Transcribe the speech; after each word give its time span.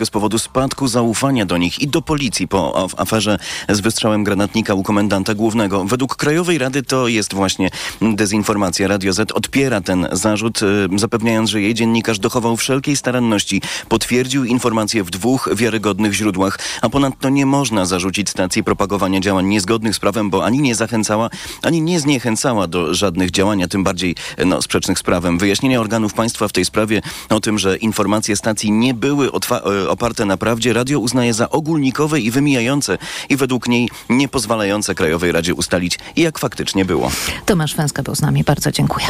z 0.00 0.10
powodu 0.10 0.38
spadku 0.38 0.88
zaufania 0.88 1.46
do 1.46 1.56
nich 1.56 1.82
i 1.82 1.88
do 1.88 2.02
policji 2.02 2.48
po 2.48 2.88
aferze 2.96 3.38
z 3.68 3.80
wystrzałem 3.80 4.24
granatnika 4.24 4.74
u 4.74 4.82
komendanta 4.82 5.34
głównego. 5.34 5.84
Według 5.84 6.16
Krajowej 6.16 6.58
Rady 6.58 6.82
to 6.82 7.08
jest 7.08 7.34
właśnie 7.34 7.70
dezinformacja. 8.00 8.88
Radio 8.88 9.12
Z 9.12 9.32
odpiera 9.32 9.80
ten 9.80 10.08
zarzut, 10.12 10.62
y, 10.62 10.88
zapewniając, 10.96 11.50
że 11.50 11.60
jej 11.60 11.74
dziennikarz 11.74 12.18
dochował 12.18 12.56
wszelkiej 12.56 12.96
staranności. 12.96 13.62
Potwierdził 13.88 14.44
informacje 14.44 15.04
w 15.04 15.10
dwóch 15.10 15.48
wiarygodnych 15.54 16.12
źródłach, 16.12 16.58
a 16.82 16.88
ponadto 16.88 17.28
nie 17.28 17.46
można 17.46 17.86
zarzucić 17.86 18.30
stacji 18.30 18.64
propagowania 18.64 19.20
działań 19.20 19.46
niezgodnych 19.46 19.96
z 19.96 19.98
prawem, 19.98 20.30
bo 20.30 20.44
ani 20.44 20.58
nie 20.58 20.74
zachęcała, 20.74 21.30
ani 21.62 21.80
nie 21.80 22.00
zniechęcała 22.00 22.66
do 22.66 22.94
żadnych 22.94 23.30
działań, 23.30 23.62
a 23.62 23.68
tym 23.68 23.84
bardziej 23.84 24.14
no, 24.46 24.62
sprzecznych 24.62 24.98
z 24.98 25.02
prawem. 25.02 25.38
Wyjaśnienia 25.38 25.80
organów 25.80 26.14
państwa 26.14 26.48
w 26.48 26.52
tej 26.52 26.64
sprawie 26.64 27.02
o 27.28 27.40
tym, 27.40 27.58
że 27.58 27.76
informacje 27.76 28.36
stacji 28.36 28.72
nie 28.72 28.94
były 28.94 29.26
y, 29.26 29.81
oparte 29.88 30.24
na 30.24 30.36
prawdzie, 30.36 30.72
radio 30.72 30.98
uznaje 30.98 31.34
za 31.34 31.50
ogólnikowe 31.50 32.20
i 32.20 32.30
wymijające 32.30 32.98
i 33.28 33.36
według 33.36 33.68
niej 33.68 33.88
nie 34.08 34.28
pozwalające 34.28 34.94
Krajowej 34.94 35.32
Radzie 35.32 35.54
ustalić, 35.54 35.98
jak 36.16 36.38
faktycznie 36.38 36.84
było. 36.84 37.10
Tomasz 37.46 37.74
Fęska 37.74 38.02
był 38.02 38.14
z 38.14 38.20
nami. 38.20 38.44
Bardzo 38.44 38.72
dziękuję. 38.72 39.06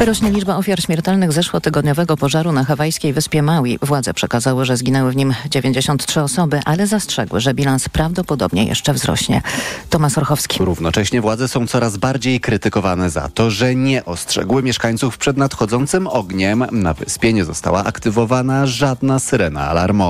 Rośnie 0.00 0.30
liczba 0.30 0.56
ofiar 0.56 0.82
śmiertelnych 0.82 1.32
zeszłotygodniowego 1.32 2.16
pożaru 2.16 2.52
na 2.52 2.64
hawajskiej 2.64 3.12
wyspie 3.12 3.42
Maui. 3.42 3.78
Władze 3.82 4.14
przekazały, 4.14 4.64
że 4.64 4.76
zginęły 4.76 5.12
w 5.12 5.16
nim 5.16 5.34
93 5.50 6.20
osoby, 6.20 6.60
ale 6.64 6.86
zastrzegły, 6.86 7.40
że 7.40 7.54
bilans 7.54 7.88
prawdopodobnie 7.88 8.64
jeszcze 8.64 8.94
wzrośnie. 8.94 9.42
Tomasz 9.90 10.18
Orchowski. 10.18 10.64
Równocześnie 10.64 11.20
władze 11.20 11.48
są 11.48 11.66
coraz 11.66 11.96
bardziej 11.96 12.40
krytykowane 12.40 13.10
za 13.10 13.28
to, 13.28 13.50
że 13.50 13.74
nie 13.74 14.04
ostrzegły 14.04 14.62
mieszkańców 14.62 15.18
przed 15.18 15.36
nadchodzącym 15.36 16.06
ogniem. 16.06 16.66
Na 16.72 16.94
wyspie 16.94 17.32
nie 17.32 17.44
została 17.44 17.84
aktywowana 17.84 18.66
żadna 18.66 19.18
syrena 19.18 19.68
alarmowa. 19.68 20.03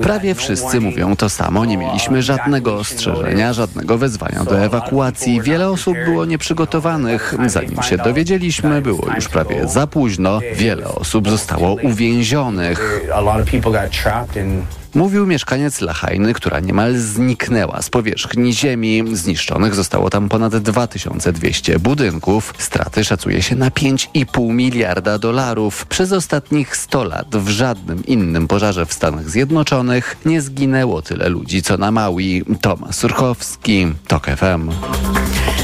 Prawie 0.00 0.34
wszyscy 0.34 0.80
mówią 0.80 1.16
to 1.16 1.28
samo. 1.28 1.64
Nie 1.64 1.76
mieliśmy 1.76 2.22
żadnego 2.22 2.74
ostrzeżenia, 2.74 3.52
żadnego 3.52 3.98
wezwania 3.98 4.44
do 4.44 4.58
ewakuacji. 4.64 5.40
Wiele 5.42 5.68
osób 5.68 5.96
było 6.04 6.24
nieprzygotowanych. 6.24 7.34
Zanim 7.46 7.82
się 7.82 7.96
dowiedzieliśmy, 7.96 8.82
było 8.82 9.06
już 9.14 9.28
prawie 9.28 9.68
za 9.68 9.86
późno. 9.86 10.40
Wiele 10.54 10.88
osób 10.88 11.28
zostało 11.30 11.76
uwięzionych. 11.82 13.00
Mówił 14.94 15.26
mieszkaniec 15.26 15.80
Lachajny, 15.80 16.34
która 16.34 16.60
niemal 16.60 16.96
zniknęła 16.96 17.82
z 17.82 17.90
powierzchni 17.90 18.52
ziemi. 18.52 19.04
Zniszczonych 19.12 19.74
zostało 19.74 20.10
tam 20.10 20.28
ponad 20.28 20.56
2200 20.56 21.78
budynków. 21.78 22.54
Straty 22.58 23.04
szacuje 23.04 23.42
się 23.42 23.56
na 23.56 23.70
5,5 23.70 24.54
miliarda 24.54 25.18
dolarów. 25.18 25.86
Przez 25.86 26.12
ostatnich 26.12 26.76
100 26.76 27.04
lat 27.04 27.36
w 27.36 27.48
żadnym 27.48 28.06
innym 28.06 28.48
pożarze 28.48 28.86
w 28.86 28.92
Stanach 28.92 29.30
Zjednoczonych 29.30 30.16
nie 30.24 30.40
zginęło 30.40 31.02
tyle 31.02 31.28
ludzi 31.28 31.62
co 31.62 31.76
na 31.76 31.90
Maui. 31.90 32.44
Tomasz 32.60 32.96
Surchowski, 32.96 33.86
TOK 34.06 34.26
FM. 34.26 34.70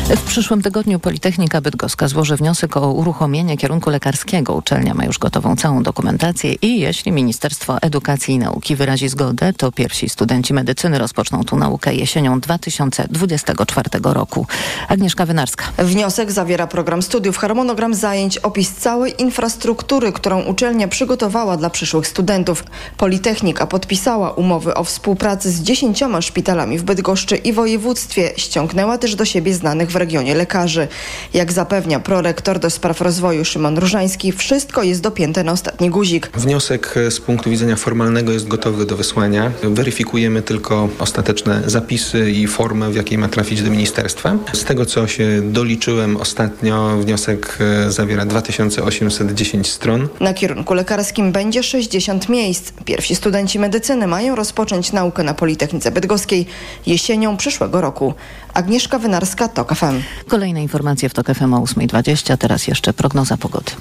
W 0.05 0.23
przyszłym 0.23 0.63
tygodniu 0.63 1.01
Politechnika 1.01 1.61
Bydgoska 1.61 2.09
złoży 2.09 2.37
wniosek 2.37 2.77
o 2.77 2.93
uruchomienie 2.93 3.57
kierunku 3.57 3.91
lekarskiego. 3.91 4.55
Uczelnia 4.55 4.95
ma 4.95 5.05
już 5.05 5.19
gotową 5.19 5.57
całą 5.57 5.83
dokumentację 5.83 6.53
i 6.53 6.81
jeśli 6.81 7.13
Ministerstwo 7.13 7.79
Edukacji 7.83 8.35
i 8.35 8.39
Nauki 8.39 8.77
wyrazi 8.77 9.09
zgodę, 9.09 9.53
to 9.53 9.73
pierwsi 9.73 10.09
studenci 10.09 10.55
medycyny 10.55 10.99
rozpoczną 10.99 11.45
tu 11.45 11.57
naukę 11.57 11.95
jesienią 11.95 12.41
2024 12.41 13.91
roku. 14.03 14.47
Agnieszka 14.89 15.27
Wynarska. 15.27 15.65
Wniosek 15.79 16.33
zawiera 16.33 16.67
program 16.67 17.03
studiów, 17.03 17.37
harmonogram 17.37 17.95
zajęć, 17.95 18.39
opis 18.39 18.73
całej 18.73 19.23
infrastruktury, 19.23 20.13
którą 20.13 20.43
uczelnia 20.43 20.89
przygotowała 20.89 21.57
dla 21.57 21.71
przyszłych 21.71 22.07
studentów. 22.07 22.65
Politechnika 22.97 23.67
podpisała 23.67 24.31
umowy 24.31 24.75
o 24.75 24.85
współpracy 24.85 25.51
z 25.51 25.63
dziesięcioma 25.63 26.23
szpitalami 26.23 26.79
w 26.79 26.83
Bydgoszczy 26.83 27.37
i 27.37 27.53
województwie. 27.53 28.33
Ściągnęła 28.37 28.99
też 28.99 29.15
do 29.15 29.25
siebie 29.25 29.55
znanych 29.55 29.94
w 29.95 29.97
regionie 29.97 30.35
lekarzy. 30.35 30.89
Jak 31.35 31.53
zapewnia 31.53 32.01
prorektor 32.01 32.59
do 32.59 32.71
spraw 32.71 33.01
rozwoju 33.01 33.45
Szymon 33.45 33.79
Różański, 33.79 34.33
wszystko 34.33 34.83
jest 34.83 35.01
dopięte 35.01 35.45
na 35.45 35.53
ostatni 35.53 35.91
guzik. 35.91 36.31
Wniosek 36.35 36.95
z 37.11 37.21
punktu 37.21 37.51
widzenia 37.51 37.77
formalnego 37.77 38.33
jest 38.33 38.49
gotowy 38.49 38.87
do 38.87 38.97
wysłania. 38.97 39.53
Weryfikujemy 39.63 40.43
tylko 40.43 40.89
ostateczne 40.99 41.63
zapisy 41.67 42.31
i 42.31 42.47
formę, 42.47 42.91
w 42.91 42.95
jakiej 42.95 43.19
ma 43.19 43.29
trafić 43.29 43.63
do 43.63 43.71
ministerstwa. 43.71 44.37
Z 44.53 44.65
tego, 44.65 44.87
co 44.87 45.07
się 45.07 45.43
doliczyłem 45.45 46.17
ostatnio, 46.17 46.97
wniosek 46.97 47.59
e, 47.61 47.91
zawiera 47.91 48.27
2810 48.27 49.71
stron. 49.71 50.09
Na 50.21 50.35
kierunku 50.35 50.75
lekarskim 50.75 51.33
będzie 51.33 51.63
60 51.63 52.29
miejsc. 52.29 52.73
Pierwsi 52.85 53.15
studenci 53.15 53.59
medycyny 53.59 54.07
mają 54.07 54.35
rozpocząć 54.35 54.93
naukę 54.93 55.23
na 55.23 55.35
Politechnice 55.35 55.91
Bydgoskiej 55.91 56.47
jesienią 56.87 57.37
przyszłego 57.37 57.81
roku. 57.81 58.15
Agnieszka 58.55 58.99
Wynarska, 58.99 59.49
TOK 59.49 59.75
FM. 59.85 60.29
Kolejne 60.29 60.63
informacje 60.63 61.09
w 61.09 61.15
TOK 61.15 61.27
FM 61.27 61.55
o 61.55 61.61
8.20, 61.61 62.37
teraz 62.37 62.67
jeszcze 62.67 62.93
prognoza 62.93 63.37
pogody. 63.37 63.73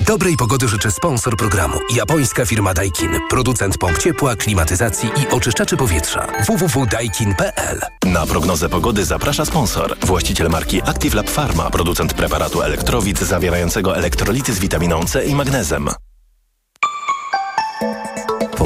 Dobrej 0.00 0.36
pogody 0.36 0.68
życzę 0.68 0.90
sponsor 0.90 1.36
programu. 1.36 1.78
Japońska 1.94 2.46
firma 2.46 2.74
Daikin. 2.74 3.10
Producent 3.30 3.78
pomp 3.78 3.98
ciepła, 3.98 4.36
klimatyzacji 4.36 5.08
i 5.08 5.34
oczyszczaczy 5.34 5.76
powietrza. 5.76 6.26
www.daikin.pl 6.46 7.80
Na 8.06 8.26
prognozę 8.26 8.68
pogody 8.68 9.04
zaprasza 9.04 9.44
sponsor. 9.44 9.96
Właściciel 10.06 10.48
marki 10.50 10.82
Active 10.82 11.14
Lab 11.14 11.30
Pharma. 11.30 11.70
Producent 11.70 12.14
preparatu 12.14 12.62
elektrowid 12.62 13.20
zawierającego 13.20 13.96
elektrolity 13.96 14.52
z 14.52 14.58
witaminą 14.58 15.04
C 15.04 15.24
i 15.24 15.34
magnezem. 15.34 15.88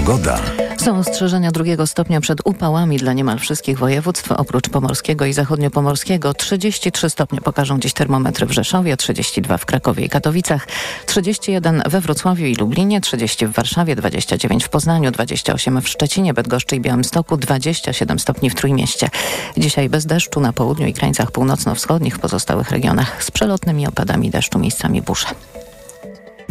Pogoda. 0.08 0.40
Są 0.76 0.98
ostrzeżenia 0.98 1.50
drugiego 1.50 1.86
stopnia 1.86 2.20
przed 2.20 2.40
upałami 2.44 2.96
dla 2.96 3.12
niemal 3.12 3.38
wszystkich 3.38 3.78
województw, 3.78 4.32
oprócz 4.32 4.68
pomorskiego 4.68 5.26
i 5.26 5.32
zachodniopomorskiego. 5.32 6.34
33 6.34 7.10
stopnie 7.10 7.40
pokażą 7.40 7.80
dziś 7.80 7.92
termometry 7.92 8.46
w 8.46 8.50
Rzeszowie, 8.50 8.96
32 8.96 9.58
w 9.58 9.66
Krakowie 9.66 10.04
i 10.04 10.08
Katowicach, 10.08 10.66
31 11.06 11.82
we 11.86 12.00
Wrocławiu 12.00 12.46
i 12.46 12.54
Lublinie, 12.54 13.00
30 13.00 13.46
w 13.46 13.52
Warszawie, 13.52 13.96
29 13.96 14.64
w 14.64 14.68
Poznaniu, 14.68 15.10
28 15.10 15.80
w 15.80 15.88
Szczecinie, 15.88 16.34
Bydgoszczy 16.34 16.76
i 16.76 16.80
Białymstoku, 16.80 17.36
27 17.36 18.18
stopni 18.18 18.50
w 18.50 18.54
Trójmieście. 18.54 19.08
Dzisiaj 19.56 19.88
bez 19.88 20.06
deszczu 20.06 20.40
na 20.40 20.52
południu 20.52 20.86
i 20.86 20.92
krańcach 20.92 21.30
północno-wschodnich 21.30 22.16
w 22.16 22.18
pozostałych 22.18 22.70
regionach 22.70 23.24
z 23.24 23.30
przelotnymi 23.30 23.86
opadami 23.86 24.30
deszczu 24.30 24.58
miejscami 24.58 25.02
burze. 25.02 25.26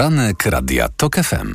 Poranek 0.00 0.46
Radia 0.46 0.88
TOK 0.96 1.16
FM. 1.16 1.54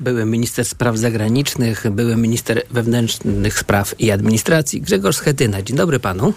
Były 0.00 0.24
minister 0.24 0.64
spraw 0.64 0.96
zagranicznych, 0.96 1.90
były 1.90 2.16
minister 2.16 2.62
wewnętrznych 2.70 3.58
spraw 3.58 4.00
i 4.00 4.10
administracji 4.10 4.80
Grzegorz 4.80 5.16
Schetyna. 5.16 5.62
Dzień 5.62 5.76
dobry 5.76 6.00
panu. 6.00 6.32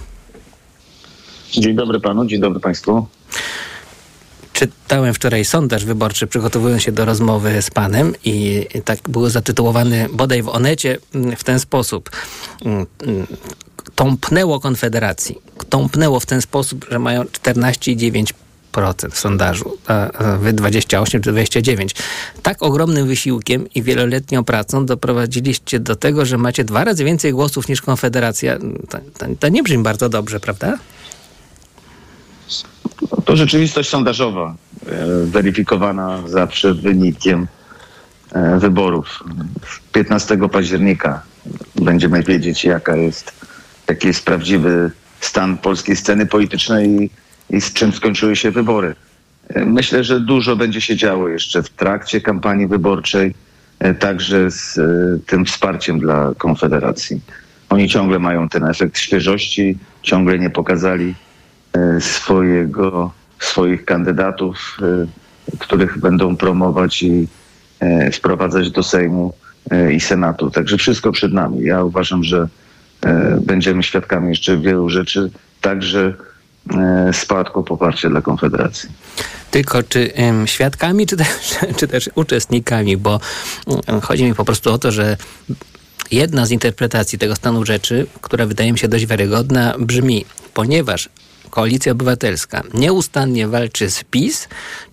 Dzień 1.51 1.75
dobry 1.75 1.99
panu, 1.99 2.25
dzień 2.25 2.41
dobry 2.41 2.59
państwu. 2.59 3.07
Czytałem 4.53 5.13
wczoraj 5.13 5.45
sondaż 5.45 5.85
wyborczy, 5.85 6.27
przygotowując 6.27 6.83
się 6.83 6.91
do 6.91 7.05
rozmowy 7.05 7.61
z 7.61 7.69
panem 7.69 8.13
i 8.25 8.65
tak 8.85 9.09
było 9.09 9.29
zatytułowany 9.29 10.07
bodaj 10.13 10.43
w 10.43 10.49
Onecie 10.49 10.97
w 11.37 11.43
ten 11.43 11.59
sposób. 11.59 12.09
Mm, 12.65 12.85
mm, 13.03 13.27
tąpnęło 13.95 14.59
Konfederacji. 14.59 15.35
Tąpnęło 15.69 16.19
w 16.19 16.25
ten 16.25 16.41
sposób, 16.41 16.85
że 16.91 16.99
mają 16.99 17.23
14,9% 17.23 18.33
w 19.11 19.19
sondażu, 19.19 19.77
wy 20.39 20.53
28 20.53 21.21
czy 21.21 21.31
29. 21.31 21.95
Tak 22.41 22.63
ogromnym 22.63 23.07
wysiłkiem 23.07 23.69
i 23.75 23.83
wieloletnią 23.83 24.43
pracą 24.43 24.85
doprowadziliście 24.85 25.79
do 25.79 25.95
tego, 25.95 26.25
że 26.25 26.37
macie 26.37 26.63
dwa 26.63 26.83
razy 26.83 27.05
więcej 27.05 27.31
głosów 27.31 27.67
niż 27.69 27.81
Konfederacja. 27.81 28.59
To, 28.89 28.97
to, 29.17 29.25
to 29.39 29.49
nie 29.49 29.63
brzmi 29.63 29.83
bardzo 29.83 30.09
dobrze, 30.09 30.39
prawda? 30.39 30.77
To 33.25 33.35
rzeczywistość 33.35 33.89
sondażowa, 33.89 34.55
e, 34.85 35.05
weryfikowana 35.25 36.27
zawsze 36.27 36.73
wynikiem 36.73 37.47
e, 38.31 38.59
wyborów. 38.59 39.23
15 39.91 40.37
października 40.51 41.21
będziemy 41.75 42.23
wiedzieć, 42.23 42.63
jaka 42.65 42.95
jest, 42.95 43.31
jaki 43.87 44.07
jest 44.07 44.25
prawdziwy 44.25 44.91
stan 45.21 45.57
polskiej 45.57 45.95
sceny 45.95 46.25
politycznej 46.25 47.09
i 47.49 47.61
z 47.61 47.73
czym 47.73 47.91
skończyły 47.91 48.35
się 48.35 48.51
wybory. 48.51 48.95
Myślę, 49.55 50.03
że 50.03 50.19
dużo 50.19 50.55
będzie 50.55 50.81
się 50.81 50.95
działo 50.95 51.29
jeszcze 51.29 51.63
w 51.63 51.69
trakcie 51.69 52.21
kampanii 52.21 52.67
wyborczej. 52.67 53.33
także 53.99 54.51
z 54.51 54.79
tym 55.25 55.45
wsparciem 55.45 55.99
dla 55.99 56.33
Konfederacji. 56.37 57.21
Oni 57.69 57.89
ciągle 57.89 58.19
mają 58.19 58.49
ten 58.49 58.65
efekt 58.65 58.97
świeżości, 58.97 59.77
ciągle 60.01 60.39
nie 60.39 60.49
pokazali 60.49 61.15
swojego, 61.99 63.11
swoich 63.39 63.85
kandydatów, 63.85 64.77
których 65.59 65.97
będą 65.97 66.35
promować 66.35 67.03
i 67.03 67.27
wprowadzać 68.13 68.71
do 68.71 68.83
Sejmu 68.83 69.33
i 69.91 69.99
Senatu. 69.99 70.51
Także 70.51 70.77
wszystko 70.77 71.11
przed 71.11 71.33
nami. 71.33 71.63
Ja 71.63 71.83
uważam, 71.83 72.23
że 72.23 72.47
będziemy 73.41 73.83
świadkami 73.83 74.29
jeszcze 74.29 74.57
wielu 74.57 74.89
rzeczy, 74.89 75.31
także 75.61 76.13
spadku 77.13 77.63
poparcia 77.63 78.09
dla 78.09 78.21
Konfederacji. 78.21 78.89
Tylko 79.51 79.83
czy 79.83 80.13
um, 80.17 80.47
świadkami, 80.47 81.07
czy 81.07 81.17
też, 81.17 81.27
czy 81.77 81.87
też 81.87 82.09
uczestnikami, 82.15 82.97
bo 82.97 83.19
um, 83.87 84.01
chodzi 84.01 84.23
mi 84.23 84.35
po 84.35 84.45
prostu 84.45 84.73
o 84.73 84.77
to, 84.77 84.91
że 84.91 85.17
jedna 86.11 86.45
z 86.45 86.51
interpretacji 86.51 87.19
tego 87.19 87.35
stanu 87.35 87.65
rzeczy, 87.65 88.07
która 88.21 88.45
wydaje 88.45 88.71
mi 88.71 88.79
się 88.79 88.87
dość 88.87 89.05
wiarygodna, 89.05 89.75
brzmi, 89.79 90.25
ponieważ 90.53 91.09
Koalicja 91.49 91.91
Obywatelska 91.91 92.63
nieustannie 92.73 93.47
walczy 93.47 93.91
z 93.91 94.03
PiS, 94.03 94.47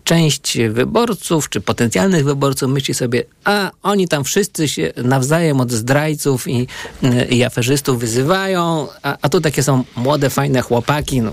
część 0.04 0.58
wyborców 0.70 1.48
czy 1.48 1.60
potencjalnych 1.60 2.24
wyborców 2.24 2.70
myśli 2.70 2.94
sobie, 2.94 3.24
a 3.44 3.70
oni 3.82 4.08
tam 4.08 4.24
wszyscy 4.24 4.68
się 4.68 4.92
nawzajem 4.96 5.60
od 5.60 5.72
zdrajców 5.72 6.48
i, 6.48 6.66
i 7.30 7.44
aferzystów 7.44 8.00
wyzywają, 8.00 8.88
a, 9.02 9.16
a 9.22 9.28
tu 9.28 9.40
takie 9.40 9.62
są 9.62 9.84
młode, 9.96 10.30
fajne 10.30 10.62
chłopaki, 10.62 11.20
no 11.20 11.32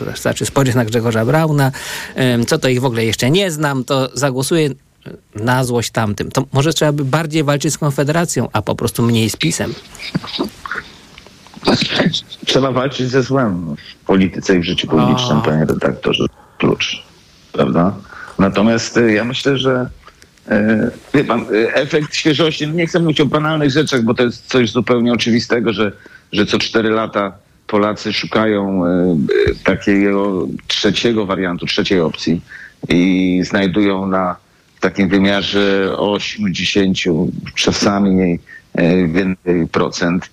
wystarczy 0.00 0.46
spojrzeć 0.46 0.74
na 0.74 0.84
Grzegorza 0.84 1.24
Brauna, 1.24 1.72
co 2.46 2.58
to 2.58 2.68
ich 2.68 2.80
w 2.80 2.84
ogóle 2.84 3.04
jeszcze 3.04 3.30
nie 3.30 3.50
znam, 3.50 3.84
to 3.84 4.10
zagłosuję 4.14 4.70
na 5.34 5.64
złość 5.64 5.90
tamtym. 5.90 6.30
To 6.30 6.44
może 6.52 6.72
trzeba 6.72 6.92
by 6.92 7.04
bardziej 7.04 7.44
walczyć 7.44 7.74
z 7.74 7.78
Konfederacją, 7.78 8.48
a 8.52 8.62
po 8.62 8.74
prostu 8.74 9.02
mniej 9.02 9.30
z 9.30 9.36
PiSem. 9.36 9.74
Trzeba 12.46 12.72
walczyć 12.72 13.08
ze 13.08 13.22
złem 13.22 13.76
w 13.76 14.04
polityce 14.06 14.56
i 14.56 14.60
w 14.60 14.64
życiu 14.64 14.86
publicznym, 14.86 15.42
panie 15.42 15.64
redaktorze. 15.64 16.24
Klucz, 16.58 17.02
prawda? 17.52 17.94
Natomiast 18.38 18.96
y, 18.96 19.12
ja 19.12 19.24
myślę, 19.24 19.58
że 19.58 19.88
y, 20.50 20.54
wie 21.14 21.24
pan, 21.24 21.40
y, 21.40 21.74
efekt 21.74 22.14
świeżości, 22.14 22.66
no 22.66 22.74
nie 22.74 22.86
chcę 22.86 23.00
mówić 23.00 23.20
o 23.20 23.26
banalnych 23.26 23.70
rzeczach, 23.70 24.02
bo 24.02 24.14
to 24.14 24.22
jest 24.22 24.46
coś 24.46 24.70
zupełnie 24.70 25.12
oczywistego, 25.12 25.72
że, 25.72 25.92
że 26.32 26.46
co 26.46 26.58
cztery 26.58 26.90
lata 26.90 27.32
Polacy 27.66 28.12
szukają 28.12 28.82
takiego 29.64 30.46
trzeciego 30.66 31.26
wariantu, 31.26 31.66
trzeciej 31.66 32.00
opcji 32.00 32.40
i 32.88 33.40
znajdują 33.44 34.06
na 34.06 34.36
takim 34.80 35.08
wymiarze 35.08 35.94
8, 35.98 36.54
10, 36.54 37.08
czasami 37.54 38.38
więcej 39.08 39.68
procent 39.72 40.30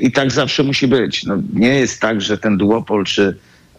i 0.00 0.12
tak 0.12 0.32
zawsze 0.32 0.62
musi 0.62 0.88
być. 0.88 1.24
No, 1.24 1.36
nie 1.52 1.74
jest 1.74 2.00
tak, 2.00 2.20
że 2.20 2.38
ten 2.38 2.56
duopol 2.56 3.04
czy 3.04 3.36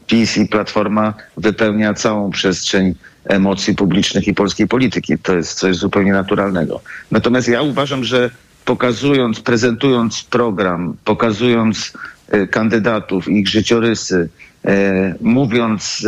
PiS 0.07 0.37
i 0.37 0.47
Platforma 0.47 1.13
wypełnia 1.37 1.93
całą 1.93 2.31
przestrzeń 2.31 2.95
emocji 3.25 3.75
publicznych 3.75 4.27
i 4.27 4.33
polskiej 4.33 4.67
polityki. 4.67 5.17
To 5.17 5.35
jest 5.35 5.53
coś 5.53 5.75
zupełnie 5.75 6.11
naturalnego. 6.11 6.81
Natomiast 7.11 7.47
ja 7.47 7.61
uważam, 7.61 8.03
że 8.03 8.29
pokazując, 8.65 9.39
prezentując 9.39 10.23
program, 10.23 10.97
pokazując 11.05 11.93
y, 12.33 12.47
kandydatów, 12.47 13.29
ich 13.29 13.47
życiorysy, 13.47 14.29
y, 14.65 14.69
mówiąc 15.21 16.07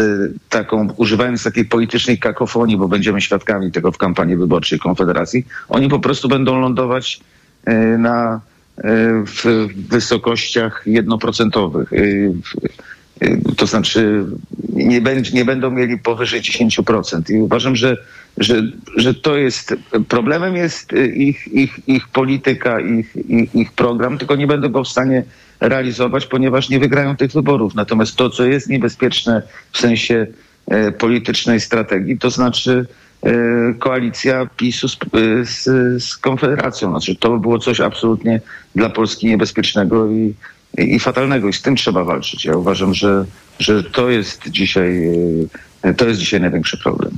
taką, 0.50 0.88
używając 0.98 1.44
takiej 1.44 1.66
politycznej 1.66 2.20
kakofonii, 2.20 2.78
bo 2.78 2.88
będziemy 2.88 3.22
świadkami 3.22 3.72
tego 3.72 3.92
w 3.92 3.98
kampanii 3.98 4.36
wyborczej 4.36 4.80
Konfederacji, 4.80 5.46
oni 5.70 5.90
po 5.90 6.00
prostu 6.00 6.30
będą 6.30 6.60
lądować 6.60 7.20
na 7.98 8.42
w 9.26 9.68
wysokościach 9.90 10.84
jednoprocentowych. 10.86 11.94
Y, 11.94 12.34
y, 13.24 13.42
to 13.58 13.68
znaczy 13.68 14.26
nie, 14.70 15.02
będzie, 15.02 15.32
nie 15.32 15.46
będą 15.46 15.72
mieli 15.72 15.98
powyżej 15.98 16.42
10%. 16.42 17.32
I 17.32 17.38
uważam, 17.38 17.76
że, 17.76 17.98
że, 18.38 18.64
że 18.98 19.14
to 19.14 19.38
jest 19.38 19.76
problemem 20.08 20.56
jest 20.56 20.94
ich, 21.14 21.48
ich, 21.48 21.80
ich 21.88 22.08
polityka, 22.08 22.80
ich, 22.80 23.16
ich, 23.30 23.56
ich 23.56 23.72
program, 23.72 24.18
tylko 24.18 24.36
nie 24.36 24.48
będą 24.48 24.70
go 24.70 24.84
w 24.84 24.88
stanie 24.88 25.24
realizować, 25.60 26.26
ponieważ 26.26 26.70
nie 26.70 26.80
wygrają 26.80 27.16
tych 27.16 27.32
wyborów. 27.32 27.76
Natomiast 27.76 28.16
to, 28.16 28.30
co 28.30 28.46
jest 28.46 28.70
niebezpieczne 28.70 29.42
w 29.72 29.78
sensie 29.78 30.28
e, 30.68 30.92
politycznej 30.92 31.60
strategii, 31.60 32.18
to 32.18 32.30
znaczy 32.30 32.86
koalicja 33.80 34.46
PiSu 34.58 34.88
z, 34.90 34.98
e, 35.14 35.46
z, 35.46 35.64
z, 36.04 36.18
Konfederacją. 36.18 36.90
Znaczy, 36.90 37.16
to 37.16 37.30
by 37.30 37.40
było 37.40 37.60
coś 37.60 37.80
absolutnie 37.80 38.42
dla 38.76 38.90
Polski 38.90 39.28
niebezpiecznego 39.28 40.12
i, 40.12 40.34
i, 40.78 40.96
i, 40.96 41.00
fatalnego 41.00 41.48
i 41.48 41.54
z 41.54 41.62
tym 41.62 41.76
trzeba 41.76 42.04
walczyć. 42.04 42.46
Ja 42.46 42.58
uważam, 42.58 42.94
że, 42.94 43.26
że 43.60 43.84
to 43.84 44.10
jest 44.10 44.50
dzisiaj 44.50 45.10
e, 45.82 45.94
to 45.94 46.08
jest 46.08 46.20
dzisiaj 46.20 46.42
największy 46.42 46.78
problem. 46.78 47.12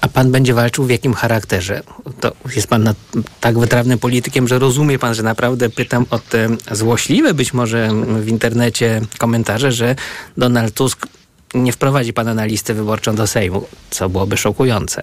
A 0.00 0.08
pan 0.08 0.32
będzie 0.32 0.54
walczył 0.54 0.84
w 0.84 0.90
jakim 0.90 1.14
charakterze? 1.14 1.82
To 2.20 2.32
jest 2.54 2.66
pan 2.66 2.94
tak 3.40 3.58
wytrawnym 3.58 3.98
politykiem, 3.98 4.48
że 4.48 4.58
rozumie 4.58 4.98
pan, 4.98 5.14
że 5.14 5.22
naprawdę 5.22 5.70
pytam 5.70 6.06
o 6.10 6.18
te 6.18 6.48
złośliwe 6.72 7.34
być 7.34 7.54
może 7.54 7.88
w 8.20 8.28
internecie 8.28 9.00
komentarze, 9.18 9.72
że 9.72 9.96
Donald 10.36 10.74
Tusk 10.74 11.06
nie 11.54 11.72
wprowadzi 11.72 12.12
pana 12.12 12.34
na 12.34 12.44
listę 12.44 12.74
wyborczą 12.74 13.14
do 13.14 13.26
Sejmu, 13.26 13.66
co 13.90 14.08
byłoby 14.08 14.36
szokujące. 14.36 15.02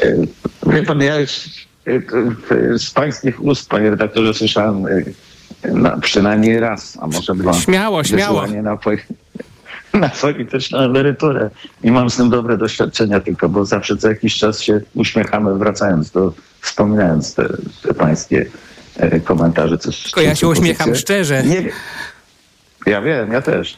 E, 0.00 0.72
wie 0.72 0.82
pan, 0.82 1.00
ja 1.00 1.20
już 1.20 1.30
e, 1.86 2.78
z 2.78 2.90
pańskich 2.90 3.44
ust, 3.44 3.68
panie 3.68 3.90
redaktorze, 3.90 4.34
słyszałem 4.34 4.86
e, 4.86 6.00
przynajmniej 6.00 6.60
raz, 6.60 6.98
a 7.00 7.06
może 7.06 7.34
dwa. 7.34 7.52
Śmiało, 7.52 8.04
śmiało. 8.04 8.46
Na, 8.46 8.78
na 9.94 10.08
polityczną 10.08 10.78
emeryturę. 10.78 11.50
I 11.84 11.90
mam 11.90 12.10
z 12.10 12.16
tym 12.16 12.30
dobre 12.30 12.56
doświadczenia 12.56 13.20
tylko, 13.20 13.48
bo 13.48 13.64
zawsze 13.64 13.96
co 13.96 14.08
jakiś 14.08 14.38
czas 14.38 14.60
się 14.60 14.80
uśmiechamy, 14.94 15.54
wracając 15.58 16.10
do, 16.10 16.32
wspominając 16.60 17.34
te, 17.34 17.48
te 17.82 17.94
pańskie 17.94 18.46
komentarze. 19.24 19.78
Coś, 19.78 20.02
tylko 20.02 20.20
ja 20.20 20.34
się 20.34 20.48
uśmiecham 20.48 20.94
szczerze. 20.94 21.42
Nie, 21.42 21.70
ja 22.86 23.02
wiem, 23.02 23.32
ja 23.32 23.42
też. 23.42 23.76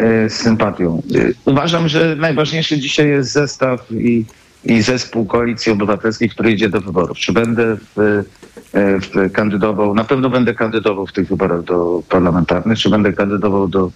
E, 0.00 0.30
z 0.30 0.32
sympatią. 0.32 1.02
E, 1.14 1.50
uważam, 1.50 1.88
że 1.88 2.16
najważniejszy 2.16 2.78
dzisiaj 2.78 3.08
jest 3.08 3.32
zestaw 3.32 3.92
i, 3.92 4.24
i 4.64 4.82
zespół 4.82 5.26
Koalicji 5.26 5.72
Obywatelskiej, 5.72 6.28
który 6.28 6.52
idzie 6.52 6.68
do 6.68 6.80
wyborów. 6.80 7.18
Czy 7.18 7.32
będę 7.32 7.76
w, 7.76 7.98
e, 7.98 9.00
w 9.00 9.32
kandydował, 9.32 9.94
na 9.94 10.04
pewno 10.04 10.30
będę 10.30 10.54
kandydował 10.54 11.06
w 11.06 11.12
tych 11.12 11.28
wyborach 11.28 11.62
do 11.62 12.02
parlamentarnych, 12.08 12.78
czy 12.78 12.90
będę 12.90 13.12
kandydował 13.12 13.68
do, 13.68 13.90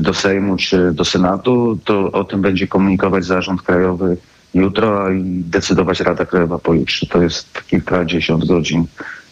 do 0.00 0.14
Sejmu 0.14 0.56
czy 0.56 0.92
do 0.92 1.04
Senatu, 1.04 1.78
to 1.84 2.12
o 2.12 2.24
tym 2.24 2.42
będzie 2.42 2.66
komunikować 2.66 3.24
Zarząd 3.24 3.62
Krajowy 3.62 4.16
jutro 4.54 5.10
i 5.10 5.42
decydować 5.46 6.00
Rada 6.00 6.24
Krajowa 6.24 6.58
pojutrze. 6.58 7.06
To 7.06 7.22
jest 7.22 7.62
kilkadziesiąt 7.66 8.46
godzin, 8.46 8.86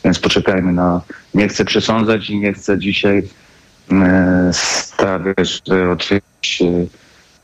więc 0.04 0.18
poczekajmy 0.18 0.72
na... 0.72 1.00
Nie 1.34 1.48
chcę 1.48 1.64
przesądzać 1.64 2.30
i 2.30 2.38
nie 2.38 2.52
chcę 2.52 2.78
dzisiaj 2.78 3.22
E, 3.90 4.50
stawiać, 4.52 5.62
otwierać 5.92 6.62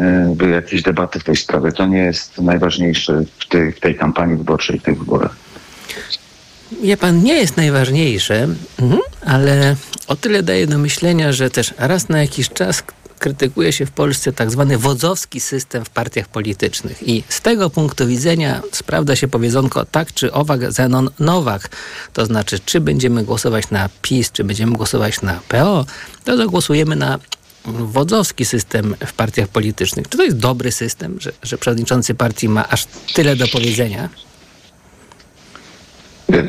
e, 0.01 0.35
by 0.37 0.49
jakieś 0.49 0.83
debaty 0.83 1.21
w 1.21 1.25
tej 1.25 1.37
sprawie. 1.37 1.73
To 1.73 1.87
nie 1.87 1.99
jest 1.99 2.39
najważniejsze 2.39 3.25
w 3.39 3.49
tej, 3.49 3.73
w 3.73 3.81
tej 3.81 3.95
kampanii 3.95 4.37
wyborczej, 4.37 4.79
w 4.79 4.83
tych 4.83 4.99
wyborach. 4.99 5.37
Wie 6.83 6.97
pan, 6.97 7.23
nie 7.23 7.35
jest 7.35 7.57
najważniejsze, 7.57 8.49
mhm, 8.79 9.01
ale 9.27 9.77
o 10.09 10.17
tyle 10.17 10.43
daje 10.43 10.67
do 10.67 10.79
myślenia, 10.79 11.33
że 11.33 11.51
też 11.51 11.75
raz 11.79 12.09
na 12.09 12.21
jakiś 12.21 12.49
czas 12.49 12.83
krytykuje 13.19 13.73
się 13.73 13.87
w 13.87 13.91
Polsce 13.91 14.33
tak 14.33 14.51
zwany 14.51 14.79
wodzowski 14.79 15.41
system 15.41 15.85
w 15.85 15.91
partiach 15.91 16.29
politycznych. 16.29 17.09
I 17.09 17.25
z 17.29 17.41
tego 17.41 17.71
punktu 17.71 18.07
widzenia 18.07 18.63
sprawdza 18.73 19.17
się 19.17 19.29
powiedzonko 19.29 19.85
tak 19.85 20.13
czy 20.13 20.33
owak 20.33 20.73
Zenon 20.73 21.11
Nowak. 21.19 21.69
To 22.13 22.27
znaczy, 22.27 22.59
czy 22.65 22.81
będziemy 22.81 23.25
głosować 23.25 23.71
na 23.71 23.89
PiS, 24.03 24.33
czy 24.33 24.45
będziemy 24.45 24.73
głosować 24.73 25.23
na 25.23 25.41
PO, 25.49 25.87
to 26.25 26.37
zagłosujemy 26.37 26.97
na 26.97 27.19
wodzowski 27.65 28.45
system 28.45 28.95
w 29.07 29.13
partiach 29.13 29.49
politycznych. 29.49 30.09
Czy 30.09 30.17
to 30.19 30.25
jest 30.25 30.39
dobry 30.39 30.73
system, 30.73 31.17
że, 31.21 31.33
że 31.43 31.59
przewodniczący 31.59 32.15
partii 32.15 32.49
ma 32.49 32.69
aż 32.69 32.87
tyle 33.15 33.37
do 33.37 33.49
powiedzenia? 33.49 34.09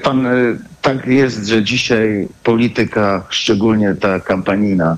Pan, 0.03 0.25
y, 0.25 0.59
tak 0.81 1.07
jest, 1.07 1.47
że 1.47 1.63
dzisiaj 1.63 2.27
polityka, 2.43 3.25
szczególnie 3.29 3.95
ta 3.95 4.19
kampanijna, 4.19 4.97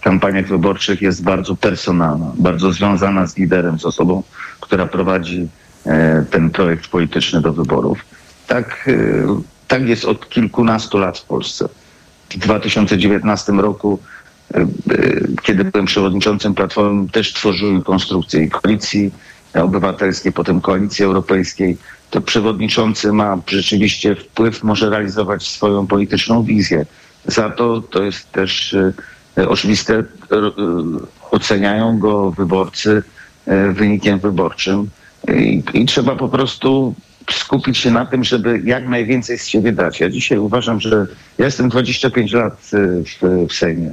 w 0.00 0.02
kampaniach 0.02 0.46
wyborczych 0.46 1.02
jest 1.02 1.22
bardzo 1.22 1.56
personalna, 1.56 2.32
bardzo 2.34 2.72
związana 2.72 3.26
z 3.26 3.36
liderem, 3.36 3.78
z 3.78 3.84
osobą, 3.84 4.22
która 4.60 4.86
prowadzi 4.86 5.48
e, 5.86 6.24
ten 6.30 6.50
projekt 6.50 6.88
polityczny 6.88 7.40
do 7.40 7.52
wyborów. 7.52 7.98
Tak, 8.46 8.88
e, 8.88 9.40
tak 9.68 9.88
jest 9.88 10.04
od 10.04 10.28
kilkunastu 10.28 10.98
lat 10.98 11.18
w 11.18 11.24
Polsce. 11.24 11.68
W 12.30 12.38
2019 12.38 13.52
roku, 13.52 13.98
e, 14.54 14.66
kiedy 15.42 15.64
byłem 15.64 15.86
przewodniczącym 15.86 16.54
Platformy, 16.54 17.08
też 17.08 17.32
tworzyłem 17.32 17.82
konstrukcję 17.82 18.48
koalicji 18.48 19.10
obywatelskiej, 19.54 20.32
potem 20.32 20.60
koalicji 20.60 21.04
europejskiej. 21.04 21.76
to 22.10 22.20
przewodniczący 22.20 23.12
ma 23.12 23.38
rzeczywiście 23.46 24.14
wpływ, 24.14 24.62
może 24.62 24.90
realizować 24.90 25.48
swoją 25.48 25.86
polityczną 25.86 26.42
wizję. 26.42 26.86
Za 27.26 27.50
to 27.50 27.80
to 27.80 28.02
jest 28.02 28.32
też 28.32 28.76
oczywiste, 29.36 30.04
oceniają 31.30 31.98
go 31.98 32.30
wyborcy 32.30 33.02
wynikiem 33.72 34.18
wyborczym 34.18 34.90
i, 35.34 35.62
i 35.74 35.86
trzeba 35.86 36.16
po 36.16 36.28
prostu 36.28 36.94
skupić 37.30 37.78
się 37.78 37.90
na 37.90 38.06
tym, 38.06 38.24
żeby 38.24 38.62
jak 38.64 38.88
najwięcej 38.88 39.38
z 39.38 39.46
siebie 39.46 39.72
dać. 39.72 40.00
Ja 40.00 40.10
dzisiaj 40.10 40.38
uważam, 40.38 40.80
że 40.80 41.06
ja 41.38 41.44
jestem 41.44 41.68
25 41.68 42.32
lat 42.32 42.70
w, 42.72 43.46
w 43.48 43.52
Sejmie 43.52 43.92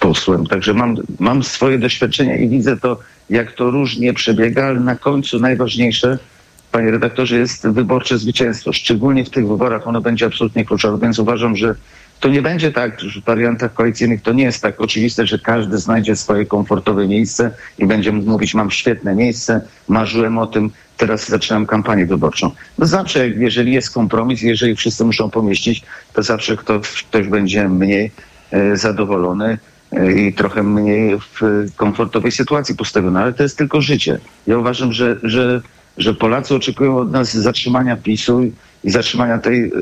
posłem, 0.00 0.46
także 0.46 0.74
mam, 0.74 0.96
mam 1.18 1.42
swoje 1.42 1.78
doświadczenia 1.78 2.36
i 2.36 2.48
widzę 2.48 2.76
to, 2.76 2.98
jak 3.30 3.52
to 3.52 3.70
różnie 3.70 4.14
przebiega, 4.14 4.64
ale 4.64 4.80
na 4.80 4.96
końcu 4.96 5.38
najważniejsze, 5.38 6.18
panie 6.72 6.90
redaktorze, 6.90 7.38
jest 7.38 7.68
wyborcze 7.68 8.18
zwycięstwo. 8.18 8.72
Szczególnie 8.72 9.24
w 9.24 9.30
tych 9.30 9.48
wyborach 9.48 9.88
ono 9.88 10.00
będzie 10.00 10.26
absolutnie 10.26 10.64
kluczowe, 10.64 10.98
więc 11.02 11.18
uważam, 11.18 11.56
że 11.56 11.74
to 12.20 12.28
nie 12.28 12.42
będzie 12.42 12.72
tak, 12.72 13.00
że 13.00 13.20
w 13.20 13.24
wariantach 13.24 13.74
koalicyjnych 13.74 14.22
to 14.22 14.32
nie 14.32 14.44
jest 14.44 14.62
tak 14.62 14.80
oczywiste, 14.80 15.26
że 15.26 15.38
każdy 15.38 15.78
znajdzie 15.78 16.16
swoje 16.16 16.46
komfortowe 16.46 17.08
miejsce 17.08 17.50
i 17.78 17.86
będzie 17.86 18.12
mówić, 18.12 18.54
mam 18.54 18.70
świetne 18.70 19.14
miejsce, 19.14 19.60
marzyłem 19.88 20.38
o 20.38 20.46
tym, 20.46 20.70
teraz 20.96 21.28
zaczynam 21.28 21.66
kampanię 21.66 22.06
wyborczą. 22.06 22.50
No 22.78 22.86
zawsze, 22.86 23.28
jeżeli 23.28 23.72
jest 23.72 23.90
kompromis, 23.90 24.42
jeżeli 24.42 24.76
wszyscy 24.76 25.04
muszą 25.04 25.30
pomieścić, 25.30 25.82
to 26.12 26.22
zawsze 26.22 26.56
ktoś, 26.56 27.02
ktoś 27.02 27.28
będzie 27.28 27.68
mniej 27.68 28.10
e, 28.50 28.76
zadowolony 28.76 29.58
e, 29.92 30.12
i 30.12 30.34
trochę 30.34 30.62
mniej 30.62 31.18
w 31.18 31.66
komfortowej 31.76 32.32
sytuacji 32.32 32.74
postawiony, 32.76 33.20
ale 33.20 33.32
to 33.32 33.42
jest 33.42 33.58
tylko 33.58 33.80
życie. 33.80 34.18
Ja 34.46 34.58
uważam, 34.58 34.92
że, 34.92 35.16
że, 35.22 35.60
że 35.98 36.14
Polacy 36.14 36.54
oczekują 36.54 36.98
od 36.98 37.12
nas 37.12 37.32
zatrzymania 37.34 37.96
PiSu 37.96 38.42
zatrzymania 38.84 39.38
tej, 39.38 39.72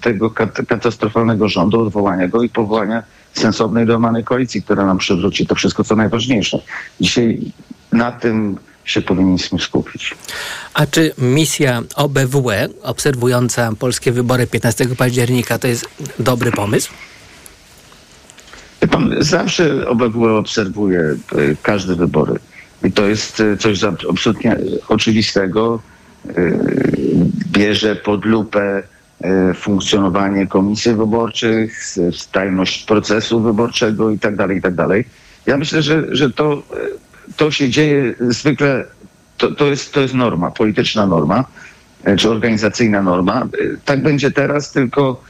tego 0.00 0.30
katastrofalnego 0.68 1.48
rządu, 1.48 1.80
odwołania 1.80 2.28
go 2.28 2.42
i 2.42 2.48
powołania 2.48 3.02
sensownej, 3.34 3.86
normalnej 3.86 4.24
koalicji, 4.24 4.62
która 4.62 4.86
nam 4.86 4.98
przywróci 4.98 5.46
to 5.46 5.54
wszystko, 5.54 5.84
co 5.84 5.96
najważniejsze. 5.96 6.62
Dzisiaj 7.00 7.40
na 7.92 8.12
tym 8.12 8.56
się 8.84 9.02
powinniśmy 9.02 9.58
skupić. 9.58 10.14
A 10.74 10.86
czy 10.86 11.12
misja 11.18 11.82
OBWE, 11.94 12.68
obserwująca 12.82 13.72
polskie 13.78 14.12
wybory 14.12 14.46
15 14.46 14.86
października, 14.86 15.58
to 15.58 15.68
jest 15.68 15.88
dobry 16.18 16.52
pomysł? 16.52 16.90
Pan, 18.90 19.14
zawsze 19.18 19.88
OBWE 19.88 20.36
obserwuje 20.36 21.00
e, 21.00 21.16
każde 21.62 21.94
wybory. 21.94 22.34
I 22.84 22.92
to 22.92 23.06
jest 23.06 23.40
e, 23.40 23.56
coś 23.56 23.84
absolutnie 23.84 24.56
oczywistego. 24.88 25.80
E, 26.28 26.32
bierze 27.52 27.96
pod 27.96 28.24
lupę 28.24 28.82
funkcjonowanie 29.54 30.46
komisji 30.46 30.94
wyborczych, 30.94 31.94
tajność 32.32 32.84
procesu 32.84 33.40
wyborczego 33.40 34.10
i 34.10 34.18
tak 34.18 34.36
dalej, 34.36 34.58
i 34.58 34.62
tak 34.62 34.74
dalej. 34.74 35.04
Ja 35.46 35.56
myślę, 35.56 35.82
że, 35.82 36.04
że 36.10 36.30
to 36.30 36.62
to 37.36 37.50
się 37.50 37.70
dzieje 37.70 38.14
zwykle, 38.20 38.84
to, 39.36 39.50
to, 39.50 39.66
jest, 39.66 39.92
to 39.92 40.00
jest 40.00 40.14
norma, 40.14 40.50
polityczna 40.50 41.06
norma, 41.06 41.44
czy 42.18 42.30
organizacyjna 42.30 43.02
norma. 43.02 43.48
Tak 43.84 44.02
będzie 44.02 44.30
teraz, 44.30 44.72
tylko 44.72 45.24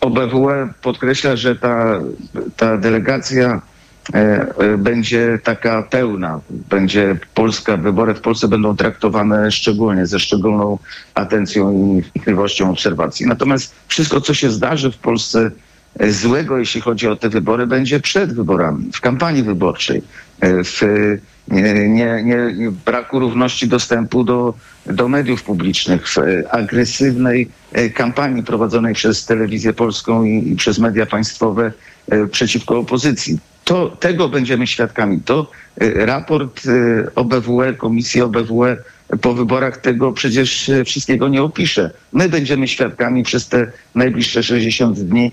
OBWE 0.00 0.68
podkreśla, 0.82 1.36
że 1.36 1.56
ta, 1.56 2.00
ta 2.56 2.76
delegacja 2.76 3.62
będzie 4.78 5.38
taka 5.44 5.82
pełna, 5.82 6.40
będzie 6.50 7.16
Polska, 7.34 7.76
wybory 7.76 8.14
w 8.14 8.20
Polsce 8.20 8.48
będą 8.48 8.76
traktowane 8.76 9.50
szczególnie, 9.50 10.06
ze 10.06 10.20
szczególną 10.20 10.78
atencją 11.14 11.72
i 11.72 12.02
wnikliwością 12.02 12.70
obserwacji. 12.70 13.26
Natomiast 13.26 13.74
wszystko, 13.88 14.20
co 14.20 14.34
się 14.34 14.50
zdarzy 14.50 14.92
w 14.92 14.98
Polsce 14.98 15.50
złego, 16.08 16.58
jeśli 16.58 16.80
chodzi 16.80 17.08
o 17.08 17.16
te 17.16 17.28
wybory, 17.28 17.66
będzie 17.66 18.00
przed 18.00 18.32
wyborami, 18.32 18.90
w 18.92 19.00
kampanii 19.00 19.42
wyborczej, 19.42 20.02
e, 20.40 20.64
w 20.64 20.80
nie, 21.48 21.88
nie, 21.88 22.22
nie, 22.24 22.70
braku 22.86 23.18
równości 23.18 23.68
dostępu 23.68 24.24
do, 24.24 24.54
do 24.86 25.08
mediów 25.08 25.42
publicznych, 25.42 26.08
w 26.08 26.16
agresywnej 26.50 27.48
e, 27.72 27.90
kampanii 27.90 28.42
prowadzonej 28.42 28.94
przez 28.94 29.26
telewizję 29.26 29.72
polską 29.72 30.24
i, 30.24 30.48
i 30.52 30.56
przez 30.56 30.78
media 30.78 31.06
państwowe 31.06 31.72
e, 32.08 32.26
przeciwko 32.26 32.78
opozycji. 32.78 33.38
To, 33.64 33.96
tego 34.00 34.28
będziemy 34.28 34.66
świadkami. 34.66 35.20
To 35.20 35.50
raport 35.94 36.60
OBWE, 37.14 37.74
Komisji 37.74 38.22
OBWE 38.22 38.76
po 39.20 39.34
wyborach 39.34 39.76
tego 39.76 40.12
przecież 40.12 40.70
wszystkiego 40.84 41.28
nie 41.28 41.42
opisze. 41.42 41.90
My 42.12 42.28
będziemy 42.28 42.68
świadkami 42.68 43.22
przez 43.22 43.48
te 43.48 43.72
najbliższe 43.94 44.42
60 44.42 45.00
dni 45.00 45.32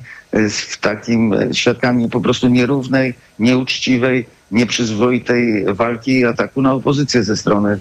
w 0.50 0.78
takim 0.78 1.36
świadkami 1.54 2.10
po 2.10 2.22
prostu 2.22 2.48
nierównej, 2.48 3.14
nieuczciwej, 3.40 4.26
nieprzyzwoitej 4.52 5.66
walki 5.74 6.12
i 6.12 6.26
ataku 6.26 6.62
na 6.62 6.74
opozycję 6.74 7.24
ze 7.24 7.38
strony 7.38 7.80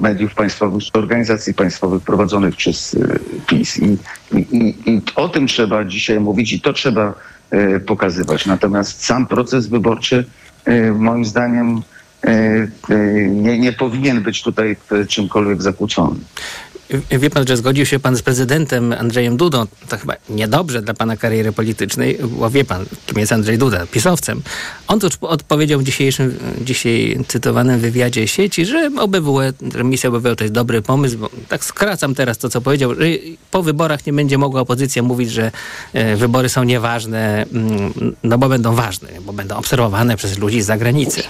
mediów 0.00 0.34
państwowych 0.34 0.82
organizacji 0.92 1.54
państwowych 1.54 2.02
prowadzonych 2.02 2.56
przez 2.56 2.96
PiS. 3.46 3.78
I, 3.78 3.98
i, 4.36 4.74
I, 4.86 5.02
o 5.14 5.28
tym 5.28 5.46
trzeba 5.46 5.84
dzisiaj 5.84 6.20
mówić 6.20 6.52
i 6.52 6.60
to 6.60 6.72
trzeba 6.72 7.14
pokazywać. 7.86 8.46
Natomiast 8.46 9.04
sam 9.04 9.26
proces 9.26 9.66
wyborczy 9.66 10.24
moim 10.94 11.24
zdaniem 11.24 11.82
nie, 13.30 13.58
nie 13.58 13.72
powinien 13.72 14.22
być 14.22 14.42
tutaj 14.42 14.76
czymkolwiek 15.08 15.62
zakłócony. 15.62 16.16
Wie 17.10 17.30
pan, 17.30 17.46
że 17.46 17.56
zgodził 17.56 17.86
się 17.86 17.98
pan 17.98 18.16
z 18.16 18.22
prezydentem 18.22 18.92
Andrzejem 18.92 19.36
Dudą. 19.36 19.66
To 19.88 19.96
chyba 19.96 20.14
niedobrze 20.28 20.82
dla 20.82 20.94
pana 20.94 21.16
kariery 21.16 21.52
politycznej, 21.52 22.18
bo 22.22 22.50
wie 22.50 22.64
pan, 22.64 22.84
kim 23.06 23.18
jest 23.18 23.32
Andrzej 23.32 23.58
Duda, 23.58 23.86
pisowcem. 23.86 24.42
On 24.88 25.00
to 25.00 25.08
odpowiedział 25.20 25.80
w 25.80 25.84
dzisiejszym, 25.84 26.38
dzisiaj 26.60 27.18
cytowanym 27.28 27.80
wywiadzie 27.80 28.28
sieci, 28.28 28.66
że 28.66 28.90
OBWE, 28.98 29.52
misja 29.84 30.10
OBWE 30.10 30.36
to 30.36 30.44
jest 30.44 30.54
dobry 30.54 30.82
pomysł, 30.82 31.18
tak 31.48 31.64
skracam 31.64 32.14
teraz 32.14 32.38
to, 32.38 32.48
co 32.48 32.60
powiedział, 32.60 32.94
że 32.94 33.06
po 33.50 33.62
wyborach 33.62 34.06
nie 34.06 34.12
będzie 34.12 34.38
mogła 34.38 34.60
opozycja 34.60 35.02
mówić, 35.02 35.30
że 35.30 35.50
e, 35.92 36.16
wybory 36.16 36.48
są 36.48 36.64
nieważne, 36.64 37.46
mm, 37.52 38.14
no 38.22 38.38
bo 38.38 38.48
będą 38.48 38.74
ważne, 38.74 39.08
bo 39.20 39.32
będą 39.32 39.56
obserwowane 39.56 40.16
przez 40.16 40.38
ludzi 40.38 40.62
z 40.62 40.66
zagranicy. 40.66 41.22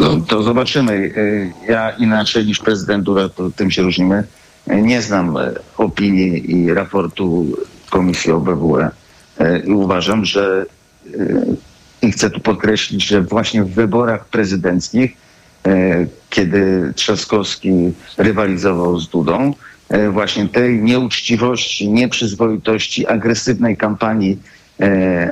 No 0.00 0.20
to 0.20 0.42
zobaczymy. 0.42 0.92
Y, 0.92 1.52
ja 1.68 1.90
inaczej 1.90 2.46
niż 2.46 2.58
prezydent 2.58 3.04
Dura, 3.04 3.28
to 3.28 3.50
tym 3.50 3.70
się 3.70 3.82
różnimy. 3.82 4.24
Y, 4.70 4.82
nie 4.82 5.02
znam 5.02 5.36
y, 5.36 5.54
opinii 5.76 6.52
i 6.52 6.74
raportu 6.74 7.46
Komisji 7.90 8.32
OBWE 8.32 8.90
i 9.64 9.72
uważam, 9.72 10.24
że 10.24 10.66
i 12.02 12.12
chcę 12.12 12.30
tu 12.30 12.40
podkreślić, 12.40 13.06
że 13.06 13.22
właśnie 13.22 13.64
w 13.64 13.74
wyborach 13.74 14.24
prezydenckich, 14.24 15.16
kiedy 16.30 16.92
Trzaskowski 16.96 17.70
rywalizował 18.18 19.00
z 19.00 19.08
Dudą, 19.08 19.54
właśnie 20.10 20.48
tej 20.48 20.82
nieuczciwości, 20.82 21.88
nieprzyzwoitości, 21.88 23.06
agresywnej 23.06 23.76
kampanii 23.76 24.38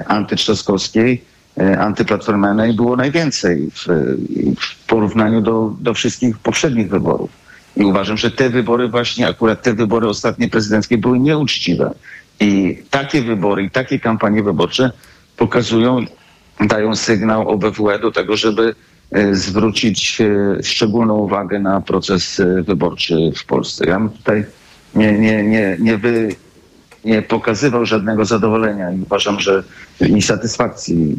antytrzaskowskiej 0.06 1.22
E, 1.22 1.37
antyplatformianej 1.78 2.72
było 2.72 2.96
najwięcej 2.96 3.70
w, 3.70 3.86
w 4.60 4.86
porównaniu 4.86 5.40
do, 5.40 5.74
do 5.80 5.94
wszystkich 5.94 6.38
poprzednich 6.38 6.88
wyborów. 6.88 7.30
I 7.76 7.84
uważam, 7.84 8.16
że 8.16 8.30
te 8.30 8.50
wybory 8.50 8.88
właśnie, 8.88 9.28
akurat 9.28 9.62
te 9.62 9.74
wybory 9.74 10.08
ostatnie 10.08 10.48
prezydenckie 10.48 10.98
były 10.98 11.18
nieuczciwe. 11.18 11.94
I 12.40 12.82
takie 12.90 13.22
wybory 13.22 13.62
i 13.62 13.70
takie 13.70 14.00
kampanie 14.00 14.42
wyborcze 14.42 14.92
pokazują, 15.36 16.04
dają 16.60 16.96
sygnał 16.96 17.48
OBWE 17.48 17.98
do 17.98 18.12
tego, 18.12 18.36
żeby 18.36 18.74
e, 19.12 19.34
zwrócić 19.34 20.20
e, 20.20 20.62
szczególną 20.62 21.14
uwagę 21.14 21.58
na 21.58 21.80
proces 21.80 22.42
wyborczy 22.62 23.32
w 23.36 23.44
Polsce. 23.44 23.86
Ja 23.86 24.08
tutaj 24.16 24.44
nie, 24.94 25.12
nie, 25.12 25.42
nie, 25.42 25.76
nie, 25.80 25.98
wy, 25.98 26.34
nie 27.04 27.22
pokazywał 27.22 27.86
żadnego 27.86 28.24
zadowolenia 28.24 28.92
i 28.92 29.00
uważam, 29.00 29.40
że 29.40 29.62
i 30.00 30.22
satysfakcji, 30.22 31.16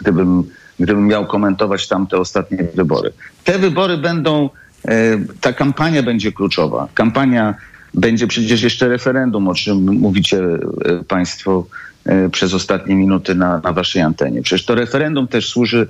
gdybym, 0.00 0.44
gdybym 0.80 1.06
miał 1.06 1.26
komentować 1.26 1.88
tamte 1.88 2.18
ostatnie 2.18 2.58
wybory. 2.74 3.12
Te 3.44 3.58
wybory 3.58 3.98
będą, 3.98 4.50
e, 4.88 5.18
ta 5.40 5.52
kampania 5.52 6.02
będzie 6.02 6.32
kluczowa. 6.32 6.88
Kampania 6.94 7.54
będzie 7.94 8.26
przecież 8.26 8.62
jeszcze 8.62 8.88
referendum, 8.88 9.48
o 9.48 9.54
czym 9.54 9.98
mówicie 9.98 10.38
e, 10.38 11.04
Państwo 11.08 11.66
e, 12.04 12.28
przez 12.28 12.54
ostatnie 12.54 12.94
minuty 12.94 13.34
na, 13.34 13.60
na 13.60 13.72
Waszej 13.72 14.02
antenie. 14.02 14.42
Przecież 14.42 14.66
to 14.66 14.74
referendum 14.74 15.28
też 15.28 15.48
służy 15.48 15.88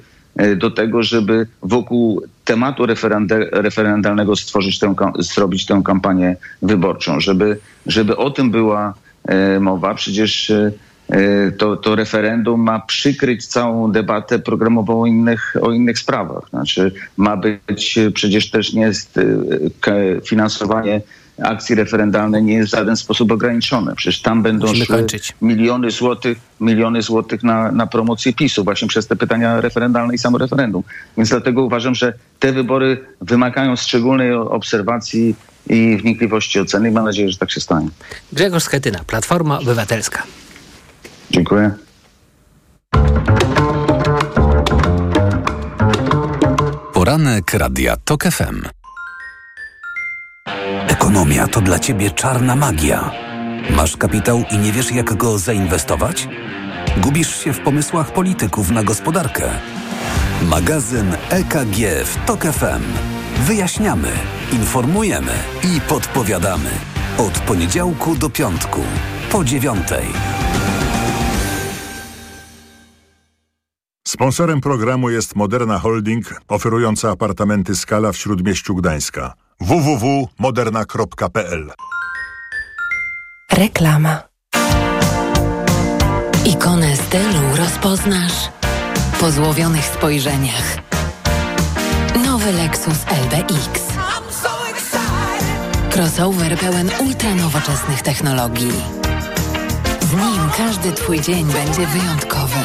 do 0.56 0.70
tego, 0.70 1.02
żeby 1.02 1.46
wokół 1.62 2.22
tematu 2.44 2.86
referendalnego 3.52 4.36
stworzyć 4.36 4.78
tę, 4.78 4.94
zrobić 5.18 5.66
tę 5.66 5.82
kampanię 5.84 6.36
wyborczą, 6.62 7.20
żeby, 7.20 7.58
żeby 7.86 8.16
o 8.16 8.30
tym 8.30 8.50
była 8.50 8.94
mowa. 9.60 9.94
Przecież 9.94 10.50
e, 10.50 10.72
to, 11.58 11.76
to 11.76 11.96
referendum 11.96 12.60
ma 12.60 12.80
przykryć 12.80 13.46
całą 13.46 13.92
debatę 13.92 14.38
programową 14.38 15.02
o 15.02 15.06
innych, 15.06 15.56
o 15.62 15.72
innych 15.72 15.98
sprawach. 15.98 16.48
Znaczy 16.50 16.92
ma 17.16 17.36
być, 17.36 17.98
przecież 18.14 18.50
też 18.50 18.72
nie 18.72 18.82
jest 18.82 19.20
finansowanie 20.24 21.00
akcji 21.42 21.74
referendalnej 21.74 22.42
nie 22.42 22.54
jest 22.54 22.68
w 22.68 22.76
żaden 22.76 22.96
sposób 22.96 23.32
ograniczone. 23.32 23.94
Przecież 23.94 24.22
tam 24.22 24.42
będą 24.42 24.66
miliony 25.42 25.90
złotych, 25.90 26.38
miliony 26.60 27.02
złotych 27.02 27.42
na, 27.42 27.72
na 27.72 27.86
promocję 27.86 28.32
PiSu 28.32 28.64
właśnie 28.64 28.88
przez 28.88 29.06
te 29.06 29.16
pytania 29.16 29.60
referendalne 29.60 30.14
i 30.14 30.18
samo 30.18 30.38
referendum. 30.38 30.82
Więc 31.16 31.28
dlatego 31.28 31.62
uważam, 31.62 31.94
że 31.94 32.12
te 32.38 32.52
wybory 32.52 33.04
wymagają 33.20 33.76
szczególnej 33.76 34.32
obserwacji 34.32 35.34
i 35.66 35.96
wnikliwości 35.96 36.60
oceny 36.60 36.88
i 36.88 36.92
mam 36.92 37.04
nadzieję, 37.04 37.30
że 37.30 37.38
tak 37.38 37.50
się 37.50 37.60
stanie. 37.60 37.88
Grzegorz 38.32 38.62
Schetyna, 38.62 39.00
Platforma 39.06 39.58
Obywatelska. 39.58 40.22
Dziękuję. 41.30 41.70
Poranek 46.92 47.54
Radia 47.54 47.96
TOK 48.04 48.24
FM. 48.24 48.83
Ekonomia 50.88 51.48
to 51.48 51.60
dla 51.60 51.78
ciebie 51.78 52.10
czarna 52.10 52.56
magia. 52.56 53.10
Masz 53.70 53.96
kapitał 53.96 54.44
i 54.50 54.58
nie 54.58 54.72
wiesz, 54.72 54.92
jak 54.92 55.14
go 55.14 55.38
zainwestować? 55.38 56.28
Gubisz 56.96 57.44
się 57.44 57.52
w 57.52 57.60
pomysłach 57.60 58.12
polityków 58.12 58.70
na 58.70 58.82
gospodarkę. 58.82 59.50
Magazyn 60.42 61.16
EKG 61.30 62.04
w 62.04 62.26
TOK 62.26 62.42
FM. 62.42 62.82
Wyjaśniamy, 63.46 64.08
informujemy 64.52 65.32
i 65.62 65.80
podpowiadamy. 65.80 66.70
Od 67.18 67.38
poniedziałku 67.38 68.16
do 68.16 68.30
piątku, 68.30 68.80
po 69.32 69.44
dziewiątej. 69.44 70.06
Sponsorem 74.06 74.60
programu 74.60 75.10
jest 75.10 75.36
Moderna 75.36 75.78
Holding, 75.78 76.40
oferująca 76.48 77.10
apartamenty 77.10 77.76
Skala 77.76 78.12
w 78.12 78.16
Śródmieściu 78.16 78.74
Gdańska 78.74 79.43
www.moderna.pl 79.60 81.72
Reklama 83.52 84.22
Ikonę 86.44 86.96
stylu 86.96 87.56
rozpoznasz 87.56 88.48
po 89.20 89.30
złowionych 89.30 89.84
spojrzeniach. 89.84 90.76
Nowy 92.24 92.52
Lexus 92.52 92.98
LBX. 93.24 93.80
Crossover 95.90 96.58
pełen 96.58 96.90
ultranowoczesnych 97.00 98.02
technologii. 98.02 98.72
Z 100.00 100.12
nim 100.12 100.50
każdy 100.56 100.92
Twój 100.92 101.20
dzień 101.20 101.44
będzie 101.44 101.86
wyjątkowy. 101.86 102.60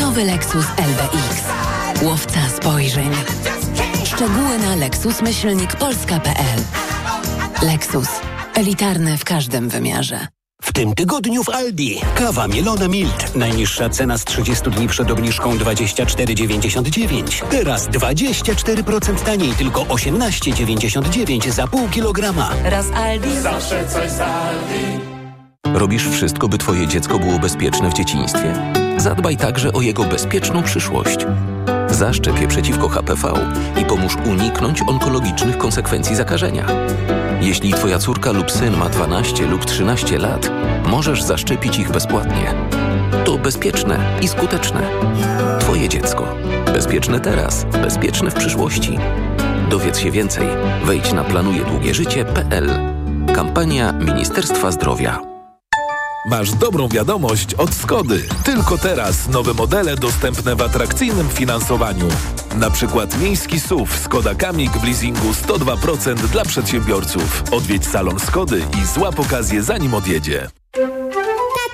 Nowy 0.00 0.24
Lexus 0.24 0.66
LBX. 0.76 1.42
Łowca 2.02 2.40
spojrzeń. 2.56 3.10
Szczegóły 4.16 4.58
na 4.58 4.76
lexusmyślnikpolska.pl 4.76 6.60
Lexus. 7.62 8.08
Elitarny 8.54 9.18
w 9.18 9.24
każdym 9.24 9.68
wymiarze. 9.68 10.26
W 10.62 10.72
tym 10.72 10.94
tygodniu 10.94 11.44
w 11.44 11.48
Aldi. 11.48 12.00
Kawa 12.14 12.48
Mielone 12.48 12.88
Milt. 12.88 13.36
Najniższa 13.36 13.88
cena 13.88 14.18
z 14.18 14.24
30 14.24 14.70
dni 14.70 14.88
przed 14.88 15.10
obniżką 15.10 15.56
24,99. 15.56 17.44
Teraz 17.50 17.88
24% 17.88 19.24
taniej, 19.24 19.52
tylko 19.52 19.82
18,99 19.82 21.50
za 21.50 21.66
pół 21.66 21.88
kilograma. 21.88 22.50
Raz 22.64 22.90
Aldi. 22.90 23.40
Zawsze 23.40 23.88
coś 23.88 24.10
z 24.10 24.20
Aldi. 24.20 25.00
Robisz 25.74 26.08
wszystko, 26.08 26.48
by 26.48 26.58
twoje 26.58 26.86
dziecko 26.86 27.18
było 27.18 27.38
bezpieczne 27.38 27.90
w 27.90 27.94
dzieciństwie? 27.94 28.72
Zadbaj 28.96 29.36
także 29.36 29.72
o 29.72 29.80
jego 29.80 30.04
bezpieczną 30.04 30.62
przyszłość. 30.62 31.18
Zaszczep 31.96 32.40
je 32.40 32.48
przeciwko 32.48 32.88
HPV 32.88 33.32
i 33.80 33.84
pomóż 33.84 34.16
uniknąć 34.26 34.82
onkologicznych 34.86 35.58
konsekwencji 35.58 36.16
zakażenia. 36.16 36.66
Jeśli 37.40 37.72
twoja 37.72 37.98
córka 37.98 38.32
lub 38.32 38.50
syn 38.50 38.76
ma 38.76 38.88
12 38.88 39.46
lub 39.46 39.64
13 39.64 40.18
lat, 40.18 40.50
możesz 40.86 41.22
zaszczepić 41.22 41.78
ich 41.78 41.92
bezpłatnie. 41.92 42.54
To 43.24 43.38
bezpieczne 43.38 44.18
i 44.22 44.28
skuteczne. 44.28 44.82
Twoje 45.60 45.88
dziecko. 45.88 46.34
Bezpieczne 46.72 47.20
teraz, 47.20 47.64
bezpieczne 47.64 48.30
w 48.30 48.34
przyszłości. 48.34 48.98
Dowiedz 49.70 49.98
się 49.98 50.10
więcej. 50.10 50.46
Wejdź 50.84 51.12
na 51.12 51.24
planujedługieżycie.pl. 51.24 52.70
Kampania 53.34 53.92
Ministerstwa 53.92 54.70
Zdrowia. 54.70 55.35
Masz 56.26 56.52
dobrą 56.52 56.88
wiadomość 56.88 57.54
od 57.54 57.74
Skody. 57.74 58.22
Tylko 58.44 58.78
teraz 58.78 59.28
nowe 59.28 59.54
modele 59.54 59.96
dostępne 59.96 60.56
w 60.56 60.62
atrakcyjnym 60.62 61.28
finansowaniu. 61.28 62.08
Na 62.56 62.70
przykład 62.70 63.20
miejski 63.20 63.60
SUV 63.60 63.98
Skoda 63.98 64.34
Kamik 64.34 64.72
w 64.72 64.84
leasingu 64.84 65.30
102% 65.30 66.14
dla 66.14 66.44
przedsiębiorców. 66.44 67.42
Odwiedź 67.52 67.86
salon 67.86 68.18
Skody 68.18 68.64
i 68.82 68.86
złap 68.86 69.20
okazję 69.20 69.62
zanim 69.62 69.94
odjedzie 69.94 70.48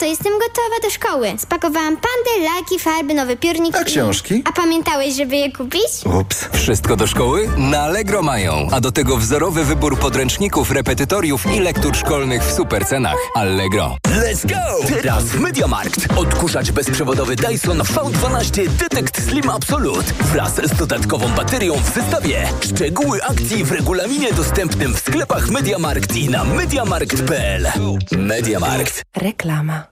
to 0.02 0.06
jestem 0.06 0.32
gotowa 0.32 0.80
do 0.82 0.90
szkoły. 0.90 1.32
Spakowałam 1.38 1.96
pandy, 1.96 2.48
laki, 2.54 2.78
farby, 2.78 3.14
nowy 3.14 3.36
piórnik. 3.36 3.76
A 3.76 3.84
książki? 3.84 4.42
A 4.44 4.52
pamiętałeś, 4.52 5.14
żeby 5.14 5.36
je 5.36 5.52
kupić? 5.52 5.82
Ups. 6.20 6.48
Wszystko 6.52 6.96
do 6.96 7.06
szkoły? 7.06 7.48
Na 7.56 7.80
Allegro 7.80 8.22
mają. 8.22 8.68
A 8.72 8.80
do 8.80 8.92
tego 8.92 9.16
wzorowy 9.16 9.64
wybór 9.64 9.98
podręczników, 9.98 10.70
repetytoriów 10.70 11.46
i 11.56 11.60
lektur 11.60 11.96
szkolnych 11.96 12.44
w 12.44 12.52
super 12.52 12.86
cenach. 12.86 13.16
Allegro. 13.34 13.96
Let's 14.08 14.46
go! 14.48 14.88
Teraz 14.88 15.24
w 15.24 15.40
Mediamarkt. 15.40 16.06
Odkurzacz 16.16 16.70
bezprzewodowy 16.70 17.36
Dyson 17.36 17.78
V12 17.78 18.68
Detect 18.68 19.28
Slim 19.28 19.50
Absolute 19.50 20.12
wraz 20.32 20.54
z 20.54 20.76
dodatkową 20.76 21.28
baterią 21.28 21.74
w 21.74 21.94
zestawie. 21.94 22.48
Szczegóły 22.60 23.24
akcji 23.24 23.64
w 23.64 23.72
regulaminie 23.72 24.32
dostępnym 24.32 24.94
w 24.94 24.98
sklepach 24.98 25.50
Mediamarkt 25.50 26.16
i 26.16 26.28
na 26.28 26.44
mediamarkt.pl. 26.44 27.66
Mediamarkt. 28.18 29.02
Reklama. 29.16 29.91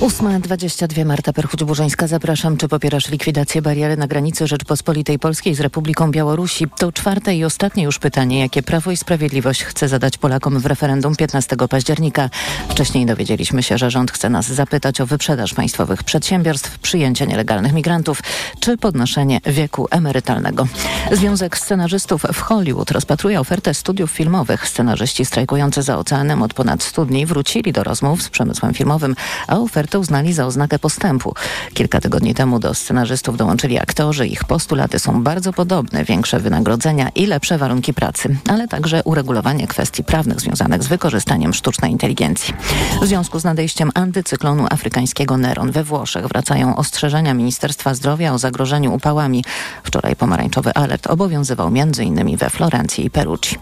8.22 0.00 1.04
Marta 1.04 1.32
Perchuć-Burzyńska. 1.32 2.08
Zapraszam. 2.08 2.56
Czy 2.56 2.68
popierasz 2.68 3.08
likwidację 3.08 3.62
bariery 3.62 3.96
na 3.96 4.06
granicy 4.06 4.46
Rzeczpospolitej 4.46 5.18
Polskiej 5.18 5.54
z 5.54 5.60
Republiką 5.60 6.10
Białorusi? 6.10 6.66
To 6.78 6.92
czwarte 6.92 7.36
i 7.36 7.44
ostatnie 7.44 7.84
już 7.84 7.98
pytanie, 7.98 8.40
jakie 8.40 8.62
Prawo 8.62 8.90
i 8.90 8.96
Sprawiedliwość 8.96 9.64
chce 9.64 9.88
zadać 9.88 10.18
Polakom 10.18 10.58
w 10.58 10.66
referendum 10.66 11.16
15 11.16 11.56
października. 11.70 12.30
Wcześniej 12.68 13.06
dowiedzieliśmy 13.06 13.62
się, 13.62 13.78
że 13.78 13.90
rząd 13.90 14.10
chce 14.10 14.30
nas 14.30 14.46
zapytać 14.46 15.00
o 15.00 15.06
wyprzedaż 15.06 15.54
państwowych 15.54 16.02
przedsiębiorstw, 16.02 16.78
przyjęcie 16.78 17.26
nielegalnych 17.26 17.72
migrantów 17.72 18.22
czy 18.60 18.76
podnoszenie 18.76 19.40
wieku 19.46 19.88
emerytalnego. 19.90 20.66
Związek 21.12 21.58
Scenarzystów 21.58 22.22
w 22.32 22.40
Hollywood 22.40 22.90
rozpatruje 22.90 23.40
ofertę 23.40 23.74
studiów 23.74 24.10
filmowych. 24.10 24.68
Scenarzyści 24.68 25.24
strajkujący 25.24 25.82
za 25.82 25.98
oceanem 25.98 26.42
od 26.42 26.54
ponad 26.54 26.82
100 26.82 27.04
dni 27.04 27.26
wrócili 27.26 27.72
do 27.72 27.84
rozmów 27.84 28.22
z 28.22 28.28
przemysłem 28.28 28.74
filmowym, 28.74 29.16
a 29.48 29.58
ofertę 29.58 29.85
ofertę 29.86 29.98
uznali 29.98 30.32
za 30.32 30.46
oznakę 30.46 30.78
postępu. 30.78 31.34
Kilka 31.74 32.00
tygodni 32.00 32.34
temu 32.34 32.58
do 32.58 32.74
scenarzystów 32.74 33.36
dołączyli 33.36 33.78
aktorzy. 33.78 34.26
Ich 34.26 34.44
postulaty 34.44 34.98
są 34.98 35.22
bardzo 35.22 35.52
podobne. 35.52 36.04
Większe 36.04 36.40
wynagrodzenia 36.40 37.08
i 37.14 37.26
lepsze 37.26 37.58
warunki 37.58 37.94
pracy, 37.94 38.36
ale 38.48 38.68
także 38.68 39.02
uregulowanie 39.04 39.66
kwestii 39.66 40.04
prawnych 40.04 40.40
związanych 40.40 40.82
z 40.82 40.86
wykorzystaniem 40.86 41.54
sztucznej 41.54 41.92
inteligencji. 41.92 42.54
W 43.02 43.06
związku 43.06 43.38
z 43.38 43.44
nadejściem 43.44 43.90
antycyklonu 43.94 44.66
afrykańskiego 44.70 45.36
Neron 45.36 45.70
we 45.72 45.84
Włoszech 45.84 46.26
wracają 46.26 46.76
ostrzeżenia 46.76 47.34
Ministerstwa 47.34 47.94
Zdrowia 47.94 48.32
o 48.32 48.38
zagrożeniu 48.38 48.94
upałami. 48.94 49.44
Wczoraj 49.84 50.16
pomarańczowy 50.16 50.74
alert 50.74 51.06
obowiązywał 51.06 51.66
m.in. 51.68 52.36
we 52.36 52.50
Florencji 52.50 53.06
i 53.06 53.10
Perucci. 53.10 53.56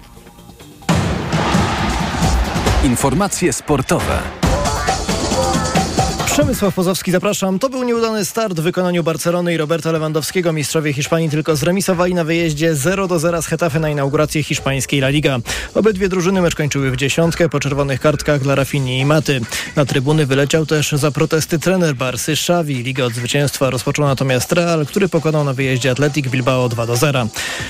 Informacje 2.84 3.52
sportowe. 3.52 4.43
Przemysław 6.34 6.74
Pozowski, 6.74 7.12
zapraszam. 7.12 7.58
To 7.58 7.70
był 7.70 7.84
nieudany 7.84 8.24
start 8.24 8.60
w 8.60 8.62
wykonaniu 8.62 9.04
Barcelony 9.04 9.54
i 9.54 9.56
Roberta 9.56 9.92
Lewandowskiego. 9.92 10.52
Mistrzowie 10.52 10.92
Hiszpanii 10.92 11.30
tylko 11.30 11.56
zremisowali 11.56 12.14
na 12.14 12.24
wyjeździe 12.24 12.74
0 12.74 13.08
do 13.08 13.18
0 13.18 13.42
z 13.42 13.46
Hetafe 13.46 13.80
na 13.80 13.90
inaugurację 13.90 14.42
hiszpańskiej 14.42 15.00
La 15.00 15.08
Liga. 15.08 15.38
Obydwie 15.74 16.08
drużyny 16.08 16.42
mecz 16.42 16.54
kończyły 16.54 16.90
w 16.90 16.96
dziesiątkę 16.96 17.48
po 17.48 17.60
czerwonych 17.60 18.00
kartkach 18.00 18.40
dla 18.40 18.54
Rafini 18.54 18.98
i 18.98 19.04
Maty. 19.04 19.40
Na 19.76 19.84
trybuny 19.84 20.26
wyleciał 20.26 20.66
też 20.66 20.92
za 20.92 21.10
protesty 21.10 21.58
trener 21.58 21.94
Barsy 21.94 22.32
Xavi. 22.32 22.74
Ligę 22.74 23.04
od 23.04 23.12
zwycięstwa 23.12 23.70
rozpoczął 23.70 24.04
natomiast 24.04 24.52
Real, 24.52 24.86
który 24.86 25.08
pokonał 25.08 25.44
na 25.44 25.52
wyjeździe 25.52 25.90
Atletic 25.90 26.28
Bilbao 26.28 26.68
2 26.68 26.86
do 26.86 26.96
0. 26.96 27.28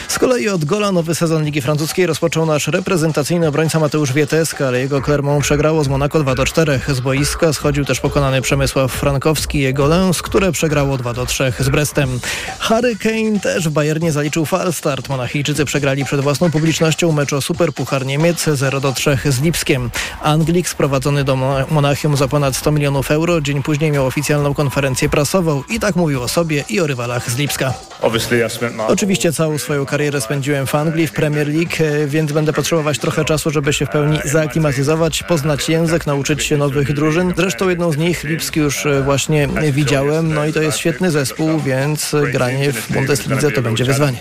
Z 0.09 0.19
kolei 0.19 0.49
od 0.49 0.65
gola 0.65 0.93
nowy 0.93 1.15
sezon 1.15 1.45
Ligi 1.45 1.61
Francuskiej 1.61 2.07
rozpoczął 2.07 2.47
nasz 2.47 2.69
reprezentacyjny 2.69 3.49
obrońca 3.49 3.79
Mateusz 3.79 4.13
Wieteska, 4.13 4.69
ale 4.69 4.81
jego 4.81 5.03
Clermont 5.03 5.45
przegrało 5.45 5.85
z 5.85 5.89
Monaco 5.89 6.21
2 6.21 6.35
do 6.35 6.45
4. 6.45 6.81
Z 6.89 7.01
boiska 7.01 7.53
schodził 7.53 7.85
też 7.85 8.01
pokonany 8.01 8.43
przez 8.43 8.54
Przemysław 8.55 8.93
Frankowski 8.93 9.59
i 9.59 9.63
jego 9.63 9.87
Lens, 9.87 10.23
które 10.23 10.53
przegrało 10.53 10.99
2 10.99 11.13
do 11.13 11.27
3 11.27 11.53
z 11.59 11.69
Brestem. 11.69 12.21
Harry 12.59 12.97
Kane 12.97 13.41
też 13.41 13.69
w 13.69 13.73
Bayernie 13.73 14.13
zaliczył 14.13 14.47
falstart. 14.47 15.09
Monachijczycy 15.09 15.65
przegrali 15.65 16.05
przed 16.05 16.21
własną 16.21 16.51
publicznością 16.51 17.13
mecz 17.13 17.33
o 17.33 17.41
Superpuchar 17.41 18.07
Niemiec 18.07 18.45
0 18.45 18.81
do 18.81 18.93
3 18.93 19.19
z 19.25 19.41
Lipskiem. 19.41 19.91
Anglik 20.23 20.69
sprowadzony 20.69 21.25
do 21.25 21.37
Monachium 21.71 22.17
za 22.17 22.29
ponad 22.29 22.57
100 22.57 22.73
milionów 22.73 23.11
euro 23.11 23.41
dzień 23.41 23.63
później 23.63 23.91
miał 23.91 24.07
oficjalną 24.07 24.55
konferencję 24.55 25.09
prasową 25.09 25.63
i 25.69 25.81
tak 25.81 25.97
mówił 25.97 26.23
o 26.23 26.29
sobie 26.29 26.65
i 26.69 26.81
o 26.81 26.87
rywalach 26.87 27.31
z 27.31 27.37
Lipska. 27.37 27.75
Oczywiście 28.89 29.33
całą 29.33 29.59
swoją 29.59 29.87
karierę 29.87 30.21
spędziłem 30.21 30.67
w 30.67 30.75
Anglii, 30.75 31.07
w 31.07 31.13
Premier 31.13 31.49
League, 31.49 31.75
e, 31.81 32.07
więc 32.07 32.33
będę 32.33 32.53
potrzebować 32.53 32.99
trochę 32.99 33.25
czasu, 33.25 33.51
żeby 33.51 33.73
się 33.73 33.87
w 33.87 33.91
pełni 33.91 34.19
zaaklimatyzować, 34.25 35.23
poznać 35.23 35.69
język, 35.69 36.07
nauczyć 36.07 36.45
się 36.45 36.57
nowych 36.57 36.93
drużyn. 36.93 37.33
Zresztą 37.37 37.69
jedną 37.69 37.93
z 37.93 37.97
nich 37.97 38.25
Już 38.57 38.87
e, 38.87 39.03
właśnie 39.03 39.49
widziałem, 39.73 40.35
no 40.35 40.47
i 40.47 40.53
to 40.53 40.63
jest 40.63 40.79
świetny 40.79 41.11
zespół, 41.11 41.61
więc 41.61 42.13
granie 42.33 42.73
w 42.73 42.93
Bundeslidze 42.93 43.51
to 43.51 43.63
będzie 43.63 43.85
wyzwanie. 43.85 44.19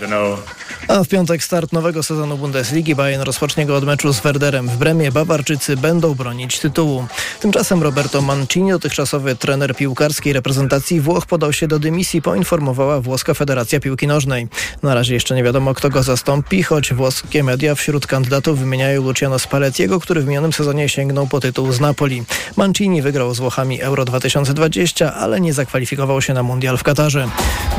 A 0.88 1.04
w 1.04 1.08
piątek 1.08 1.44
start 1.44 1.72
nowego 1.72 2.02
sezonu 2.02 2.38
Bundesligi. 2.38 2.94
Bayern 2.94 3.22
rozpocznie 3.22 3.66
go 3.66 3.76
od 3.76 3.84
meczu 3.84 4.12
z 4.12 4.20
Werderem 4.20 4.68
w 4.68 4.76
Bremie. 4.76 5.12
Bawarczycy 5.12 5.76
będą 5.76 6.14
bronić 6.14 6.58
tytułu. 6.58 7.06
Tymczasem 7.40 7.82
Roberto 7.82 8.22
Mancini, 8.22 8.70
dotychczasowy 8.70 9.36
trener 9.36 9.76
piłkarskiej 9.76 10.32
reprezentacji 10.32 11.00
Włoch, 11.00 11.26
podał 11.26 11.52
się 11.52 11.68
do 11.68 11.78
dymisji, 11.78 12.22
poinformowała 12.22 13.00
Włoska 13.00 13.34
Federacja 13.34 13.80
Piłki 13.80 14.06
Nożnej. 14.06 14.48
Na 14.82 14.94
razie 14.94 15.14
jeszcze 15.14 15.34
nie 15.34 15.42
wiadomo, 15.42 15.74
kto 15.74 15.90
go 15.90 16.02
zastąpi, 16.02 16.62
choć 16.62 16.94
włoskie 16.94 17.42
media 17.42 17.74
wśród 17.74 18.06
kandydatów 18.06 18.58
wymieniają 18.58 19.02
Luciano 19.02 19.38
Spallettiego, 19.38 20.00
który 20.00 20.22
w 20.22 20.26
minionym 20.26 20.52
sezonie 20.52 20.88
sięgnął 20.88 21.26
po 21.26 21.40
tytuł 21.40 21.72
z 21.72 21.80
Napoli. 21.80 22.24
Mancini 22.56 23.02
wygrał 23.02 23.34
z 23.34 23.38
Włochami 23.38 23.80
Euro 23.80 24.04
2020, 24.04 24.13
ale 25.14 25.40
nie 25.40 25.52
zakwalifikował 25.52 26.22
się 26.22 26.34
na 26.34 26.42
Mundial 26.42 26.76
w 26.76 26.82
Katarze. 26.82 27.28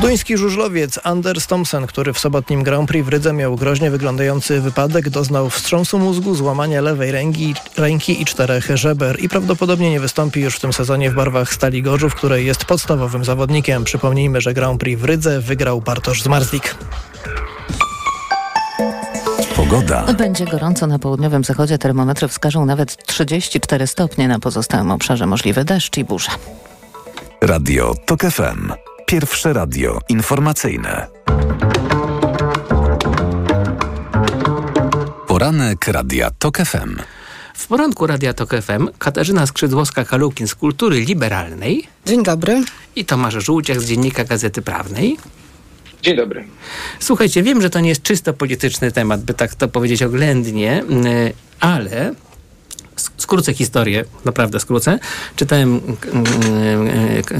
Duński 0.00 0.36
żużlowiec 0.36 0.98
Anders 1.02 1.46
Thompson, 1.46 1.86
który 1.86 2.12
w 2.12 2.18
sobotnim 2.18 2.62
Grand 2.62 2.88
Prix 2.88 3.06
w 3.06 3.08
Rydze 3.08 3.32
miał 3.32 3.56
groźnie 3.56 3.90
wyglądający 3.90 4.60
wypadek, 4.60 5.10
doznał 5.10 5.50
wstrząsu 5.50 5.98
mózgu, 5.98 6.34
złamania 6.34 6.80
lewej 6.80 7.12
ręki, 7.12 7.54
ręki 7.76 8.22
i 8.22 8.24
czterech 8.24 8.68
żeber 8.74 9.20
i 9.20 9.28
prawdopodobnie 9.28 9.90
nie 9.90 10.00
wystąpi 10.00 10.40
już 10.40 10.56
w 10.56 10.60
tym 10.60 10.72
sezonie 10.72 11.10
w 11.10 11.14
barwach 11.14 11.54
Stali 11.54 11.82
Gorzów, 11.82 12.14
której 12.14 12.46
jest 12.46 12.64
podstawowym 12.64 13.24
zawodnikiem. 13.24 13.84
Przypomnijmy, 13.84 14.40
że 14.40 14.54
Grand 14.54 14.80
Prix 14.80 15.00
w 15.00 15.04
Rydze 15.04 15.40
wygrał 15.40 15.80
Bartosz 15.80 16.22
Zmarzlik. 16.22 16.74
Pogoda. 19.70 20.12
Będzie 20.12 20.44
gorąco 20.44 20.86
na 20.86 20.98
południowym 20.98 21.44
zachodzie. 21.44 21.78
Termometry 21.78 22.28
wskażą 22.28 22.64
nawet 22.64 23.06
34 23.06 23.86
stopnie. 23.86 24.28
Na 24.28 24.38
pozostałym 24.38 24.90
obszarze 24.90 25.26
możliwy 25.26 25.64
deszcz 25.64 25.98
i 25.98 26.04
burza. 26.04 26.32
Radio 27.40 27.94
TOK 28.06 28.20
FM. 28.20 28.72
Pierwsze 29.06 29.52
radio 29.52 29.98
informacyjne. 30.08 31.06
Poranek 35.26 35.88
Radia 35.88 36.30
TOK 36.38 36.58
FM. 36.58 36.96
W 37.54 37.66
poranku 37.66 38.06
Radia 38.06 38.34
Tok 38.34 38.50
FM 38.50 38.88
Katarzyna 38.98 39.44
Skrzydłowska-Kalukin 39.44 40.46
z 40.46 40.54
Kultury 40.54 41.00
Liberalnej. 41.00 41.88
Dzień 42.06 42.22
dobry. 42.22 42.64
I 42.96 43.04
Tomasz 43.04 43.44
Żółciak 43.44 43.80
z 43.80 43.84
Dziennika 43.84 44.24
Gazety 44.24 44.62
Prawnej. 44.62 45.16
Dzień 46.06 46.16
dobry. 46.16 46.44
Słuchajcie, 47.00 47.42
wiem, 47.42 47.62
że 47.62 47.70
to 47.70 47.80
nie 47.80 47.88
jest 47.88 48.02
czysto 48.02 48.32
polityczny 48.32 48.92
temat, 48.92 49.22
by 49.22 49.34
tak 49.34 49.54
to 49.54 49.68
powiedzieć 49.68 50.02
oględnie, 50.02 50.84
ale 51.60 52.14
skrócę 53.16 53.54
historię, 53.54 54.04
naprawdę 54.24 54.60
skrócę. 54.60 54.98
Czytałem 55.36 55.80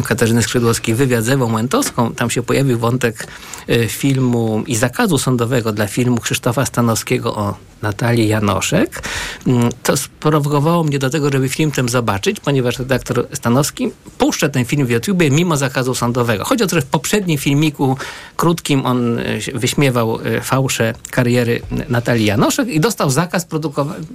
Katarzyny 0.08 0.42
Skrzydłowskiej 0.42 0.94
wywiad 0.94 1.24
z 1.24 1.28
Ewą 1.28 1.54
Łętowską. 1.54 2.14
Tam 2.14 2.30
się 2.30 2.42
pojawił 2.42 2.78
wątek 2.78 3.26
e, 3.68 3.88
filmu 3.88 4.64
i 4.66 4.76
zakazu 4.76 5.18
sądowego 5.18 5.72
dla 5.72 5.86
filmu 5.86 6.20
Krzysztofa 6.20 6.66
Stanowskiego 6.66 7.34
o 7.34 7.54
Natalii 7.82 8.28
Janoszek. 8.28 9.02
Mm, 9.46 9.68
to 9.82 9.96
sprowokowało 9.96 10.84
mnie 10.84 10.98
do 10.98 11.10
tego, 11.10 11.30
żeby 11.32 11.48
film 11.48 11.70
ten 11.70 11.88
zobaczyć, 11.88 12.40
ponieważ 12.40 12.78
redaktor 12.78 13.26
Stanowski 13.32 13.90
puszcza 14.18 14.48
ten 14.48 14.64
film 14.64 14.86
w 14.86 14.90
YouTube 14.90 15.22
mimo 15.30 15.56
zakazu 15.56 15.94
sądowego. 15.94 16.44
Chodzi 16.44 16.64
o 16.64 16.66
to, 16.66 16.76
że 16.76 16.82
w 16.82 16.86
poprzednim 16.86 17.38
filmiku 17.38 17.96
krótkim 18.36 18.86
on 18.86 19.18
e, 19.18 19.22
wyśmiewał 19.54 20.18
e, 20.24 20.40
fałsze 20.40 20.94
kariery 21.10 21.60
Natalii 21.88 22.26
Janoszek 22.26 22.68
i 22.68 22.80
dostał 22.80 23.10
zakaz, 23.10 23.46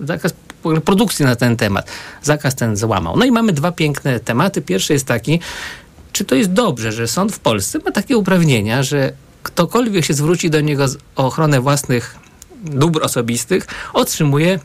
zakaz 0.03 0.33
produkcji 0.85 1.25
na 1.25 1.35
ten 1.35 1.57
temat. 1.57 1.91
Zakaz 2.23 2.55
ten 2.55 2.77
złamał. 2.77 3.17
No 3.17 3.25
i 3.25 3.31
mamy 3.31 3.53
dwa 3.53 3.71
piękne 3.71 4.19
tematy. 4.19 4.61
Pierwszy 4.61 4.93
jest 4.93 5.05
taki, 5.05 5.39
czy 6.11 6.25
to 6.25 6.35
jest 6.35 6.53
dobrze, 6.53 6.91
że 6.91 7.07
sąd 7.07 7.31
w 7.31 7.39
Polsce 7.39 7.79
ma 7.85 7.91
takie 7.91 8.17
uprawnienia, 8.17 8.83
że 8.83 9.13
ktokolwiek 9.43 10.05
się 10.05 10.13
zwróci 10.13 10.49
do 10.49 10.61
niego 10.61 10.85
o 11.15 11.25
ochronę 11.25 11.61
własnych 11.61 12.15
dóbr 12.63 13.03
osobistych, 13.03 13.67
otrzymuje 13.93 14.59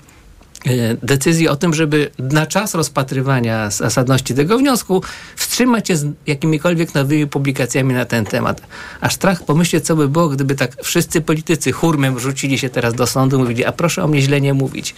e, 0.66 0.96
decyzję 1.02 1.50
o 1.50 1.56
tym, 1.56 1.74
żeby 1.74 2.10
na 2.18 2.46
czas 2.46 2.74
rozpatrywania 2.74 3.70
zasadności 3.70 4.34
tego 4.34 4.58
wniosku 4.58 5.02
wstrzymać 5.36 5.88
się 5.88 5.96
z 5.96 6.06
jakimikolwiek 6.26 6.94
nowymi 6.94 7.26
publikacjami 7.26 7.94
na 7.94 8.04
ten 8.04 8.24
temat. 8.24 8.60
Aż 9.00 9.14
strach 9.14 9.44
pomyśleć, 9.44 9.84
co 9.84 9.96
by 9.96 10.08
było, 10.08 10.28
gdyby 10.28 10.54
tak 10.54 10.76
wszyscy 10.82 11.20
politycy 11.20 11.72
hurmem 11.72 12.18
rzucili 12.18 12.58
się 12.58 12.68
teraz 12.68 12.94
do 12.94 13.06
sądu 13.06 13.38
mówili, 13.38 13.64
a 13.64 13.72
proszę 13.72 14.04
o 14.04 14.08
mnie 14.08 14.22
źle 14.22 14.40
nie 14.40 14.54
mówić. 14.54 14.94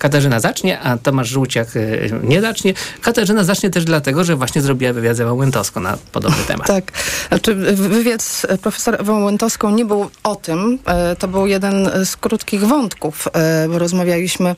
Katarzyna 0.00 0.40
zacznie, 0.40 0.80
a 0.80 0.96
Tomasz 0.96 1.28
Żółciak 1.28 1.76
y, 1.76 2.10
nie 2.22 2.40
zacznie. 2.40 2.74
Katarzyna 3.02 3.44
zacznie 3.44 3.70
też 3.70 3.84
dlatego, 3.84 4.24
że 4.24 4.36
właśnie 4.36 4.62
zrobiła 4.62 4.92
wywiad 4.92 5.16
z 5.16 5.20
Ewą 5.20 5.34
Łętowską 5.34 5.80
na 5.80 5.98
podobny 6.12 6.44
temat. 6.46 6.66
Tak. 6.66 6.92
Znaczy, 7.28 7.54
wywiad 7.74 8.22
z 8.22 8.46
profesor 8.62 9.00
Ewą 9.00 9.24
Łętowską 9.24 9.70
nie 9.70 9.84
był 9.84 10.10
o 10.24 10.36
tym. 10.36 10.78
E, 10.86 11.16
to 11.16 11.28
był 11.28 11.46
jeden 11.46 11.90
z 12.04 12.16
krótkich 12.16 12.66
wątków. 12.66 13.28
E, 13.34 13.78
rozmawialiśmy 13.78 14.56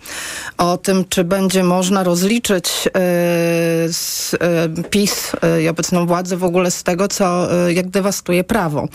o 0.58 0.76
tym, 0.76 1.04
czy 1.08 1.24
będzie 1.24 1.64
można 1.64 2.02
rozliczyć 2.02 2.88
e, 2.96 4.82
PiS 4.90 5.32
i 5.62 5.68
obecną 5.68 6.06
władzę 6.06 6.36
w 6.36 6.44
ogóle 6.44 6.70
z 6.70 6.82
tego, 6.82 7.08
co 7.08 7.48
jak 7.68 7.88
dewastuje 7.88 8.44
prawo 8.44 8.88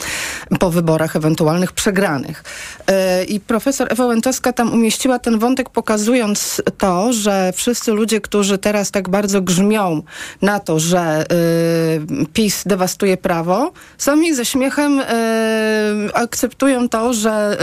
po 0.59 0.69
wyborach 0.71 1.15
ewentualnych 1.15 1.71
przegranych. 1.71 2.43
I 3.27 3.39
profesor 3.39 3.87
Ewa 3.91 4.05
Łętowska 4.05 4.53
tam 4.53 4.73
umieściła 4.73 5.19
ten 5.19 5.39
wątek, 5.39 5.69
pokazując 5.69 6.36
to, 6.77 7.13
że 7.13 7.51
wszyscy 7.55 7.91
ludzie, 7.91 8.21
którzy 8.21 8.57
teraz 8.57 8.91
tak 8.91 9.09
bardzo 9.09 9.41
grzmią 9.41 10.01
na 10.41 10.59
to, 10.59 10.79
że 10.79 11.25
y, 12.21 12.25
PiS 12.33 12.63
dewastuje 12.65 13.17
prawo, 13.17 13.71
sami 13.97 14.35
ze 14.35 14.45
śmiechem 14.45 14.99
y, 14.99 15.03
akceptują 16.13 16.89
to, 16.89 17.13
że 17.13 17.57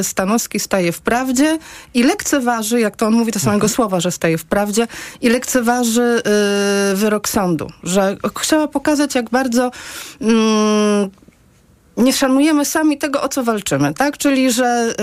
y, 0.00 0.04
Stanowski 0.04 0.60
staje 0.60 0.92
w 0.92 1.00
prawdzie 1.00 1.58
i 1.94 2.02
lekceważy, 2.02 2.80
jak 2.80 2.96
to 2.96 3.06
on 3.06 3.14
mówi, 3.14 3.32
to 3.32 3.38
samego 3.38 3.54
mhm. 3.56 3.68
słowa, 3.68 4.00
że 4.00 4.12
staje 4.12 4.38
w 4.38 4.44
prawdzie 4.44 4.86
i 5.20 5.28
lekceważy 5.28 6.22
y, 6.92 6.96
wyrok 6.96 7.28
sądu. 7.28 7.66
Że 7.82 8.16
chciała 8.40 8.68
pokazać, 8.68 9.14
jak 9.14 9.30
bardzo 9.30 9.70
mm, 10.20 11.10
nie 11.98 12.12
szanujemy 12.12 12.64
sami 12.64 12.98
tego, 12.98 13.22
o 13.22 13.28
co 13.28 13.44
walczymy, 13.44 13.94
tak? 13.94 14.18
Czyli, 14.18 14.52
że 14.52 14.94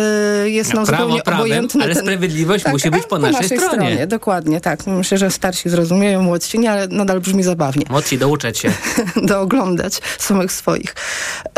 y, 0.45 0.49
jest 0.49 0.73
nam 0.73 0.85
Prawo 0.85 1.03
zupełnie 1.03 1.21
prawem, 1.23 1.41
obojętny. 1.41 1.83
Ale 1.83 1.93
ten, 1.93 2.03
sprawiedliwość 2.03 2.63
tak, 2.63 2.73
musi 2.73 2.91
być 2.91 3.03
po, 3.03 3.07
po 3.07 3.19
naszej, 3.19 3.41
naszej 3.41 3.57
stronie. 3.57 3.75
stronie. 3.75 4.07
Dokładnie, 4.07 4.61
tak. 4.61 4.87
Myślę, 4.87 5.17
że 5.17 5.31
starsi 5.31 5.69
zrozumieją, 5.69 6.23
młodsi 6.23 6.59
nie, 6.59 6.71
ale 6.71 6.87
nadal 6.87 7.19
brzmi 7.19 7.43
zabawnie. 7.43 7.85
Młodsi 7.89 8.17
douczać 8.17 8.57
się. 8.57 8.71
Dooglądać 9.15 10.01
samych 10.19 10.51
swoich. 10.51 10.95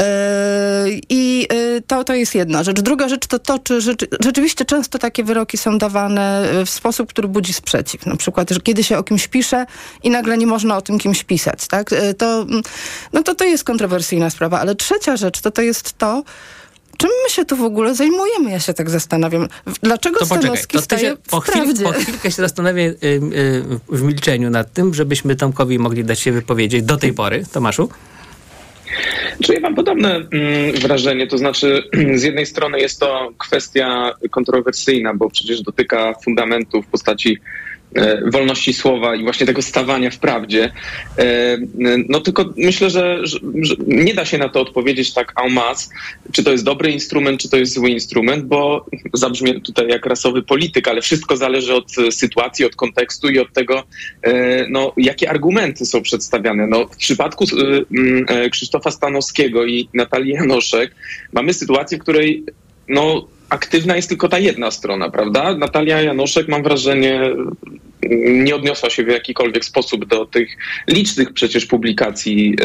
Y, 0.02 0.04
I 1.10 1.48
y, 1.54 1.84
to, 1.88 2.04
to 2.04 2.14
jest 2.14 2.36
jedna 2.36 2.64
rzecz. 2.64 2.82
Druga 2.82 3.10
rzecz 3.10 3.28
to 3.28 3.40
to, 3.40 3.60
czy 3.60 3.82
rzeczy, 3.82 4.08
rzeczywiście 4.24 4.66
często 4.66 5.00
takie 5.00 5.24
wyroki 5.24 5.58
są 5.58 5.78
dawane 5.78 6.44
w 6.66 6.70
sposób, 6.70 7.10
który 7.10 7.28
budzi 7.28 7.54
sprzeciw. 7.54 8.06
Na 8.06 8.16
przykład, 8.16 8.50
że 8.50 8.60
kiedy 8.60 8.84
się 8.84 8.98
o 8.98 9.04
kimś 9.04 9.28
pisze 9.28 9.66
i 10.04 10.10
nagle 10.10 10.38
nie 10.38 10.48
można 10.48 10.78
o 10.78 10.82
tym 10.82 11.00
kimś 11.00 11.24
pisać, 11.24 11.68
tak? 11.68 11.94
Y, 11.94 12.14
to, 12.14 12.46
no 13.14 13.24
to, 13.24 13.36
to 13.36 13.46
jest 13.46 13.64
kontrowersyjna 13.64 14.30
sprawa. 14.30 14.60
Ale 14.60 14.76
trzecia 14.76 15.18
rzecz, 15.18 15.27
rzecz, 15.28 15.42
to 15.42 15.52
to 15.52 15.62
jest 15.62 15.98
to, 15.98 16.24
Czym 16.98 17.10
my 17.24 17.30
się 17.30 17.46
tu 17.46 17.56
w 17.56 17.62
ogóle 17.62 17.96
zajmujemy? 17.96 18.52
Ja 18.52 18.60
się 18.60 18.74
tak 18.74 18.90
zastanawiam. 18.90 19.48
Dlaczego 19.84 20.20
to 20.20 20.26
Stanowski 20.26 20.78
poczekaj, 20.78 21.00
to 21.00 21.06
się 21.06 21.18
po, 21.30 21.40
chwil, 21.40 21.84
po 21.84 21.92
chwilkę 21.92 22.32
się 22.32 22.42
zastanawiam 22.42 22.88
y, 22.88 22.96
y, 23.04 23.64
w 23.90 24.02
milczeniu 24.02 24.50
nad 24.50 24.74
tym, 24.74 24.94
żebyśmy 24.94 25.36
Tomkowi 25.36 25.80
mogli 25.80 26.04
dać 26.04 26.20
się 26.20 26.32
wypowiedzieć 26.32 26.84
do 26.84 26.98
tej 26.98 27.14
pory. 27.14 27.44
Tomaszu? 27.54 27.90
Czy 29.44 29.54
ja 29.54 29.60
mam 29.60 29.76
podobne 29.76 30.16
mm, 30.16 30.28
wrażenie, 30.82 31.28
to 31.28 31.38
znaczy 31.38 31.84
z 32.16 32.24
jednej 32.24 32.46
strony 32.46 32.80
jest 32.80 33.00
to 33.00 33.32
kwestia 33.38 34.14
kontrowersyjna, 34.32 35.14
bo 35.14 35.30
przecież 35.30 35.62
dotyka 35.62 36.14
fundamentów 36.24 36.86
w 36.86 36.90
postaci 36.90 37.38
wolności 38.32 38.74
słowa 38.74 39.16
i 39.16 39.24
właśnie 39.24 39.46
tego 39.46 39.62
stawania 39.62 40.12
w 40.12 40.18
prawdzie. 40.18 40.72
E, 41.18 41.58
no 42.10 42.20
tylko 42.20 42.54
myślę, 42.58 42.90
że, 42.90 43.20
że, 43.24 43.40
nie 43.88 44.14
da 44.14 44.26
się 44.26 44.38
na 44.38 44.50
to 44.50 44.62
odpowiedzieć 44.62 45.14
tak 45.14 45.34
en 45.46 45.54
masse, 45.54 45.90
czy 46.32 46.44
to 46.44 46.52
jest 46.52 46.64
dobry 46.64 46.92
instrument, 46.92 47.42
czy 47.42 47.50
to 47.50 47.58
jest 47.58 47.74
zły 47.74 47.90
instrument, 47.90 48.46
bo 48.46 48.86
zabrzmie 49.14 49.62
tutaj 49.62 49.88
jak 49.88 50.06
rasowy 50.06 50.44
polityk, 50.44 50.88
ale 50.88 51.02
wszystko 51.02 51.38
zależy 51.38 51.74
od 51.76 51.92
sytuacji, 52.12 52.66
od 52.66 52.76
kontekstu 52.76 53.30
i 53.30 53.40
od 53.40 53.54
tego, 53.54 53.84
no, 54.70 54.94
jakie 54.98 55.30
argumenty 55.30 55.86
są 55.86 56.02
przedstawiane. 56.02 56.68
No, 56.68 56.86
w 56.86 56.98
przypadku 56.98 57.46
Krzysztofa 58.52 58.92
Stanowskiego 58.92 59.66
i 59.66 59.90
Natalii 59.94 60.34
Janoszek 60.34 60.96
mamy 61.34 61.54
sytuację, 61.54 61.98
w 61.98 62.02
której 62.02 62.44
no, 62.88 63.28
aktywna 63.50 63.96
jest 63.96 64.10
tylko 64.10 64.30
ta 64.30 64.40
jedna 64.40 64.72
strona, 64.72 65.10
prawda? 65.10 65.58
Natalia 65.58 66.02
Janoszek, 66.02 66.48
mam 66.48 66.64
wrażenie, 66.64 67.22
nie 68.30 68.56
odniosła 68.56 68.90
się 68.90 69.04
w 69.04 69.08
jakikolwiek 69.08 69.66
sposób 69.66 70.06
do 70.06 70.26
tych 70.26 70.50
licznych 70.88 71.34
przecież 71.34 71.66
publikacji 71.66 72.56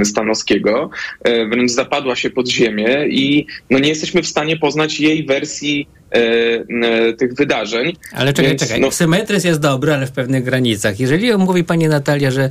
e, 0.00 0.04
Stanowskiego, 0.04 0.90
e, 1.24 1.46
wręcz 1.46 1.70
zapadła 1.70 2.16
się 2.16 2.30
pod 2.30 2.48
ziemię 2.48 3.06
i 3.08 3.46
no, 3.70 3.78
nie 3.78 3.88
jesteśmy 3.88 4.22
w 4.22 4.26
stanie 4.26 4.56
poznać 4.56 5.00
jej 5.00 5.26
wersji 5.26 5.88
e, 6.10 7.12
tych 7.12 7.34
wydarzeń. 7.34 7.96
Ale 8.12 8.32
czekaj, 8.32 8.50
Więc, 8.50 8.62
czekaj. 8.62 8.80
No... 8.80 8.90
Symetryzm 8.90 9.48
jest 9.48 9.60
dobry, 9.60 9.92
ale 9.92 10.06
w 10.06 10.12
pewnych 10.12 10.44
granicach. 10.44 11.00
Jeżeli 11.00 11.36
mówi 11.36 11.64
pani 11.64 11.88
Natalia, 11.88 12.30
że 12.30 12.48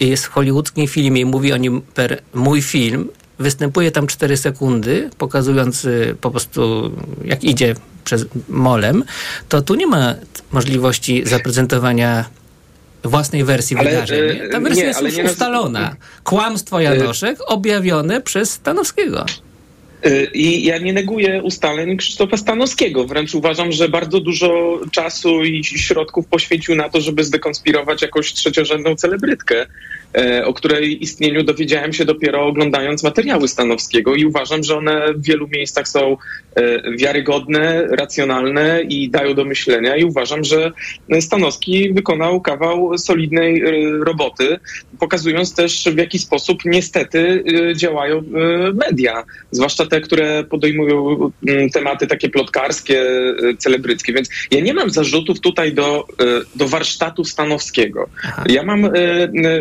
jest 0.00 0.26
w 0.26 0.28
hollywoodzkim 0.28 0.86
filmie 0.86 1.20
i 1.20 1.24
mówi 1.24 1.52
o 1.52 1.56
nim 1.56 1.82
per 1.94 2.18
mój 2.34 2.62
film, 2.62 3.08
występuje 3.42 3.90
tam 3.90 4.06
4 4.06 4.36
sekundy, 4.36 5.10
pokazując 5.18 5.84
y, 5.84 6.16
po 6.20 6.30
prostu 6.30 6.92
jak 7.24 7.44
idzie 7.44 7.74
przez 8.04 8.26
molem, 8.48 9.04
to 9.48 9.62
tu 9.62 9.74
nie 9.74 9.86
ma 9.86 10.14
możliwości 10.52 11.22
zaprezentowania 11.26 12.24
własnej 13.04 13.44
wersji 13.44 13.76
ale, 13.76 13.90
wydarzeń. 13.90 14.50
Ta 14.52 14.60
wersja 14.60 14.82
nie, 14.82 14.88
jest 14.88 15.02
już 15.02 15.30
ustalona. 15.30 15.96
Kłamstwo 16.24 16.80
Janoszek 16.80 17.38
objawione 17.46 18.20
przez 18.20 18.50
Stanowskiego. 18.50 19.26
Y, 20.06 20.30
I 20.34 20.64
ja 20.64 20.78
nie 20.78 20.92
neguję 20.92 21.42
ustaleń 21.42 21.96
Krzysztofa 21.96 22.36
Stanowskiego. 22.36 23.04
Wręcz 23.04 23.34
uważam, 23.34 23.72
że 23.72 23.88
bardzo 23.88 24.20
dużo 24.20 24.80
czasu 24.92 25.44
i 25.44 25.64
środków 25.64 26.26
poświęcił 26.26 26.74
na 26.74 26.88
to, 26.88 27.00
żeby 27.00 27.24
zdekonspirować 27.24 28.02
jakąś 28.02 28.32
trzeciorzędną 28.32 28.94
celebrytkę. 28.94 29.66
E, 30.16 30.44
o 30.46 30.54
której 30.54 31.02
istnieniu 31.02 31.42
dowiedziałem 31.42 31.92
się 31.92 32.04
dopiero 32.04 32.46
oglądając 32.46 33.02
materiały 33.02 33.48
Stanowskiego 33.48 34.14
i 34.14 34.24
uważam, 34.24 34.62
że 34.62 34.76
one 34.76 35.14
w 35.14 35.22
wielu 35.22 35.48
miejscach 35.48 35.88
są 35.88 36.16
e, 36.54 36.96
wiarygodne, 36.96 37.86
racjonalne 37.86 38.82
i 38.82 39.10
dają 39.10 39.34
do 39.34 39.44
myślenia 39.44 39.96
i 39.96 40.04
uważam, 40.04 40.44
że 40.44 40.72
Stanowski 41.20 41.92
wykonał 41.92 42.40
kawał 42.40 42.98
solidnej 42.98 43.60
e, 43.60 43.70
roboty, 44.04 44.58
pokazując 45.00 45.54
też 45.54 45.84
w 45.84 45.98
jaki 45.98 46.18
sposób 46.18 46.58
niestety 46.64 47.44
działają 47.76 48.22
media, 48.74 49.24
zwłaszcza 49.50 49.86
te, 49.86 50.00
które 50.00 50.44
podejmują 50.44 51.30
tematy 51.72 52.06
takie 52.06 52.28
plotkarskie, 52.28 53.04
celebryckie, 53.58 54.12
więc 54.12 54.28
ja 54.50 54.60
nie 54.60 54.74
mam 54.74 54.90
zarzutów 54.90 55.40
tutaj 55.40 55.72
do, 55.72 56.06
do 56.56 56.68
warsztatu 56.68 57.24
Stanowskiego. 57.24 58.08
Ja 58.46 58.62
mam, 58.62 58.88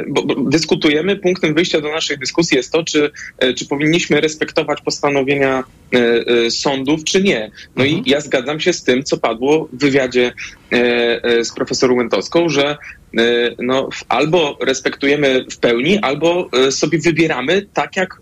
bo, 0.07 0.40
dyskutujemy, 0.49 1.15
punktem 1.15 1.53
wyjścia 1.53 1.81
do 1.81 1.91
naszej 1.91 2.17
dyskusji 2.17 2.57
jest 2.57 2.71
to, 2.71 2.83
czy, 2.83 3.11
e, 3.37 3.53
czy 3.53 3.65
powinniśmy 3.65 4.21
respektować 4.21 4.81
postanowienia 4.81 5.63
e, 5.93 5.97
e, 5.97 6.51
sądów, 6.51 7.03
czy 7.03 7.23
nie. 7.23 7.51
No 7.75 7.83
mhm. 7.83 8.05
i 8.05 8.09
ja 8.09 8.21
zgadzam 8.21 8.59
się 8.59 8.73
z 8.73 8.83
tym, 8.83 9.03
co 9.03 9.17
padło 9.17 9.69
w 9.73 9.79
wywiadzie 9.79 10.33
z 11.43 11.53
profesorą 11.55 11.95
Łętowską, 11.95 12.49
że 12.49 12.77
no, 13.59 13.89
albo 14.09 14.57
respektujemy 14.61 15.45
w 15.51 15.57
pełni, 15.57 15.99
albo 15.99 16.49
sobie 16.69 16.99
wybieramy 16.99 17.65
tak, 17.73 17.95
jak 17.95 18.21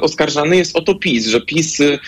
oskarżany 0.00 0.56
jest 0.56 0.76
o 0.76 0.82
to 0.82 0.94
PiS, 0.94 1.26
że 1.26 1.40
PiS 1.40 1.80
y, 1.80 1.98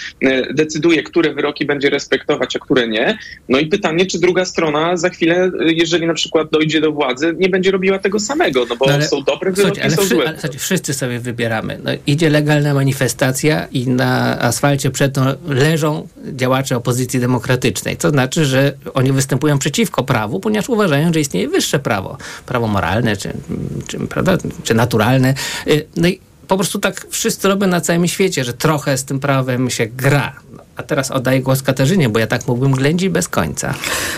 decyduje, 0.54 1.02
które 1.02 1.34
wyroki 1.34 1.66
będzie 1.66 1.90
respektować, 1.90 2.56
a 2.56 2.58
które 2.58 2.88
nie. 2.88 3.18
No 3.48 3.58
i 3.58 3.66
pytanie, 3.66 4.06
czy 4.06 4.18
druga 4.18 4.44
strona 4.44 4.96
za 4.96 5.10
chwilę, 5.10 5.50
y, 5.60 5.72
jeżeli 5.72 6.06
na 6.06 6.14
przykład 6.14 6.50
dojdzie 6.50 6.80
do 6.80 6.92
władzy, 6.92 7.34
nie 7.38 7.48
będzie 7.48 7.70
robiła 7.70 7.98
tego 7.98 8.20
samego, 8.20 8.66
no 8.68 8.76
bo 8.76 8.86
no 8.86 9.02
są 9.02 9.22
dobre 9.22 9.52
wyroki, 9.52 9.80
ale 9.80 9.90
są 9.90 10.02
wszy, 10.02 10.14
złe. 10.14 10.34
Ale 10.42 10.58
wszyscy 10.58 10.94
sobie 10.94 11.18
wybieramy. 11.18 11.80
No, 11.84 11.90
idzie 12.06 12.30
legalna 12.30 12.74
manifestacja 12.74 13.68
i 13.72 13.88
na 13.88 14.40
asfalcie 14.40 14.90
przed 14.90 15.14
tą 15.14 15.22
leżą 15.48 16.08
działacze 16.32 16.76
opozycji 16.76 17.20
demokratycznej. 17.20 17.96
To 17.96 18.10
znaczy, 18.10 18.44
że 18.44 18.72
oni 18.94 19.12
występują 19.12 19.58
przeciwko 19.58 20.04
prawu, 20.04 20.40
ponieważ 20.40 20.68
uważają, 20.68 21.12
że 21.12 21.20
istnieje 21.20 21.48
wyższe 21.48 21.78
prawo. 21.78 22.18
Prawo 22.46 22.66
moralne, 22.66 23.16
czy, 23.16 23.32
czy, 23.86 23.98
prawda, 23.98 24.38
czy 24.64 24.74
naturalne. 24.74 25.34
Y, 25.66 25.86
no 25.96 26.08
i 26.08 26.20
po 26.48 26.56
prostu 26.56 26.78
tak 26.78 27.06
wszyscy 27.10 27.48
robią 27.48 27.66
na 27.66 27.80
całym 27.80 28.08
świecie, 28.08 28.44
że 28.44 28.52
trochę 28.52 28.98
z 28.98 29.04
tym 29.04 29.20
prawem 29.20 29.70
się 29.70 29.86
gra. 29.86 30.32
A 30.76 30.82
teraz 30.82 31.10
oddaję 31.10 31.40
głos 31.40 31.62
Katarzynie, 31.62 32.08
bo 32.08 32.18
ja 32.18 32.26
tak 32.26 32.48
mógłbym 32.48 32.72
ględzić 32.72 33.08
bez 33.08 33.28
końca. 33.28 33.74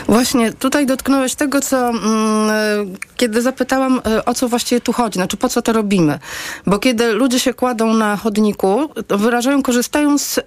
Właśnie, 0.08 0.52
tutaj 0.52 0.86
dotknąłeś 0.86 1.34
tego, 1.34 1.60
co 1.60 1.88
mm, 1.88 2.94
kiedy 3.16 3.42
zapytałam, 3.42 4.00
e, 4.06 4.24
o 4.24 4.34
co 4.34 4.48
właściwie 4.48 4.80
tu 4.80 4.92
chodzi, 4.92 5.14
znaczy 5.14 5.36
po 5.36 5.48
co 5.48 5.62
to 5.62 5.72
robimy. 5.72 6.18
Bo 6.66 6.78
kiedy 6.78 7.12
ludzie 7.12 7.40
się 7.40 7.54
kładą 7.54 7.94
na 7.94 8.16
chodniku, 8.16 8.90
wyrażają, 9.08 9.62
korzystają 9.62 10.18
z 10.18 10.38
y, 10.38 10.42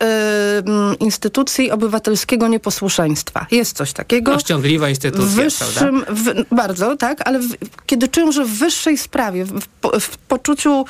instytucji 0.99 1.71
obywatelskiego 1.71 2.47
nieposłuszeństwa. 2.47 3.45
Jest 3.51 3.77
coś 3.77 3.93
takiego. 3.93 4.39
Ściągliwa 4.39 4.89
instytucja, 4.89 5.43
wyższym, 5.43 6.05
w, 6.09 6.55
bardzo, 6.55 6.97
tak, 6.97 7.27
ale 7.27 7.39
w, 7.39 7.55
kiedy 7.85 8.07
czują, 8.07 8.31
że 8.31 8.45
w 8.45 8.49
wyższej 8.49 8.97
sprawie, 8.97 9.45
w, 9.45 9.59
w 9.99 10.17
poczuciu 10.17 10.85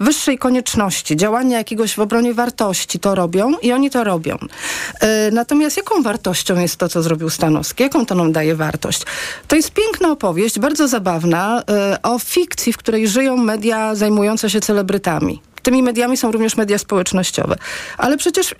wyższej 0.00 0.38
konieczności, 0.38 1.16
działania 1.16 1.58
jakiegoś 1.58 1.94
w 1.94 1.98
obronie 1.98 2.34
wartości 2.34 2.98
to 2.98 3.14
robią 3.14 3.52
i 3.62 3.72
oni 3.72 3.90
to 3.90 4.04
robią. 4.04 4.38
E, 5.00 5.30
natomiast 5.30 5.76
jaką 5.76 6.02
wartością 6.02 6.60
jest 6.60 6.76
to, 6.76 6.88
co 6.88 7.02
zrobił 7.02 7.30
Stanowski? 7.30 7.82
Jaką 7.82 8.06
to 8.06 8.14
nam 8.14 8.32
daje 8.32 8.54
wartość? 8.54 9.02
To 9.48 9.56
jest 9.56 9.70
piękna 9.70 10.10
opowieść, 10.10 10.58
bardzo 10.58 10.88
zabawna, 10.88 11.62
e, 11.68 12.02
o 12.02 12.18
fikcji, 12.18 12.72
w 12.72 12.76
której 12.76 13.08
żyją 13.08 13.36
media 13.36 13.94
zajmujące 13.94 14.50
się 14.50 14.60
celebrytami. 14.60 15.40
Tymi 15.64 15.82
mediami 15.82 16.16
są 16.16 16.32
również 16.32 16.56
media 16.56 16.78
społecznościowe. 16.78 17.56
Ale 17.98 18.16
przecież 18.16 18.52
y, 18.52 18.56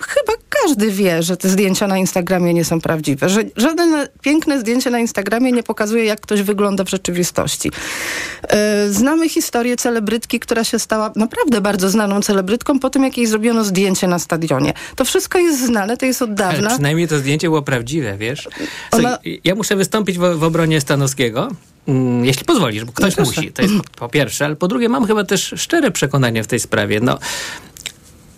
chyba 0.00 0.32
każdy 0.48 0.90
wie, 0.90 1.22
że 1.22 1.36
te 1.36 1.48
zdjęcia 1.48 1.86
na 1.86 1.98
Instagramie 1.98 2.54
nie 2.54 2.64
są 2.64 2.80
prawdziwe. 2.80 3.28
Że 3.28 3.42
żadne 3.56 4.08
piękne 4.22 4.60
zdjęcie 4.60 4.90
na 4.90 4.98
Instagramie 4.98 5.52
nie 5.52 5.62
pokazuje, 5.62 6.04
jak 6.04 6.20
ktoś 6.20 6.42
wygląda 6.42 6.84
w 6.84 6.88
rzeczywistości. 6.88 7.68
Y, 8.88 8.92
znamy 8.92 9.28
historię 9.28 9.76
celebrytki, 9.76 10.40
która 10.40 10.64
się 10.64 10.78
stała 10.78 11.12
naprawdę 11.16 11.60
bardzo 11.60 11.90
znaną 11.90 12.22
celebrytką 12.22 12.78
po 12.78 12.90
tym, 12.90 13.04
jak 13.04 13.16
jej 13.16 13.26
zrobiono 13.26 13.64
zdjęcie 13.64 14.06
na 14.06 14.18
stadionie. 14.18 14.72
To 14.96 15.04
wszystko 15.04 15.38
jest 15.38 15.66
znane, 15.66 15.96
to 15.96 16.06
jest 16.06 16.22
od 16.22 16.34
dawna. 16.34 16.58
Ale 16.58 16.68
przynajmniej 16.68 17.08
to 17.08 17.18
zdjęcie 17.18 17.48
było 17.48 17.62
prawdziwe, 17.62 18.16
wiesz? 18.18 18.48
Ona... 18.92 19.18
Ja 19.44 19.54
muszę 19.54 19.76
wystąpić 19.76 20.18
w, 20.18 20.38
w 20.38 20.42
obronie 20.42 20.80
Stanowskiego. 20.80 21.48
Mm, 21.88 22.24
jeśli 22.24 22.44
pozwolisz, 22.44 22.84
bo 22.84 22.92
ktoś 22.92 23.16
no 23.16 23.24
musi. 23.24 23.52
To 23.52 23.62
jest 23.62 23.74
po 23.96 24.08
pierwsze, 24.08 24.44
ale 24.44 24.56
po 24.56 24.68
drugie 24.68 24.88
mam 24.88 25.06
chyba 25.06 25.24
też 25.24 25.54
szczere 25.56 25.90
przekonanie 25.90 26.42
w 26.42 26.46
tej 26.46 26.60
sprawie. 26.60 27.00
No, 27.00 27.18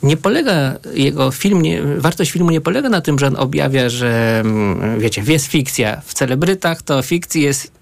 nie 0.02 0.16
polega 0.16 0.76
jego 0.94 1.30
film, 1.30 1.62
nie, 1.62 1.82
wartość 1.82 2.30
filmu 2.30 2.50
nie 2.50 2.60
polega 2.60 2.88
na 2.88 3.00
tym, 3.00 3.18
że 3.18 3.26
on 3.26 3.36
objawia, 3.36 3.88
że 3.88 4.40
mm, 4.44 5.00
wiecie, 5.00 5.22
jest 5.26 5.46
fikcja. 5.46 6.02
W 6.04 6.14
celebrytach 6.14 6.82
to 6.82 7.02
fikcji 7.02 7.42
jest 7.42 7.72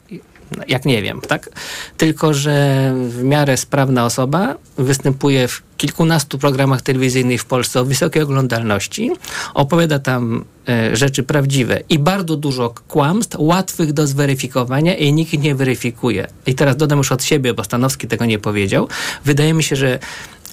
jak 0.68 0.84
nie 0.84 1.02
wiem, 1.02 1.20
tak? 1.20 1.50
Tylko, 1.96 2.34
że 2.34 2.92
w 3.08 3.22
miarę 3.22 3.56
sprawna 3.56 4.04
osoba 4.04 4.54
występuje 4.78 5.48
w 5.48 5.62
kilkunastu 5.76 6.38
programach 6.38 6.82
telewizyjnych 6.82 7.40
w 7.40 7.44
Polsce 7.44 7.80
o 7.80 7.84
wysokiej 7.84 8.22
oglądalności, 8.22 9.10
opowiada 9.54 9.98
tam 9.98 10.44
e, 10.68 10.96
rzeczy 10.96 11.22
prawdziwe 11.22 11.80
i 11.88 11.98
bardzo 11.98 12.36
dużo 12.36 12.74
kłamstw, 12.88 13.36
łatwych 13.38 13.92
do 13.92 14.06
zweryfikowania 14.06 14.94
i 14.94 15.12
nikt 15.12 15.32
nie 15.32 15.54
weryfikuje. 15.54 16.26
I 16.46 16.54
teraz 16.54 16.76
dodam 16.76 16.98
już 16.98 17.12
od 17.12 17.24
siebie, 17.24 17.54
bo 17.54 17.64
Stanowski 17.64 18.08
tego 18.08 18.24
nie 18.24 18.38
powiedział. 18.38 18.88
Wydaje 19.24 19.54
mi 19.54 19.62
się, 19.62 19.76
że 19.76 19.98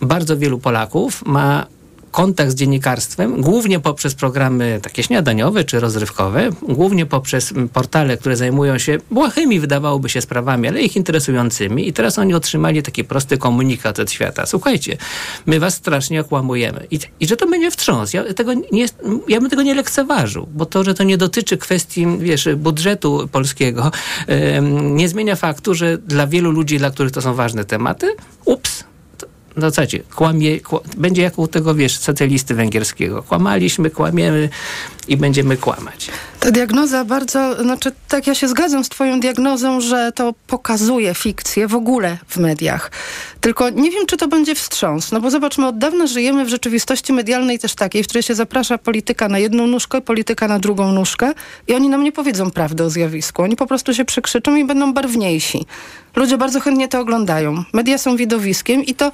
bardzo 0.01 0.37
wielu 0.37 0.59
Polaków 0.59 1.25
ma 1.25 1.65
kontakt 2.13 2.51
z 2.51 2.55
dziennikarstwem, 2.55 3.41
głównie 3.41 3.79
poprzez 3.79 4.15
programy 4.15 4.79
takie 4.83 5.03
śniadaniowe 5.03 5.63
czy 5.63 5.79
rozrywkowe, 5.79 6.49
głównie 6.61 7.05
poprzez 7.05 7.53
portale, 7.73 8.17
które 8.17 8.37
zajmują 8.37 8.77
się 8.77 8.97
błahymi, 9.11 9.59
wydawałoby 9.59 10.09
się, 10.09 10.21
sprawami, 10.21 10.67
ale 10.67 10.81
ich 10.81 10.95
interesującymi. 10.95 11.87
I 11.87 11.93
teraz 11.93 12.19
oni 12.19 12.33
otrzymali 12.33 12.83
taki 12.83 13.03
prosty 13.03 13.37
komunikat 13.37 13.99
od 13.99 14.11
świata. 14.11 14.45
Słuchajcie, 14.45 14.97
my 15.45 15.59
was 15.59 15.73
strasznie 15.73 16.21
okłamujemy. 16.21 16.87
I, 16.91 16.99
i 17.19 17.27
że 17.27 17.37
to 17.37 17.47
będzie 17.47 17.71
wstrząs. 17.71 18.13
Ja, 18.13 18.33
tego 18.33 18.53
nie, 18.53 18.85
ja 19.27 19.39
bym 19.39 19.49
tego 19.49 19.61
nie 19.61 19.75
lekceważył, 19.75 20.47
bo 20.53 20.65
to, 20.65 20.83
że 20.83 20.93
to 20.93 21.03
nie 21.03 21.17
dotyczy 21.17 21.57
kwestii, 21.57 22.07
wiesz, 22.19 22.49
budżetu 22.57 23.29
polskiego, 23.31 23.91
yy, 24.27 24.35
nie 24.81 25.09
zmienia 25.09 25.35
faktu, 25.35 25.73
że 25.73 25.97
dla 25.97 26.27
wielu 26.27 26.51
ludzi, 26.51 26.77
dla 26.77 26.91
których 26.91 27.11
to 27.11 27.21
są 27.21 27.33
ważne 27.33 27.65
tematy, 27.65 28.15
ups, 28.45 28.83
no 29.55 29.61
zasadzie, 29.61 29.99
kłamie, 30.15 30.59
kłam, 30.59 30.81
będzie 30.97 31.21
jak 31.21 31.39
u 31.39 31.47
tego, 31.47 31.75
wiesz, 31.75 31.97
socjalisty 31.97 32.55
węgierskiego. 32.55 33.23
Kłamaliśmy, 33.23 33.89
kłamiemy 33.89 34.49
i 35.07 35.17
będziemy 35.17 35.57
kłamać. 35.57 36.09
Ta 36.43 36.51
diagnoza 36.51 37.05
bardzo, 37.05 37.63
znaczy 37.63 37.91
tak 38.07 38.27
ja 38.27 38.35
się 38.35 38.47
zgadzam 38.47 38.83
z 38.83 38.89
twoją 38.89 39.19
diagnozą, 39.19 39.81
że 39.81 40.11
to 40.11 40.33
pokazuje 40.47 41.13
fikcję 41.13 41.67
w 41.67 41.75
ogóle 41.75 42.17
w 42.27 42.37
mediach. 42.37 42.91
Tylko 43.41 43.69
nie 43.69 43.91
wiem, 43.91 44.05
czy 44.05 44.17
to 44.17 44.27
będzie 44.27 44.55
wstrząs, 44.55 45.11
no 45.11 45.21
bo 45.21 45.31
zobaczmy, 45.31 45.67
od 45.67 45.77
dawna 45.77 46.07
żyjemy 46.07 46.45
w 46.45 46.49
rzeczywistości 46.49 47.13
medialnej 47.13 47.59
też 47.59 47.75
takiej, 47.75 48.03
w 48.03 48.07
której 48.07 48.23
się 48.23 48.35
zaprasza 48.35 48.77
polityka 48.77 49.29
na 49.29 49.39
jedną 49.39 49.67
nóżkę, 49.67 50.01
polityka 50.01 50.47
na 50.47 50.59
drugą 50.59 50.91
nóżkę 50.91 51.33
i 51.67 51.73
oni 51.73 51.89
nam 51.89 52.03
nie 52.03 52.11
powiedzą 52.11 52.51
prawdy 52.51 52.83
o 52.83 52.89
zjawisku. 52.89 53.41
Oni 53.41 53.55
po 53.55 53.67
prostu 53.67 53.93
się 53.93 54.05
przekrzyczą 54.05 54.55
i 54.55 54.65
będą 54.65 54.93
barwniejsi. 54.93 55.65
Ludzie 56.15 56.37
bardzo 56.37 56.59
chętnie 56.59 56.87
to 56.87 56.99
oglądają. 56.99 57.63
Media 57.73 57.97
są 57.97 58.15
widowiskiem 58.17 58.85
i 58.85 58.95
to 58.95 59.11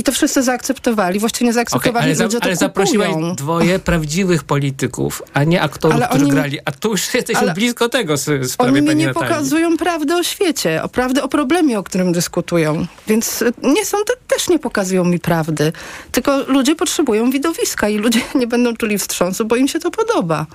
i 0.00 0.02
to 0.02 0.12
wszyscy 0.12 0.42
zaakceptowali. 0.42 1.20
Właściwie 1.20 1.46
nie 1.46 1.52
zaakceptowali, 1.52 1.90
okay, 1.90 2.02
ale, 2.02 2.24
ludzie 2.24 2.38
za, 2.38 2.44
ale 2.44 2.56
zaprosiłaś 2.56 3.10
dwoje 3.36 3.78
prawdziwych 3.78 4.44
polityków, 4.44 5.22
a 5.34 5.44
nie 5.44 5.62
aktorów, 5.62 5.96
ale 5.96 6.08
którzy 6.08 6.26
grali. 6.26 6.58
A 6.64 6.72
tu 6.72 6.90
już 6.90 7.14
jesteśmy 7.14 7.54
blisko 7.54 7.88
tego 7.88 8.16
z, 8.16 8.50
sprawie 8.50 8.72
Oni 8.72 8.82
mi 8.82 8.96
nie 8.96 9.06
Natalii. 9.06 9.28
pokazują 9.28 9.76
prawdy 9.76 10.14
o 10.14 10.22
świecie, 10.22 10.82
o 10.82 10.88
prawdy 10.88 11.22
o 11.22 11.28
problemie, 11.28 11.78
o 11.78 11.82
którym 11.82 12.12
dyskutują. 12.12 12.86
Więc 13.06 13.42
e, 13.42 13.52
nie 13.62 13.84
są, 13.84 13.98
też 14.28 14.48
nie 14.48 14.58
pokazują 14.58 15.04
mi 15.04 15.18
prawdy. 15.18 15.72
Tylko 16.12 16.38
ludzie 16.46 16.74
potrzebują 16.76 17.30
widowiska 17.30 17.88
i 17.88 17.98
ludzie 17.98 18.20
nie 18.40 18.46
będą 18.46 18.76
czuli 18.76 18.98
wstrząsu, 18.98 19.44
bo 19.44 19.56
im 19.56 19.68
się 19.68 19.78
to 19.78 19.90
podoba. 19.90 20.46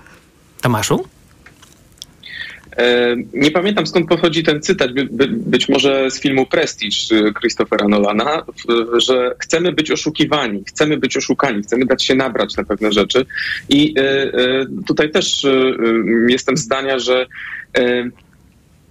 Tomaszu? 0.62 1.06
E, 2.78 3.16
nie 3.34 3.52
pamiętam 3.52 3.88
skąd 3.88 4.08
pochodzi 4.08 4.44
ten 4.44 4.62
cytat, 4.62 4.94
by, 4.94 5.06
by, 5.06 5.28
być 5.28 5.70
może 5.70 6.12
z 6.12 6.20
filmu 6.20 6.46
Prestige 6.46 6.98
y, 7.12 7.34
Christophera 7.34 7.88
Nolana, 7.88 8.46
że 8.98 9.36
chcemy 9.40 9.72
być 9.72 9.92
oszukiwani, 9.92 10.64
chcemy 10.68 10.98
być 10.98 11.18
oszukani, 11.18 11.64
chcemy 11.64 11.86
dać 11.86 12.04
się 12.04 12.16
nabrać 12.16 12.58
na 12.58 12.64
pewne 12.64 12.92
rzeczy. 12.92 13.26
I 13.70 13.94
e, 13.98 14.02
e, 14.02 14.66
tutaj 14.88 15.12
też 15.12 15.48
jestem 16.28 16.58
zdania, 16.58 17.00
że 17.00 17.28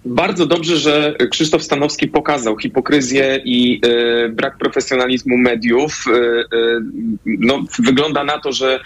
bardzo 0.05 0.45
dobrze, 0.45 0.77
że 0.77 1.15
Krzysztof 1.31 1.63
Stanowski 1.63 2.07
pokazał 2.07 2.57
hipokryzję 2.57 3.41
i 3.45 3.81
e, 3.85 4.29
brak 4.29 4.57
profesjonalizmu 4.57 5.37
mediów. 5.37 6.05
E, 6.07 6.11
e, 6.11 6.79
no, 7.25 7.63
wygląda 7.79 8.23
na 8.23 8.39
to, 8.39 8.51
że 8.51 8.79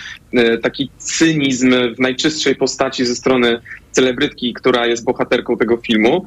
taki 0.62 0.90
cynizm 0.98 1.74
w 1.96 2.00
najczystszej 2.00 2.56
postaci 2.56 3.06
ze 3.06 3.16
strony 3.16 3.62
celebrytki, 3.92 4.54
która 4.54 4.88
jest 4.88 5.04
bohaterką 5.04 5.58
tego 5.58 5.78
filmu, 5.78 6.26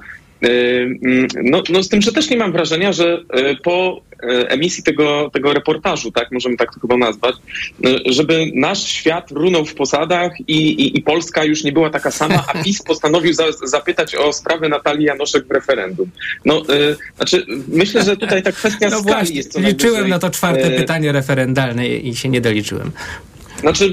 no, 1.42 1.62
no 1.68 1.82
z 1.82 1.88
tym, 1.88 2.02
że 2.02 2.12
też 2.12 2.30
nie 2.30 2.36
mam 2.36 2.52
wrażenia, 2.52 2.92
że 2.92 3.24
po 3.62 4.02
E, 4.22 4.50
emisji 4.50 4.82
tego, 4.82 5.30
tego 5.32 5.52
reportażu, 5.52 6.12
tak, 6.12 6.32
możemy 6.32 6.56
tak 6.56 6.74
to 6.74 6.80
chyba 6.80 6.96
nazwać, 6.96 7.34
żeby 8.06 8.50
nasz 8.54 8.86
świat 8.86 9.30
runął 9.30 9.64
w 9.64 9.74
posadach 9.74 10.32
i, 10.40 10.54
i, 10.54 10.98
i 10.98 11.02
Polska 11.02 11.44
już 11.44 11.64
nie 11.64 11.72
była 11.72 11.90
taka 11.90 12.10
sama, 12.10 12.44
a 12.48 12.62
PiS 12.62 12.82
postanowił 12.88 13.32
za, 13.32 13.44
zapytać 13.64 14.14
o 14.14 14.32
sprawę 14.32 14.68
Natalii 14.68 15.06
Janoszek 15.06 15.46
w 15.46 15.50
referendum. 15.50 16.10
No, 16.44 16.62
y, 16.74 16.96
znaczy, 17.16 17.46
myślę, 17.68 18.04
że 18.04 18.16
tutaj 18.16 18.42
ta 18.42 18.52
kwestia 18.52 18.88
no 18.90 19.00
skali 19.00 19.02
właśnie, 19.02 19.36
jest 19.36 19.52
co 19.52 19.60
Liczyłem 19.60 20.08
na 20.08 20.18
to 20.18 20.30
czwarte 20.30 20.70
pytanie 20.70 21.12
referendalne 21.12 21.88
i 21.88 22.16
się 22.16 22.28
nie 22.28 22.40
doliczyłem. 22.40 22.90
Znaczy, 23.62 23.92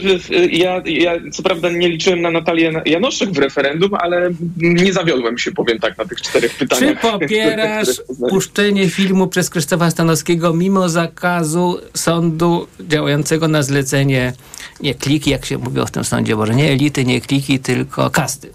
ja, 0.52 0.82
ja 0.86 1.12
co 1.32 1.44
prawda 1.44 1.70
nie 1.70 1.90
liczyłem 1.90 2.22
na 2.22 2.32
Natalię 2.32 2.82
Janoszek 2.86 3.32
w 3.32 3.38
referendum, 3.38 3.94
ale 3.94 4.32
nie 4.58 4.94
zawiodłem 4.94 5.38
się, 5.38 5.52
powiem 5.52 5.80
tak, 5.80 5.98
na 5.98 6.06
tych 6.06 6.22
czterech 6.22 6.56
pytaniach. 6.56 7.02
Czy 7.02 7.02
popierasz 7.12 8.02
puszczenie 8.30 8.90
filmu 8.90 9.28
przez 9.28 9.50
Krzysztofa 9.50 9.92
Stanowskiego 9.92 10.54
mimo 10.54 10.90
zakazu 10.90 11.80
sądu 11.94 12.68
działającego 12.80 13.48
na 13.48 13.64
zlecenie, 13.64 14.34
nie 14.82 14.96
kliki, 14.96 15.30
jak 15.30 15.46
się 15.46 15.58
mówi 15.58 15.82
w 15.88 15.92
tym 15.92 16.04
sądzie, 16.04 16.36
może 16.36 16.56
nie 16.56 16.72
elity, 16.72 17.06
nie 17.06 17.22
kliki, 17.22 17.60
tylko 17.60 18.10
kasty? 18.10 18.50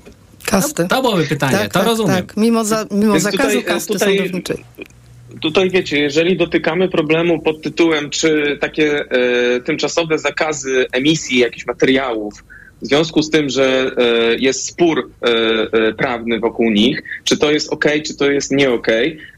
Kasty. 0.47 0.83
To, 0.83 0.89
to 0.89 1.03
byłoby 1.03 1.27
pytanie, 1.27 1.59
tak, 1.59 1.73
to 1.73 1.79
tak, 1.79 1.89
rozumiem. 1.89 2.17
Tak. 2.17 2.37
Mimo, 2.37 2.65
za, 2.65 2.87
mimo 2.91 3.21
zakazu 3.21 3.49
tutaj, 3.49 3.65
kasty 3.65 3.93
tutaj, 3.93 4.17
sądowniczej 4.19 4.65
tutaj 5.41 5.71
wiecie, 5.71 5.99
jeżeli 5.99 6.37
dotykamy 6.37 6.89
problemu 6.89 7.43
pod 7.43 7.63
tytułem, 7.63 8.11
czy 8.11 8.59
takie 8.61 9.05
e, 9.11 9.61
tymczosowe 9.61 10.19
zakazy 10.19 10.87
emisji 10.93 11.39
jakichś 11.39 11.67
materiałów 11.67 12.45
w 12.85 12.87
związku 12.87 13.23
z 13.23 13.31
tym, 13.31 13.51
że 13.51 13.91
e, 13.97 14.37
jest 14.39 14.67
spór 14.67 15.11
e, 15.23 15.29
e, 15.29 15.93
prawny 15.93 16.41
wokół 16.41 16.71
nich, 16.71 17.03
czy 17.25 17.39
to 17.39 17.51
jest 17.51 17.73
ok, 17.73 17.85
czy 18.07 18.17
to 18.17 18.31
jest 18.31 18.51
nie 18.51 18.71
ok, 18.71 18.89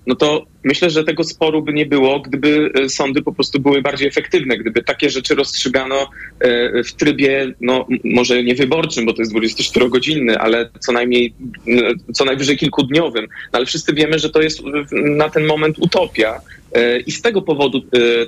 no 0.06 0.14
to 0.14 0.46
myślę, 0.64 0.90
że 0.90 1.04
tego 1.04 1.24
sporu 1.24 1.62
by 1.62 1.72
nie 1.72 1.86
było, 1.86 2.20
gdyby 2.20 2.70
sądy 2.88 3.22
po 3.22 3.32
prostu 3.32 3.60
były 3.60 3.82
bardziej 3.82 4.08
efektywne, 4.08 4.58
gdyby 4.58 4.82
takie 4.82 5.10
rzeczy 5.10 5.34
rozstrzygano 5.34 6.10
w 6.86 6.92
trybie, 6.92 7.52
no 7.60 7.86
może 8.04 8.44
nie 8.44 8.54
wyborczym, 8.54 9.06
bo 9.06 9.12
to 9.12 9.22
jest 9.22 9.34
24-godzinny, 9.34 10.34
ale 10.34 10.68
co 10.80 10.92
najmniej, 10.92 11.34
co 12.12 12.24
najwyżej 12.24 12.56
kilkudniowym. 12.56 13.24
No, 13.24 13.58
ale 13.58 13.66
wszyscy 13.66 13.94
wiemy, 13.94 14.18
że 14.18 14.30
to 14.30 14.42
jest 14.42 14.62
na 14.92 15.28
ten 15.28 15.46
moment 15.46 15.76
utopia 15.78 16.40
i 17.06 17.12
z 17.12 17.22
tego 17.22 17.42
powodu 17.42 17.82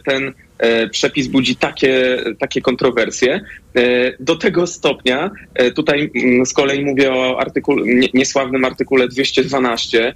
ten 0.05 0.35
E, 0.59 0.89
przepis 0.89 1.27
budzi 1.27 1.57
takie, 1.57 2.19
takie 2.39 2.61
kontrowersje. 2.61 3.41
E, 3.75 4.13
do 4.21 4.37
tego 4.37 4.67
stopnia, 4.67 5.31
e, 5.55 5.71
tutaj 5.71 6.11
mm, 6.15 6.47
z 6.47 6.53
kolei 6.53 6.85
mówię 6.85 7.13
o 7.13 7.41
artykule, 7.41 7.85
niesławnym 8.15 8.65
artykule 8.65 9.09
212 9.09 10.15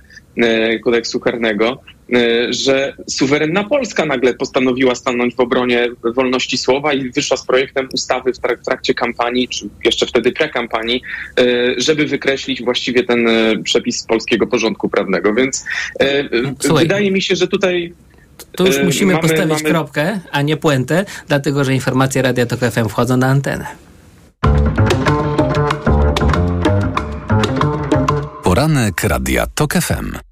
kodeksu 0.84 1.20
karnego, 1.20 1.82
że 2.50 2.94
suwerenna 3.08 3.64
Polska 3.64 4.04
nagle 4.04 4.34
postanowiła 4.34 4.94
stanąć 4.94 5.34
w 5.34 5.40
obronie 5.40 5.88
wolności 6.14 6.58
słowa 6.58 6.92
i 6.92 7.10
wyszła 7.10 7.36
z 7.36 7.46
projektem 7.46 7.88
ustawy 7.94 8.32
w 8.32 8.64
trakcie 8.64 8.94
kampanii, 8.94 9.48
czy 9.48 9.68
jeszcze 9.84 10.06
wtedy 10.06 10.32
prekampanii, 10.32 11.02
żeby 11.76 12.06
wykreślić 12.06 12.62
właściwie 12.62 13.04
ten 13.04 13.28
przepis 13.64 13.98
z 13.98 14.06
polskiego 14.06 14.46
porządku 14.46 14.88
prawnego. 14.88 15.34
Więc 15.34 15.64
Słuchaj. 16.60 16.84
wydaje 16.84 17.10
mi 17.10 17.22
się, 17.22 17.36
że 17.36 17.48
tutaj 17.48 17.92
tu 18.56 18.66
już 18.66 18.82
musimy 18.84 19.12
mamy, 19.12 19.28
postawić 19.28 19.62
mamy... 19.62 19.70
kropkę, 19.70 20.20
a 20.30 20.42
nie 20.42 20.56
puentę, 20.56 21.04
dlatego 21.28 21.64
że 21.64 21.74
informacje 21.74 22.22
Radia 22.22 22.46
Tok 22.46 22.60
FM 22.60 22.88
wchodzą 22.88 23.16
na 23.16 23.26
antenę. 23.26 23.66
Poranek 28.42 29.04
Radia 29.04 29.46
Tok 29.54 29.74
FM. 29.74 30.31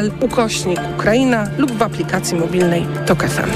pl 0.01 0.11
ukośnik 0.25 0.79
Ukraina 0.93 1.47
lub 1.57 1.71
w 1.71 1.81
aplikacji 1.81 2.37
mobilnej 2.37 2.87
TOK 3.05 3.23
FM. 3.23 3.49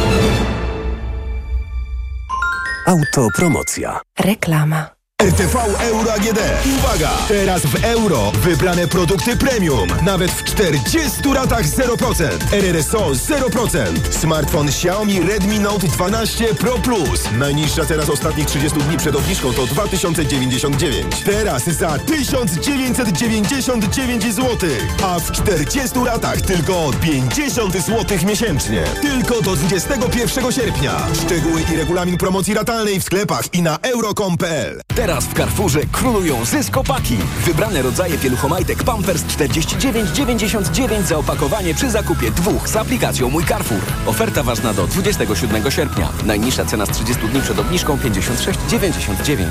Autopromocja. 2.88 4.00
Reklama. 4.20 4.95
RTV 5.26 5.56
Euro 5.82 6.14
AGD. 6.14 6.40
Uwaga! 6.78 7.10
Teraz 7.28 7.62
w 7.62 7.86
euro 7.86 8.32
wybrane 8.32 8.88
produkty 8.88 9.38
premium. 9.38 9.90
Nawet 10.04 10.32
w 10.32 10.44
40 10.44 11.34
ratach 11.34 11.66
0%. 11.66 12.30
RRSO 12.52 13.12
0%. 13.12 14.12
Smartfon 14.12 14.68
Xiaomi 14.68 15.22
Redmi 15.22 15.60
Note 15.60 15.88
12 15.88 16.56
Pro 16.56 16.78
Plus. 16.78 17.24
Najniższa 17.38 17.86
teraz 17.86 18.10
ostatnich 18.10 18.48
30 18.48 18.80
dni 18.80 18.98
przed 18.98 19.16
obniżką 19.16 19.54
to 19.54 19.68
2099. 19.68 21.24
Teraz 21.24 21.64
za 21.64 22.00
1999 22.00 24.24
zł. 24.24 24.70
A 25.04 25.20
w 25.20 25.32
40 25.32 26.00
ratach 26.06 26.42
tylko 26.42 26.92
50 27.02 27.74
zł 27.74 28.18
miesięcznie. 28.26 28.84
Tylko 29.02 29.42
do 29.42 29.56
21 29.56 30.52
sierpnia. 30.52 31.08
Szczegóły 31.26 31.62
i 31.74 31.78
regulamin 31.78 32.18
promocji 32.18 32.54
ratalnej 32.54 33.00
w 33.00 33.04
sklepach 33.04 33.54
i 33.54 33.62
na 33.62 33.80
euro.com.pl. 33.82 34.82
Teraz 35.06 35.26
w 35.26 35.34
Carrefourze 35.34 35.80
królują 35.92 36.46
zyskopaki. 36.46 37.18
Wybrane 37.46 37.82
rodzaje 37.82 38.18
pieluchomajtek 38.18 38.84
Pampers 38.84 39.24
49,99 39.24 41.04
za 41.04 41.18
opakowanie 41.18 41.74
przy 41.74 41.90
zakupie 41.90 42.32
dwóch 42.32 42.70
z 42.70 42.76
aplikacją 42.76 43.30
Mój 43.30 43.46
Carrefour. 43.46 43.82
Oferta 44.06 44.44
ważna 44.44 44.74
do 44.74 44.88
27 44.88 45.72
sierpnia. 45.72 46.10
Najniższa 46.26 46.66
cena 46.66 46.86
z 46.86 46.90
30 46.90 47.28
dni 47.28 47.42
przed 47.42 47.60
obniżką 47.60 47.98
56,99. 47.98 49.48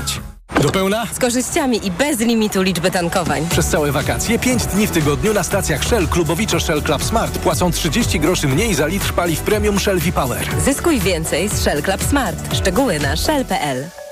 Do 0.61 0.69
pełna? 0.69 1.05
Z 1.13 1.19
korzyściami 1.19 1.87
i 1.87 1.91
bez 1.91 2.19
limitu 2.19 2.61
liczby 2.61 2.91
tankowań. 2.91 3.47
Przez 3.49 3.67
całe 3.67 3.91
wakacje 3.91 4.39
5 4.39 4.65
dni 4.65 4.87
w 4.87 4.91
tygodniu 4.91 5.33
na 5.33 5.43
stacjach 5.43 5.83
Shell 5.83 6.07
Klubowicze 6.07 6.59
Shell 6.59 6.83
Club 6.83 7.03
Smart 7.03 7.37
płacą 7.37 7.71
30 7.71 8.19
groszy 8.19 8.47
mniej 8.47 8.73
za 8.73 8.87
litr 8.87 9.13
paliw 9.13 9.39
premium 9.39 9.79
Shell 9.79 9.99
V-Power. 9.99 10.47
Zyskuj 10.65 10.99
więcej 10.99 11.49
z 11.49 11.61
Shell 11.61 11.83
Club 11.83 12.03
Smart. 12.03 12.55
Szczegóły 12.55 12.99
na 12.99 13.15
shell.pl 13.15 14.04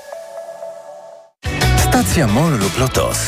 Stacja 1.94 2.26
MOL 2.26 2.58
lub 2.58 2.78
LOTOS. 2.78 3.18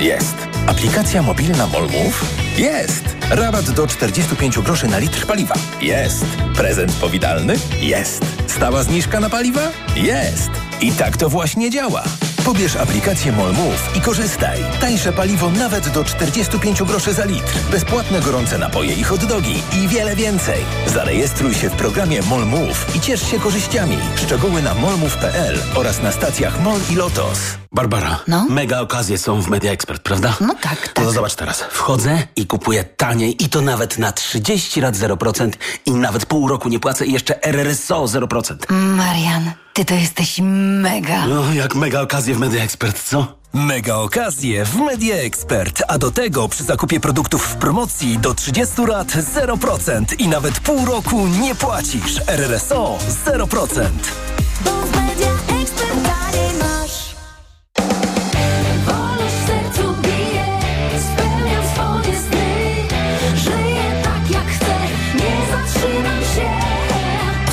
Jest. 0.00 0.36
Aplikacja 0.66 1.22
mobilna 1.22 1.66
MOLMów? 1.66 2.24
Jest. 2.58 3.04
Rabat 3.30 3.70
do 3.70 3.86
45 3.86 4.58
groszy 4.58 4.88
na 4.88 4.98
litr 4.98 5.26
paliwa? 5.26 5.54
Jest. 5.80 6.24
Prezent 6.56 6.92
powitalny? 6.92 7.54
Jest. 7.80 8.24
Stała 8.46 8.82
zniżka 8.82 9.20
na 9.20 9.30
paliwa? 9.30 9.60
Jest. 9.96 10.50
I 10.80 10.92
tak 10.92 11.16
to 11.16 11.28
właśnie 11.28 11.70
działa. 11.70 12.04
Pobierz 12.44 12.76
aplikację 12.76 13.32
MOLMów 13.32 13.96
i 13.96 14.00
korzystaj. 14.00 14.58
Tańsze 14.80 15.12
paliwo 15.12 15.50
nawet 15.50 15.88
do 15.88 16.04
45 16.04 16.82
groszy 16.82 17.12
za 17.14 17.24
litr. 17.24 17.52
Bezpłatne 17.70 18.20
gorące 18.20 18.58
napoje 18.58 18.94
i 18.94 19.02
hot 19.02 19.24
dogi 19.24 19.62
i 19.82 19.88
wiele 19.88 20.16
więcej. 20.16 20.60
Zarejestruj 20.86 21.54
się 21.54 21.70
w 21.70 21.72
programie 21.72 22.22
MOLMów 22.22 22.96
i 22.96 23.00
ciesz 23.00 23.30
się 23.30 23.40
korzyściami. 23.40 23.98
Szczegóły 24.16 24.62
na 24.62 24.74
molmów.pl 24.74 25.58
oraz 25.74 26.02
na 26.02 26.12
stacjach 26.12 26.60
MOL 26.62 26.80
i 26.90 26.94
LOTOS. 26.96 27.38
Barbara, 27.72 28.18
No? 28.28 28.46
mega 28.50 28.80
okazje 28.80 29.18
są 29.18 29.42
w 29.42 29.48
Media 29.48 29.72
Expert, 29.72 30.02
prawda? 30.02 30.36
No 30.40 30.54
tak, 30.54 30.80
tak. 30.88 30.92
To 30.92 31.12
zobacz 31.12 31.34
teraz. 31.34 31.60
Wchodzę 31.70 32.22
i 32.36 32.46
kupuję 32.46 32.84
taniej 32.84 33.44
i 33.44 33.48
to 33.48 33.60
nawet 33.60 33.98
na 33.98 34.12
30 34.12 34.80
lat 34.80 34.94
0% 34.96 35.50
i 35.86 35.90
nawet 35.90 36.26
pół 36.26 36.48
roku 36.48 36.68
nie 36.68 36.80
płacę 36.80 37.06
i 37.06 37.12
jeszcze 37.12 37.42
RRSO 37.44 38.04
0%. 38.04 38.56
Marian, 38.72 39.50
ty 39.80 39.84
to 39.84 39.94
jesteś 39.94 40.40
mega. 40.42 41.26
No, 41.26 41.54
jak 41.54 41.74
mega 41.74 42.00
okazje 42.00 42.34
w 42.34 42.38
Media 42.38 42.62
Expert, 42.62 43.02
co? 43.02 43.26
Mega 43.52 43.96
okazje 43.96 44.64
w 44.64 44.76
Media 44.76 45.16
Expert, 45.16 45.82
a 45.88 45.98
do 45.98 46.10
tego 46.10 46.48
przy 46.48 46.64
zakupie 46.64 47.00
produktów 47.00 47.42
w 47.46 47.56
promocji 47.56 48.18
do 48.18 48.34
30 48.34 48.82
lat 48.86 49.08
0% 49.08 50.04
i 50.18 50.28
nawet 50.28 50.60
pół 50.60 50.86
roku 50.86 51.26
nie 51.26 51.54
płacisz. 51.54 52.20
RRSO 52.26 52.98
0%. 53.26 54.99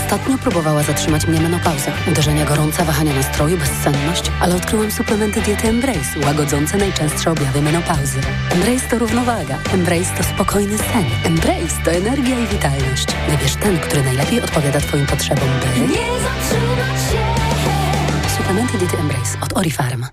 Ostatnio 0.08 0.38
próbowała 0.38 0.84
zatrzymać 0.84 1.28
mnie 1.28 1.42
menopauza. 1.42 1.92
Uderzenia 2.12 2.46
gorąca, 2.46 2.86
wahania 2.86 3.14
nastroju, 3.14 3.58
bezsenność, 3.58 4.32
ale 4.40 4.56
odkryłam 4.56 4.92
suplementy 4.92 5.42
diety 5.42 5.68
Embrace, 5.68 6.20
łagodzące 6.26 6.78
najczęstsze 6.78 7.32
objawy 7.32 7.62
menopauzy. 7.62 8.20
Embrace 8.52 8.90
to 8.90 9.00
równowaga. 9.00 9.58
Embrace 9.74 10.18
to 10.18 10.24
spokojny 10.24 10.78
sen. 10.78 11.06
Embrace 11.24 11.82
to 11.86 11.92
energia 11.92 12.40
i 12.40 12.48
witalność. 12.48 13.08
Wybierz 13.30 13.56
ten, 13.56 13.80
który 13.80 14.04
najlepiej 14.04 14.42
odpowiada 14.42 14.80
Twoim 14.80 15.06
potrzebom, 15.06 15.50
by... 15.60 15.80
Nie 15.80 15.88
zatrzymać 15.88 17.02
się! 17.12 18.38
Suplementy 18.38 18.78
diety 18.78 18.98
Embrace 18.98 19.38
od 19.42 19.58
Orifarm. 19.58 20.06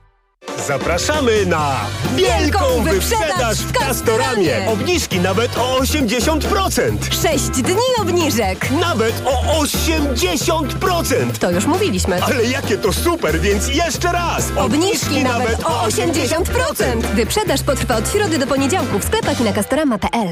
Zapraszamy 0.59 1.47
na 1.47 1.77
wielką 2.17 2.83
wyprzedaż 2.83 3.59
w 3.59 3.73
Castoramie. 3.73 4.67
Obniżki 4.69 5.21
nawet 5.21 5.59
o 5.59 5.79
80%. 5.81 6.97
6 7.23 7.45
dni 7.49 7.75
obniżek. 8.01 8.71
Nawet 8.71 9.23
o 9.25 9.63
80%. 9.63 11.39
To 11.41 11.51
już 11.51 11.67
mówiliśmy. 11.67 12.23
Ale 12.23 12.45
jakie 12.45 12.79
to 12.79 12.93
super, 12.93 13.41
więc 13.41 13.69
jeszcze 13.69 14.13
raz. 14.13 14.45
Obniżki 14.57 15.23
nawet 15.23 15.65
o 15.65 15.87
80%. 15.87 17.03
Wyprzedaż 17.15 17.63
potrwa 17.63 17.97
od 17.97 18.13
środy 18.13 18.39
do 18.39 18.47
poniedziałku 18.47 18.99
w 18.99 19.05
sklepach 19.05 19.41
i 19.41 19.45
na 19.45 19.53
castorama.pl. 19.53 20.29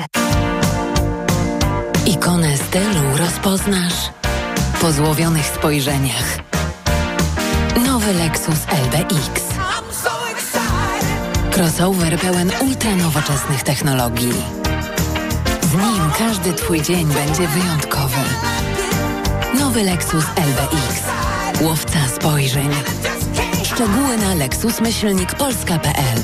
Ikonę 2.06 2.56
stylu 2.56 3.16
rozpoznasz 3.18 3.94
po 4.80 4.92
złowionych 4.92 5.46
spojrzeniach. 5.46 6.38
Nowy 7.86 8.12
Lexus 8.14 8.58
LBX. 8.84 9.42
Crossover 11.54 12.18
pełen 12.18 12.52
ultranowoczesnych 12.60 13.62
technologii. 13.62 14.32
Z 15.62 15.74
nim 15.74 16.10
każdy 16.18 16.52
Twój 16.52 16.82
dzień 16.82 17.06
będzie 17.06 17.48
wyjątkowy. 17.48 18.16
Nowy 19.58 19.82
Lexus 19.82 20.24
LBX. 20.36 21.02
Łowca 21.60 22.08
spojrzeń. 22.08 22.68
Szczegóły 23.64 24.16
na 24.16 24.34
lexusmyślnikpolska.pl 24.34 26.20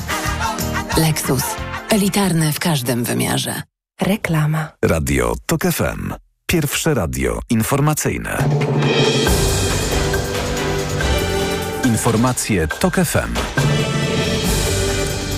Lexus. 0.96 1.42
Elitarny 1.90 2.52
w 2.52 2.60
każdym 2.60 3.04
wymiarze. 3.04 3.62
Reklama. 4.00 4.68
Radio 4.84 5.34
TOK 5.46 5.62
FM. 5.62 6.14
Pierwsze 6.46 6.94
radio 6.94 7.40
informacyjne. 7.50 8.44
Informacje 11.84 12.68
TOK 12.68 12.94
FM. 12.94 13.34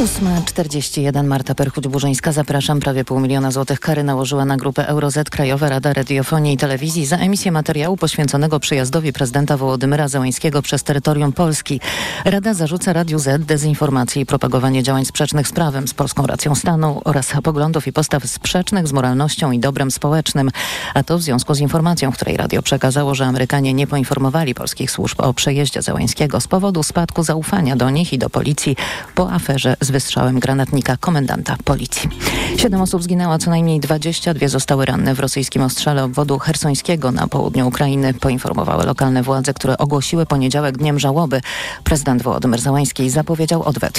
8.41 0.01 1.25
Marta 1.25 1.55
Perchuć-Burzyńska. 1.55 2.33
Zapraszam. 2.33 2.81
Prawie 2.81 3.05
pół 3.05 3.21
miliona 3.21 3.51
złotych 3.51 3.81
kary 3.81 4.05
nałożyła 4.05 4.45
na 4.45 4.57
grupę 4.57 4.89
EuroZ 4.89 5.19
Krajowa 5.31 5.69
Rada 5.69 5.93
Radiofonii 5.93 6.55
i 6.55 6.57
Telewizji 6.57 7.07
za 7.07 7.17
emisję 7.17 7.53
materiału 7.53 7.97
poświęconego 7.97 8.61
przyjazdowi 8.61 9.13
prezydenta 9.13 9.57
Wołodymyra 9.57 10.09
Zełańskiego 10.09 10.63
przez 10.63 10.83
terytorium 10.83 11.33
Polski. 11.33 11.81
Rada 12.25 12.55
zarzuca 12.55 12.93
Radiu 12.93 13.19
Z 13.19 13.47
dezinformację 13.47 14.23
i 14.23 14.27
propagowanie 14.27 14.83
działań 14.83 15.05
sprzecznych 15.05 15.49
z 15.49 15.53
prawem, 15.53 15.89
z 15.89 15.95
polską 15.95 16.27
racją 16.27 16.55
stanu 16.55 17.01
oraz 17.05 17.33
poglądów 17.43 17.87
i 17.87 17.93
postaw 17.93 18.25
sprzecznych 18.25 18.89
z 18.89 18.93
moralnością 18.93 19.51
i 19.51 19.59
dobrem 19.59 19.91
społecznym. 19.91 20.51
A 20.95 21.03
to 21.03 21.19
w 21.19 21.23
związku 21.23 21.55
z 21.55 21.61
informacją, 21.61 22.13
której 22.13 22.37
radio 22.37 22.63
przekazało, 22.63 23.15
że 23.15 23.25
Amerykanie 23.25 23.75
nie 23.75 23.87
poinformowali 23.87 24.55
polskich 24.55 24.91
służb 24.91 25.21
o 25.21 25.35
przejeździe 25.35 25.83
Zełańskiego 25.83 26.41
z 26.41 26.49
powodu 26.49 26.83
spadku 26.83 27.23
zaufania 27.23 27.77
do 27.77 27.91
nich 27.91 28.13
i 28.13 28.19
do 28.19 28.31
policji 28.31 28.77
po 29.15 29.33
aferze 29.33 29.77
z 29.81 29.90
wystrzałem 29.91 30.41
granatnika 30.41 30.97
komendanta 30.97 31.57
policji. 31.65 32.09
Siedem 32.57 32.81
osób 32.81 33.03
zginęło, 33.03 33.39
co 33.39 33.51
najmniej 33.51 33.81
22 33.81 34.49
zostały 34.49 34.87
ranne 34.87 35.15
w 35.15 35.21
rosyjskim 35.21 35.63
ostrzale 35.63 36.05
obwodu 36.05 36.39
hersońskiego 36.39 37.13
na 37.13 37.29
południu 37.29 37.69
Ukrainy, 37.69 38.15
poinformowały 38.15 38.85
lokalne 38.85 39.23
władze, 39.23 39.55
które 39.55 39.79
ogłosiły 39.79 40.27
poniedziałek 40.27 40.79
dniem 40.79 40.99
żałoby. 40.99 41.41
Prezydent 41.85 42.23
Wołodymyr 42.23 42.61
Załański 42.61 43.11
zapowiedział 43.11 43.63
odwet. 43.63 43.99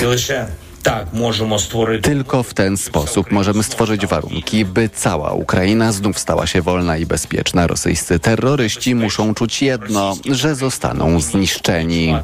Tylko 2.01 2.43
w 2.43 2.53
ten 2.53 2.77
sposób 2.77 3.31
możemy 3.31 3.63
stworzyć 3.63 4.05
warunki, 4.05 4.65
by 4.65 4.89
cała 4.89 5.31
Ukraina 5.31 5.91
znów 5.91 6.19
stała 6.19 6.47
się 6.47 6.61
wolna 6.61 6.97
i 6.97 7.05
bezpieczna. 7.05 7.67
Rosyjscy 7.67 8.19
terroryści 8.19 8.95
muszą 8.95 9.33
czuć 9.33 9.61
jedno, 9.61 10.15
że 10.31 10.55
zostaną 10.55 11.19
zniszczeni. 11.19 12.15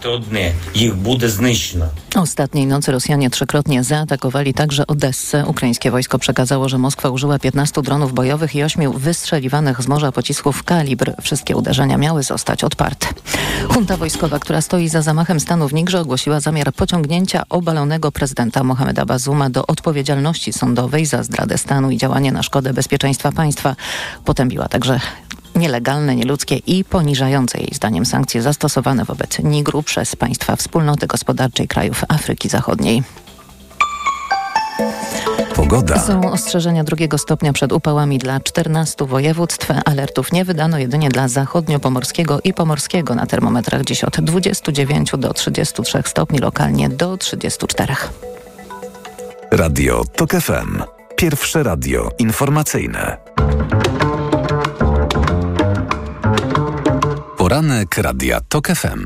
Ostatniej 2.15 2.67
nocy 2.67 2.91
Rosjanie 2.91 3.29
trzykrotnie 3.29 3.83
zaatakowali 3.83 4.53
także 4.53 4.87
Odessę. 4.87 5.45
Ukraińskie 5.47 5.91
wojsko 5.91 6.19
przekazało, 6.19 6.69
że 6.69 6.77
Moskwa 6.77 7.09
użyła 7.09 7.39
15 7.39 7.81
dronów 7.81 8.13
bojowych 8.13 8.55
i 8.55 8.63
8 8.63 8.91
wystrzeliwanych 8.91 9.81
z 9.81 9.87
morza 9.87 10.11
pocisków 10.11 10.63
kalibr. 10.63 11.11
Wszystkie 11.21 11.55
uderzenia 11.55 11.97
miały 11.97 12.23
zostać 12.23 12.63
odparte. 12.63 13.07
Junta 13.75 13.97
wojskowa, 13.97 14.39
która 14.39 14.61
stoi 14.61 14.89
za 14.89 15.01
zamachem 15.01 15.39
stanu 15.39 15.67
w 15.67 15.73
Nigrze, 15.73 15.99
ogłosiła 15.99 16.39
zamiar 16.39 16.73
pociągnięcia 16.73 17.43
obalonego 17.49 18.11
prezydenta 18.11 18.46
Mohameda 18.63 19.05
Bazuma 19.05 19.49
do 19.49 19.67
odpowiedzialności 19.67 20.53
sądowej 20.53 21.05
za 21.05 21.23
zdradę 21.23 21.57
stanu 21.57 21.91
i 21.91 21.97
działanie 21.97 22.31
na 22.31 22.43
szkodę 22.43 22.73
bezpieczeństwa 22.73 23.31
państwa. 23.31 23.75
Potępiła 24.25 24.67
także 24.67 24.99
nielegalne, 25.55 26.15
nieludzkie 26.15 26.55
i 26.55 26.83
poniżające 26.83 27.57
jej 27.57 27.69
zdaniem 27.73 28.05
sankcje 28.05 28.41
zastosowane 28.41 29.05
wobec 29.05 29.39
Nigru 29.39 29.83
przez 29.83 30.15
państwa 30.15 30.55
wspólnoty 30.55 31.07
gospodarczej 31.07 31.67
krajów 31.67 32.03
Afryki 32.07 32.49
Zachodniej. 32.49 33.03
Pogoda. 35.55 35.99
Są 35.99 36.31
ostrzeżenia 36.31 36.83
drugiego 36.83 37.17
stopnia 37.17 37.53
przed 37.53 37.71
upałami 37.71 38.17
dla 38.17 38.39
14 38.39 39.05
województw. 39.05 39.67
Alertów 39.85 40.31
nie 40.31 40.45
wydano 40.45 40.77
jedynie 40.77 41.09
dla 41.09 41.27
zachodnio-pomorskiego 41.27 42.39
i 42.43 42.53
pomorskiego 42.53 43.15
na 43.15 43.25
termometrach 43.25 43.83
dziś 43.83 44.03
od 44.03 44.21
29 44.21 45.11
do 45.17 45.33
33 45.33 46.01
stopni, 46.05 46.39
lokalnie 46.39 46.89
do 46.89 47.17
34. 47.17 47.95
Radio 49.51 50.03
TOK 50.15 50.31
FM. 50.31 50.81
Pierwsze 51.15 51.63
radio 51.63 52.09
informacyjne. 52.19 53.17
Poranek 57.37 57.97
Radia 57.97 58.41
TOK 58.49 58.67
FM. 58.67 59.05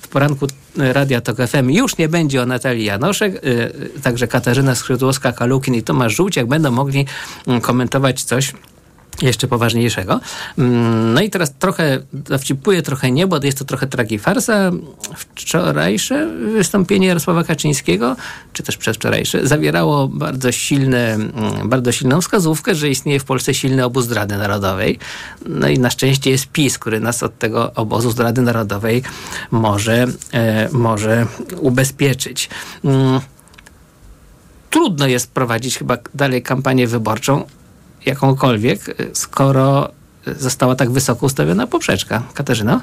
W 0.00 0.08
poranku 0.08 0.46
Radia 0.76 1.20
Tok 1.20 1.36
FM 1.36 1.70
już 1.70 1.98
nie 1.98 2.08
będzie 2.08 2.42
o 2.42 2.46
Natalii 2.46 2.84
Janoszek, 2.84 3.44
yy, 3.44 4.00
także 4.02 4.28
Katarzyna 4.28 4.74
Skrzydłowska-Kalukin 4.74 5.76
i 5.76 5.82
Tomasz 5.82 6.16
Żółciak 6.16 6.46
będą 6.46 6.70
mogli 6.70 7.06
yy, 7.46 7.60
komentować 7.60 8.22
coś 8.22 8.52
jeszcze 9.22 9.48
poważniejszego. 9.48 10.20
No 11.14 11.20
i 11.20 11.30
teraz 11.30 11.52
trochę 11.58 11.98
dowcipuję, 12.12 12.82
trochę 12.82 13.10
nie, 13.10 13.26
bo 13.26 13.38
jest 13.42 13.58
to 13.58 13.64
trochę 13.64 13.86
tragifarsa. 13.86 14.70
Wczorajsze 15.16 16.26
wystąpienie 16.52 17.06
Jarosława 17.06 17.44
Kaczyńskiego, 17.44 18.16
czy 18.52 18.62
też 18.62 18.76
przedwczorajsze, 18.76 19.46
zawierało 19.46 20.08
bardzo, 20.08 20.52
silne, 20.52 21.18
bardzo 21.64 21.92
silną 21.92 22.20
wskazówkę, 22.20 22.74
że 22.74 22.88
istnieje 22.88 23.20
w 23.20 23.24
Polsce 23.24 23.54
silny 23.54 23.84
obóz 23.84 24.04
zdrady 24.04 24.36
narodowej. 24.36 24.98
No 25.46 25.68
i 25.68 25.78
na 25.78 25.90
szczęście 25.90 26.30
jest 26.30 26.46
PiS, 26.46 26.78
który 26.78 27.00
nas 27.00 27.22
od 27.22 27.38
tego 27.38 27.74
obozu 27.74 28.10
zdrady 28.10 28.42
narodowej 28.42 29.02
może, 29.50 30.06
e, 30.32 30.68
może 30.72 31.26
ubezpieczyć. 31.60 32.48
trudno 34.70 35.06
jest 35.06 35.30
prowadzić 35.30 35.78
chyba 35.78 35.98
dalej 36.14 36.42
kampanię 36.42 36.86
wyborczą, 36.86 37.44
jakąkolwiek, 38.06 38.96
skoro 39.12 39.90
została 40.38 40.74
tak 40.74 40.90
wysoko 40.90 41.26
ustawiona 41.26 41.66
poprzeczka. 41.66 42.22
Katarzyna? 42.34 42.80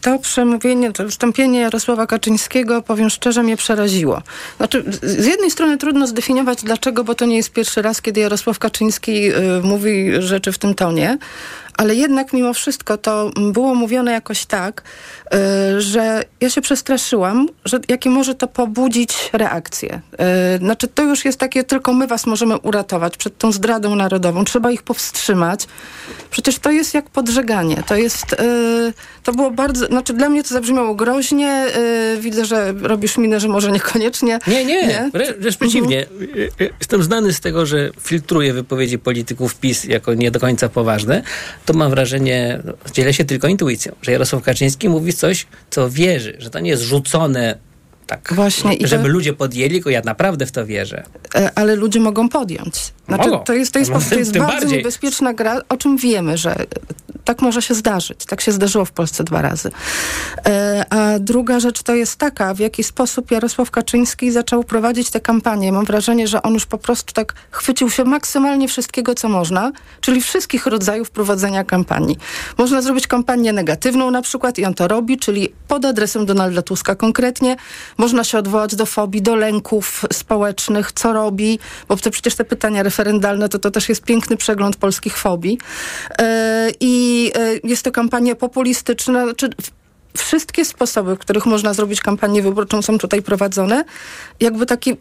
To 0.00 0.18
przemówienie, 0.18 0.92
to 0.92 1.04
wystąpienie 1.04 1.60
Jarosława 1.60 2.06
Kaczyńskiego, 2.06 2.82
powiem 2.82 3.10
szczerze, 3.10 3.42
mnie 3.42 3.56
przeraziło. 3.56 4.22
Znaczy, 4.56 4.84
z 5.02 5.26
jednej 5.26 5.50
strony 5.50 5.78
trudno 5.78 6.06
zdefiniować 6.06 6.62
dlaczego, 6.62 7.04
bo 7.04 7.14
to 7.14 7.26
nie 7.26 7.36
jest 7.36 7.52
pierwszy 7.52 7.82
raz, 7.82 8.02
kiedy 8.02 8.20
Jarosław 8.20 8.58
Kaczyński 8.58 9.32
y, 9.32 9.34
mówi 9.62 10.12
rzeczy 10.18 10.52
w 10.52 10.58
tym 10.58 10.74
tonie, 10.74 11.18
ale 11.76 11.94
jednak 11.94 12.32
mimo 12.32 12.54
wszystko 12.54 12.98
to 12.98 13.30
było 13.52 13.74
mówione 13.74 14.12
jakoś 14.12 14.46
tak, 14.46 14.82
y, 15.34 15.80
że 15.80 16.22
ja 16.40 16.50
się 16.50 16.60
przestraszyłam, 16.60 17.48
że 17.64 17.80
jakie 17.88 18.10
może 18.10 18.34
to 18.34 18.48
pobudzić 18.48 19.30
reakcję. 19.32 20.00
Y, 20.54 20.58
znaczy 20.58 20.88
to 20.88 21.02
już 21.02 21.24
jest 21.24 21.38
takie, 21.38 21.64
tylko 21.64 21.92
my 21.92 22.06
was 22.06 22.26
możemy 22.26 22.58
uratować 22.58 23.16
przed 23.16 23.38
tą 23.38 23.52
zdradą 23.52 23.96
narodową. 23.96 24.44
Trzeba 24.44 24.70
ich 24.70 24.82
powstrzymać. 24.82 25.66
Przecież 26.30 26.58
to 26.58 26.70
jest 26.70 26.94
jak 26.94 27.10
podżeganie. 27.10 27.82
To 27.86 27.96
jest, 27.96 28.32
y, 28.32 28.36
to 29.22 29.32
było 29.32 29.50
bardzo, 29.50 29.86
znaczy 29.86 30.12
dla 30.12 30.28
mnie 30.28 30.42
to 30.42 30.48
zabrzmiało 30.48 30.94
groźnie. 30.94 31.66
Widzę, 32.20 32.44
że 32.44 32.74
robisz 32.82 33.18
minę, 33.18 33.40
że 33.40 33.48
może 33.48 33.72
niekoniecznie. 33.72 34.38
Nie, 34.46 34.64
nie, 34.64 34.86
nie. 34.86 35.10
wręcz 35.12 35.56
przeciwnie. 35.56 36.06
Mhm. 36.10 36.70
Jestem 36.78 37.02
znany 37.02 37.32
z 37.32 37.40
tego, 37.40 37.66
że 37.66 37.90
filtruję 38.00 38.52
wypowiedzi 38.52 38.98
polityków 38.98 39.54
PiS 39.54 39.84
jako 39.84 40.14
nie 40.14 40.30
do 40.30 40.40
końca 40.40 40.68
poważne 40.68 41.22
to 41.66 41.72
mam 41.72 41.90
wrażenie, 41.90 42.62
dzielę 42.92 43.14
się 43.14 43.24
tylko 43.24 43.48
intuicją, 43.48 43.92
że 44.02 44.12
Jarosław 44.12 44.42
Kaczyński 44.42 44.88
mówi 44.88 45.12
coś, 45.12 45.46
co 45.70 45.90
wierzy, 45.90 46.36
że 46.38 46.50
to 46.50 46.60
nie 46.60 46.70
jest 46.70 46.82
rzucone 46.82 47.58
tak, 48.06 48.32
Właśnie, 48.34 48.76
żeby 48.80 49.02
to... 49.02 49.08
ludzie 49.08 49.32
podjęli, 49.32 49.70
tylko 49.72 49.90
ja 49.90 50.02
naprawdę 50.04 50.46
w 50.46 50.52
to 50.52 50.66
wierzę. 50.66 51.02
E, 51.34 51.50
ale 51.54 51.76
ludzie 51.76 52.00
mogą 52.00 52.28
podjąć. 52.28 52.92
Znaczy, 53.08 53.30
to 53.44 53.52
jest, 53.52 53.72
to 53.72 53.78
jest, 53.78 53.90
no, 53.90 54.00
to 54.10 54.14
jest 54.14 54.32
tym, 54.32 54.42
bardzo 54.42 54.60
bardziej. 54.60 54.78
niebezpieczna 54.78 55.34
gra, 55.34 55.60
o 55.68 55.76
czym 55.76 55.96
wiemy, 55.96 56.36
że 56.36 56.56
tak 57.26 57.42
może 57.42 57.62
się 57.62 57.74
zdarzyć. 57.74 58.24
Tak 58.24 58.40
się 58.40 58.52
zdarzyło 58.52 58.84
w 58.84 58.90
Polsce 58.90 59.24
dwa 59.24 59.42
razy. 59.42 59.70
E, 60.46 60.84
a 60.90 61.18
druga 61.18 61.60
rzecz 61.60 61.82
to 61.82 61.94
jest 61.94 62.16
taka, 62.16 62.54
w 62.54 62.58
jaki 62.58 62.84
sposób 62.84 63.30
Jarosław 63.30 63.70
Kaczyński 63.70 64.30
zaczął 64.32 64.64
prowadzić 64.64 65.10
tę 65.10 65.20
kampanię. 65.20 65.72
Mam 65.72 65.84
wrażenie, 65.84 66.28
że 66.28 66.42
on 66.42 66.54
już 66.54 66.66
po 66.66 66.78
prostu 66.78 67.12
tak 67.12 67.34
chwycił 67.50 67.90
się 67.90 68.04
maksymalnie 68.04 68.68
wszystkiego, 68.68 69.14
co 69.14 69.28
można, 69.28 69.72
czyli 70.00 70.20
wszystkich 70.22 70.66
rodzajów 70.66 71.10
prowadzenia 71.10 71.64
kampanii. 71.64 72.16
Można 72.58 72.82
zrobić 72.82 73.06
kampanię 73.06 73.52
negatywną 73.52 74.10
na 74.10 74.22
przykład 74.22 74.58
i 74.58 74.64
on 74.64 74.74
to 74.74 74.88
robi, 74.88 75.18
czyli 75.18 75.48
pod 75.68 75.84
adresem 75.84 76.26
Donalda 76.26 76.62
Tuska 76.62 76.94
konkretnie. 76.94 77.56
Można 77.98 78.24
się 78.24 78.38
odwołać 78.38 78.76
do 78.76 78.86
fobii, 78.86 79.22
do 79.22 79.36
lęków 79.36 80.04
społecznych, 80.12 80.92
co 80.92 81.12
robi, 81.12 81.58
bo 81.88 81.96
to 81.96 82.10
przecież 82.10 82.34
te 82.34 82.44
pytania 82.44 82.82
referendalne 82.82 83.48
to, 83.48 83.58
to 83.58 83.70
też 83.70 83.88
jest 83.88 84.02
piękny 84.02 84.36
przegląd 84.36 84.76
polskich 84.76 85.16
fobii. 85.16 85.58
E, 86.18 86.70
I 86.80 87.15
e, 87.24 87.30
jest 87.64 87.82
to 87.82 87.92
kampania 87.92 88.34
populistyczna, 88.34 89.34
czy 89.36 89.50
wszystkie 90.16 90.64
sposoby, 90.64 91.16
w 91.16 91.18
których 91.18 91.46
można 91.46 91.74
zrobić 91.74 92.00
kampanię 92.00 92.42
wyborczą 92.42 92.82
są 92.82 92.98
tutaj 92.98 93.22
prowadzone. 93.22 93.84
Jakby 94.40 94.66
takiej 94.66 94.96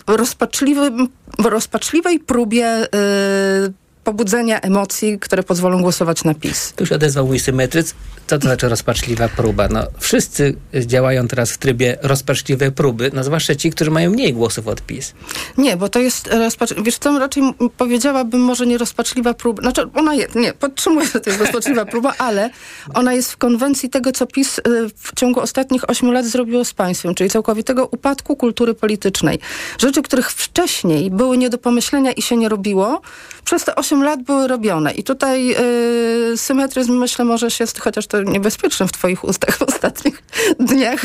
rozpaczliwej 1.38 2.20
próbie 2.20 2.88
yy, 2.94 3.74
pobudzenia 4.06 4.60
emocji, 4.62 5.20
które 5.20 5.44
pozwolą 5.44 5.82
głosować 5.82 6.24
na 6.24 6.34
PiS. 6.34 6.74
Tu 6.76 6.86
się 6.86 6.96
odezwał 6.96 7.28
mój 7.28 7.40
symetryc. 7.40 7.96
Co 8.28 8.40
to 8.40 8.48
znaczy 8.48 8.70
rozpaczliwa 8.70 9.28
próba? 9.28 9.68
No, 9.68 9.84
wszyscy 10.00 10.56
działają 10.86 11.28
teraz 11.28 11.52
w 11.52 11.58
trybie 11.58 11.98
rozpaczliwej 12.02 12.72
próby, 12.72 13.12
no 13.14 13.24
zwłaszcza 13.24 13.56
ci, 13.56 13.72
którzy 13.72 13.92
mają 13.92 14.12
mniej 14.12 14.34
głosów 14.34 14.68
od 14.68 14.82
PiS. 14.82 15.14
Nie, 15.58 15.78
bo 15.78 15.90
to 15.90 16.00
jest 16.00 16.28
rozpacz... 16.28 16.74
Wiesz 16.84 16.98
co, 16.98 17.20
raczej 17.20 17.44
powiedziałabym 17.78 18.42
może 18.42 18.68
nie 18.68 18.78
rozpaczliwa 18.78 19.34
próba. 19.34 19.62
Znaczy 19.62 19.82
ona 19.94 20.14
jest, 20.14 20.36
nie, 20.36 20.54
podtrzymuję, 20.54 21.08
że 21.08 21.20
to 21.22 21.30
jest 21.30 21.42
rozpaczliwa 21.42 21.86
próba, 21.96 22.14
ale 22.18 22.50
ona 22.94 23.14
jest 23.14 23.32
w 23.32 23.38
konwencji 23.38 23.90
tego, 23.90 24.12
co 24.12 24.28
PiS 24.28 24.60
y, 24.60 24.62
w 24.96 25.16
ciągu 25.16 25.40
ostatnich 25.40 25.90
ośmiu 25.90 26.12
lat 26.12 26.26
zrobiło 26.26 26.66
z 26.66 26.74
państwem, 26.74 27.16
czyli 27.16 27.30
całkowitego 27.30 27.88
upadku 27.92 28.36
kultury 28.36 28.74
politycznej. 28.74 29.40
Rzeczy, 29.78 30.02
których 30.02 30.32
wcześniej 30.32 31.12
były 31.12 31.38
nie 31.38 31.50
do 31.50 31.58
pomyślenia 31.58 32.12
i 32.12 32.22
się 32.22 32.38
nie 32.38 32.50
robiło, 32.50 33.02
przez 33.46 33.64
te 33.64 33.76
8 33.76 34.04
lat 34.04 34.24
były 34.24 34.48
robione. 34.48 34.94
I 34.94 35.04
tutaj 35.04 35.46
yy, 35.46 36.38
symetryzm, 36.38 36.98
myślę, 36.98 37.26
może 37.26 37.52
się, 37.52 37.66
chociaż 37.80 38.08
to 38.08 38.24
niebezpieczny 38.24 38.88
w 38.88 38.92
twoich 38.92 39.24
ustach 39.24 39.58
w 39.58 39.62
ostatnich 39.62 40.24
dniach, 40.70 41.02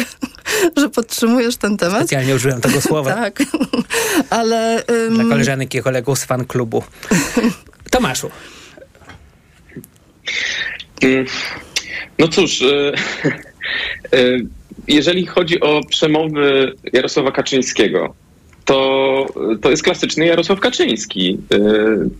że 0.77 0.89
podtrzymujesz 0.89 1.57
ten 1.57 1.77
temat. 1.77 1.99
Specjalnie 1.99 2.35
użyłem 2.35 2.61
tego 2.61 2.81
słowa. 2.81 3.15
tak, 3.25 3.43
ale... 4.31 4.85
Ym... 4.91 5.15
Dla 5.15 5.25
koleżanek 5.25 5.75
i 5.75 5.83
kolegów 5.83 6.19
z 6.19 6.25
fan 6.25 6.45
klubu. 6.45 6.83
Tomaszu. 7.91 8.31
Mm, 11.03 11.27
no 12.19 12.29
cóż, 12.29 12.61
y, 12.63 12.93
y, 14.15 14.47
jeżeli 14.89 15.27
chodzi 15.27 15.61
o 15.61 15.81
przemowy 15.89 16.73
Jarosława 16.93 17.33
Kaczyńskiego, 17.33 18.15
to, 18.71 19.27
to 19.61 19.71
jest 19.71 19.83
klasyczny 19.83 20.27
Jarosław 20.27 20.61
Kaczyński. 20.61 21.39
E, 21.53 21.59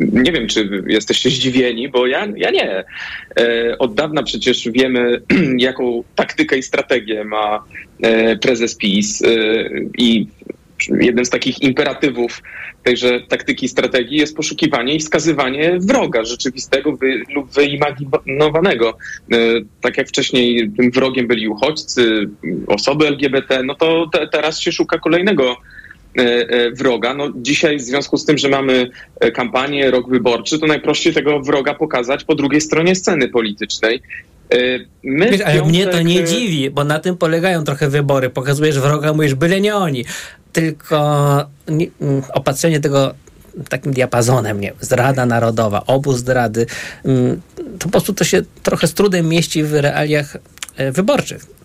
nie 0.01 0.33
wiem, 0.33 0.49
czy 0.49 0.83
jesteście 0.87 1.31
zdziwieni, 1.31 1.89
bo 1.89 2.07
ja, 2.07 2.27
ja 2.37 2.51
nie. 2.51 2.85
E, 3.41 3.79
od 3.79 3.95
dawna 3.95 4.23
przecież 4.23 4.69
wiemy, 4.69 5.21
jaką 5.59 6.05
taktykę 6.15 6.59
i 6.59 6.63
strategię 6.63 7.25
ma 7.25 7.65
e, 8.03 8.37
prezes 8.37 8.75
PiS 8.75 9.23
i 9.99 10.27
jednym 11.01 11.25
z 11.25 11.31
takich 11.31 11.63
imperatywów 11.63 12.43
tejże 12.83 13.21
taktyki 13.21 13.67
i 13.67 13.69
strategii 13.69 14.19
jest 14.19 14.37
poszukiwanie 14.37 14.95
i 14.95 14.99
wskazywanie 14.99 15.79
wroga 15.81 16.25
rzeczywistego 16.25 16.97
wy, 16.97 17.23
lub 17.35 17.51
wyimaginowanego. 17.51 18.97
Tak 19.81 19.99
jak 19.99 20.09
wcześniej 20.09 20.71
tym 20.77 20.91
wrogiem 20.91 21.27
byli 21.27 21.49
uchodźcy, 21.49 22.29
osoby 22.67 23.07
LGBT, 23.07 23.63
no 23.63 23.75
to 23.75 24.11
te, 24.13 24.29
teraz 24.29 24.61
się 24.61 24.73
szuka 24.73 24.99
kolejnego 24.99 25.57
wroga. 26.73 27.15
No 27.15 27.29
dzisiaj 27.37 27.79
w 27.79 27.83
związku 27.83 28.17
z 28.17 28.25
tym, 28.25 28.39
że 28.39 28.49
mamy 28.49 28.91
e, 29.21 29.31
kampanię, 29.31 29.91
rok 29.91 30.11
wyborczy, 30.11 30.59
to 30.59 30.67
najprościej 30.67 31.15
tego 31.15 31.41
wroga 31.41 31.75
pokazać 31.75 32.25
po 32.25 32.35
drugiej 32.35 32.61
stronie 32.61 32.95
sceny 32.95 33.29
politycznej. 33.29 34.03
My 35.03 35.31
Wiesz, 35.31 35.41
ale 35.41 35.55
piątek... 35.55 35.73
mnie 35.73 35.87
to 35.87 36.03
nie 36.03 36.25
dziwi, 36.25 36.71
bo 36.71 36.85
na 36.85 36.99
tym 36.99 37.17
polegają 37.17 37.65
trochę 37.65 37.89
wybory. 37.89 38.31
Pokazujesz 38.31 38.79
wroga, 38.79 39.13
mówisz, 39.13 39.35
byle 39.35 39.61
nie 39.61 39.77
oni. 39.77 40.05
Tylko 40.53 40.99
mm, 41.67 41.91
opatrzenie 42.35 42.81
tego 42.81 43.15
takim 43.69 43.93
diapazonem, 43.93 44.61
nie, 44.61 44.73
zdrada 44.81 45.27
narodowa, 45.27 45.87
obóz 45.87 46.17
zdrady, 46.17 46.67
mm, 47.05 47.41
to 47.79 47.85
po 47.85 47.91
prostu 47.91 48.15
to 48.15 48.25
się 48.25 48.43
trochę 48.63 48.87
z 48.87 48.95
trudem 48.95 49.29
mieści 49.29 49.65
w 49.65 49.75
realiach 49.75 50.37
wyborczych. 50.93 51.60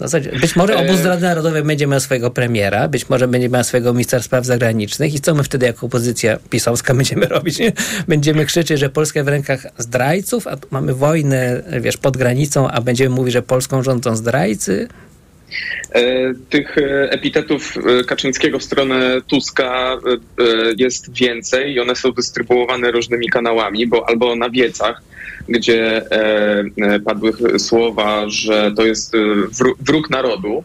Zasadzie, 0.00 0.32
być 0.40 0.56
może 0.56 0.76
obóz 0.76 1.00
e, 1.00 1.08
Rady 1.08 1.22
Narodowej 1.22 1.62
będzie 1.62 1.86
miał 1.86 2.00
swojego 2.00 2.30
premiera, 2.30 2.88
być 2.88 3.08
może 3.08 3.28
będzie 3.28 3.48
miał 3.48 3.64
swojego 3.64 3.92
ministra 3.92 4.22
spraw 4.22 4.44
zagranicznych 4.44 5.14
i 5.14 5.20
co 5.20 5.34
my 5.34 5.42
wtedy 5.42 5.66
jako 5.66 5.86
opozycja 5.86 6.38
pisowska 6.50 6.94
będziemy 7.00 7.26
robić? 7.26 7.58
Nie? 7.58 7.72
Będziemy 8.08 8.46
krzyczeć, 8.46 8.80
że 8.80 8.88
Polska 8.88 9.24
w 9.24 9.28
rękach 9.28 9.66
zdrajców, 9.78 10.46
a 10.46 10.56
mamy 10.70 10.94
wojnę, 10.94 11.62
wiesz, 11.80 11.96
pod 11.96 12.16
granicą, 12.16 12.70
a 12.70 12.80
będziemy 12.80 13.14
mówić, 13.14 13.32
że 13.32 13.42
Polską 13.42 13.82
rządzą 13.82 14.16
zdrajcy? 14.16 14.88
E, 15.92 16.34
tych 16.50 16.78
e, 16.78 17.10
epitetów 17.10 17.74
Kaczyńskiego 18.06 18.58
w 18.58 18.64
stronę 18.64 19.20
Tuska 19.26 19.98
jest 20.78 21.18
więcej 21.18 21.72
i 21.72 21.80
one 21.80 21.96
są 21.96 22.12
dystrybuowane 22.12 22.90
różnymi 22.90 23.28
kanałami, 23.28 23.86
bo 23.86 24.08
albo 24.08 24.36
na 24.36 24.50
wiecach, 24.50 25.02
gdzie 25.48 26.10
e, 26.10 26.64
e, 26.82 27.00
padły 27.00 27.32
słowa, 27.58 28.28
że 28.28 28.72
to 28.76 28.86
jest 28.86 29.14
e, 29.14 29.18
wróg 29.80 30.10
narodu, 30.10 30.64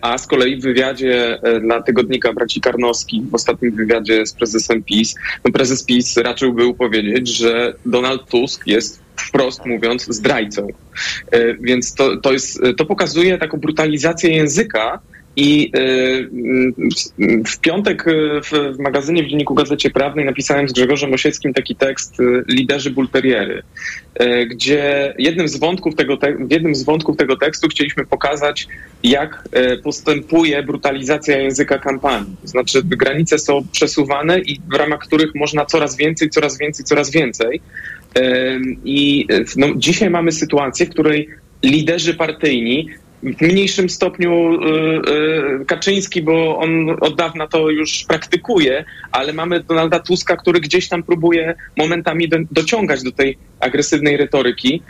a 0.00 0.18
z 0.18 0.26
kolei 0.26 0.56
w 0.56 0.62
wywiadzie 0.62 1.38
dla 1.60 1.82
tygodnika 1.82 2.32
Braci 2.32 2.60
Karnowskich, 2.60 3.30
w 3.30 3.34
ostatnim 3.34 3.76
wywiadzie 3.76 4.26
z 4.26 4.34
prezesem 4.34 4.82
PiS, 4.82 5.14
no 5.44 5.52
prezes 5.52 5.84
PiS 5.84 6.16
raczył 6.16 6.52
był 6.52 6.74
powiedzieć, 6.74 7.28
że 7.28 7.74
Donald 7.84 8.30
Tusk 8.30 8.66
jest 8.66 9.05
wprost 9.20 9.66
mówiąc 9.66 10.06
zdrajcą. 10.08 10.68
Więc 11.60 11.94
to, 11.94 12.16
to, 12.16 12.32
jest, 12.32 12.60
to 12.76 12.84
pokazuje 12.84 13.38
taką 13.38 13.58
brutalizację 13.58 14.30
języka, 14.30 15.00
i 15.36 15.72
y, 15.76 17.44
w 17.44 17.58
piątek 17.58 18.08
y, 18.08 18.40
w, 18.42 18.78
magazynie 18.78 19.22
w 19.22 19.26
Dzienniku 19.26 19.54
Gazecie 19.54 19.90
Prawnej 19.90 20.24
napisałem 20.24 20.68
z 20.68 20.72
Grzegorzem 20.72 21.14
Osieckim 21.14 21.54
taki 21.54 21.76
tekst 21.76 22.16
Liderzy 22.48 22.90
Bulteriery, 22.90 23.62
gdzie 24.46 25.14
jednym 25.18 25.48
z 25.48 25.56
wątków 25.56 25.94
tego 25.94 26.18
w 26.38 26.52
jednym 26.52 26.74
z 26.74 26.84
wątków 26.84 27.16
tego 27.16 27.36
tekstu 27.36 27.68
chcieliśmy 27.68 28.06
pokazać, 28.06 28.68
jak 29.02 29.48
postępuje 29.84 30.62
brutalizacja 30.62 31.38
języka 31.38 31.78
kampanii. 31.78 32.36
To 32.42 32.48
znaczy 32.48 32.82
granice 32.84 33.38
są 33.38 33.66
przesuwane 33.72 34.38
i 34.38 34.60
w 34.72 34.74
ramach 34.74 35.00
których 35.00 35.34
można 35.34 35.64
coraz 35.64 35.96
więcej, 35.96 36.30
coraz 36.30 36.58
więcej, 36.58 36.84
coraz 36.84 37.10
więcej. 37.10 37.60
I 38.84 39.26
no, 39.56 39.66
dzisiaj 39.76 40.10
mamy 40.10 40.32
sytuację, 40.32 40.86
w 40.86 40.90
której 40.90 41.28
liderzy 41.62 42.14
partyjni 42.14 42.88
w 43.22 43.40
mniejszym 43.40 43.90
stopniu 43.90 44.54
y, 44.54 45.62
y, 45.62 45.64
Kaczyński, 45.64 46.22
bo 46.22 46.58
on 46.58 46.96
od 47.00 47.16
dawna 47.16 47.46
to 47.46 47.70
już 47.70 48.04
praktykuje, 48.08 48.84
ale 49.12 49.32
mamy 49.32 49.60
Donalda 49.60 49.98
Tuska, 49.98 50.36
który 50.36 50.60
gdzieś 50.60 50.88
tam 50.88 51.02
próbuje 51.02 51.54
momentami 51.76 52.28
do, 52.28 52.36
dociągać 52.50 53.02
do 53.02 53.12
tej 53.12 53.38
agresywnej 53.60 54.16
retoryki. 54.16 54.82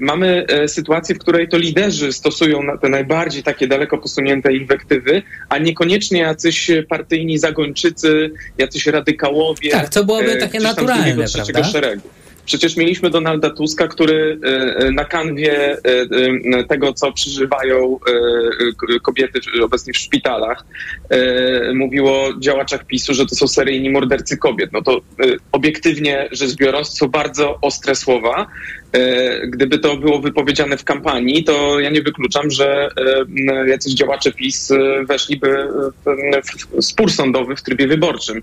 Mamy 0.00 0.46
sytuację, 0.66 1.14
w 1.14 1.18
której 1.18 1.48
to 1.48 1.58
liderzy 1.58 2.12
stosują 2.12 2.60
te 2.82 2.88
najbardziej 2.88 3.42
takie 3.42 3.68
daleko 3.68 3.98
posunięte 3.98 4.52
inwektywy, 4.52 5.22
a 5.48 5.58
niekoniecznie 5.58 6.20
jacyś 6.20 6.70
partyjni 6.88 7.38
zagończycy, 7.38 8.30
jacyś 8.58 8.86
radykałowie. 8.86 9.70
Tak, 9.70 9.88
co 9.88 10.04
byłoby 10.04 10.36
takie 10.36 10.60
naturalne, 10.60 11.24
prawda? 11.34 11.64
Szeregu. 11.64 12.08
Przecież 12.44 12.76
mieliśmy 12.76 13.10
Donalda 13.10 13.50
Tuska, 13.50 13.88
który 13.88 14.38
e, 14.44 14.76
e, 14.76 14.90
na 14.90 15.04
kanwie 15.04 15.76
e, 16.52 16.64
tego, 16.64 16.92
co 16.92 17.12
przeżywają 17.12 17.98
kobiety 19.02 19.40
obecnie 19.62 19.92
w 19.92 19.96
szpitalach, 19.96 20.64
mówiło 21.74 22.26
o 22.26 22.38
działaczach 22.38 22.84
PiSu, 22.86 23.14
że 23.14 23.26
to 23.26 23.34
są 23.34 23.48
seryjni 23.48 23.90
mordercy 23.90 24.36
kobiet. 24.36 24.72
No 24.72 24.82
to 24.82 25.00
obiektywnie 25.52 26.28
rzecz 26.32 26.54
biorąc, 26.54 26.98
są 26.98 27.08
bardzo 27.08 27.58
ostre 27.60 27.94
słowa. 27.94 28.46
Gdyby 29.48 29.78
to 29.78 29.96
było 29.96 30.18
wypowiedziane 30.18 30.76
w 30.76 30.84
kampanii, 30.84 31.44
to 31.44 31.80
ja 31.80 31.90
nie 31.90 32.02
wykluczam, 32.02 32.50
że 32.50 32.88
jacyś 33.66 33.94
działacze 33.94 34.32
PiS 34.32 34.72
weszliby 35.08 35.68
w 36.78 36.84
spór 36.84 37.12
sądowy 37.12 37.56
w 37.56 37.62
trybie 37.62 37.86
wyborczym. 37.86 38.42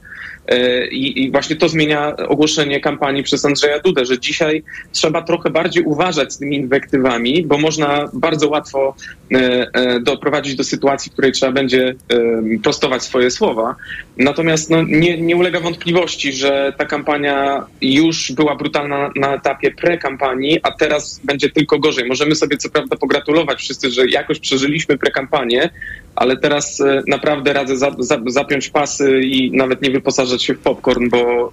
I, 0.92 1.32
właśnie 1.32 1.56
to 1.56 1.70
zmienia 1.70 2.18
ogłoszenie 2.18 2.80
kampanii 2.80 3.24
przez 3.24 3.46
Andrzeja 3.46 3.80
Dudę, 3.80 4.06
że 4.06 4.20
dzisiaj 4.20 4.64
trzeba 4.92 5.22
trochę 5.22 5.50
bardziej 5.50 5.84
uważać 5.84 6.34
z 6.34 6.38
tymi 6.38 6.56
inwektywami, 6.56 7.44
bo 7.46 7.58
można 7.58 8.10
bardzo 8.14 8.50
łatwo 8.50 8.96
e, 9.32 9.38
e, 9.74 10.00
doprowadzić 10.00 10.56
do 10.56 10.64
sytuacji, 10.64 11.10
w 11.10 11.14
której 11.14 11.32
trzeba 11.32 11.52
będzie 11.52 11.96
e, 12.10 12.60
prostować 12.64 13.04
swoje 13.04 13.32
słowa. 13.32 13.76
Natomiast 14.18 14.70
no, 14.70 14.84
nie, 14.84 15.22
nie 15.22 15.36
ulega 15.36 15.60
wątpliwości, 15.60 16.34
że 16.34 16.74
ta 16.78 16.86
kampania 16.86 17.66
już 17.82 18.32
była 18.32 18.56
brutalna 18.56 19.12
na 19.16 19.36
etapie 19.36 19.72
pre-kampanii, 19.72 20.41
a 20.64 20.72
teraz 20.72 21.20
będzie 21.24 21.50
tylko 21.50 21.80
gorzej. 21.80 22.08
Możemy 22.08 22.36
sobie 22.36 22.58
co 22.58 22.70
prawda 22.70 22.96
pogratulować 22.96 23.60
wszyscy, 23.60 23.90
że 23.90 24.08
jakoś 24.10 24.40
przeżyliśmy 24.40 24.98
pre-kampanię, 24.98 25.70
ale 26.16 26.38
teraz 26.38 26.84
naprawdę 27.08 27.54
radzę 27.54 27.78
za, 27.78 27.92
za, 28.00 28.22
zapiąć 28.28 28.70
pasy 28.70 29.22
i 29.22 29.52
nawet 29.52 29.82
nie 29.82 29.92
wyposażać 29.92 30.44
się 30.44 30.54
w 30.54 30.60
popcorn, 30.60 31.10
bo 31.10 31.52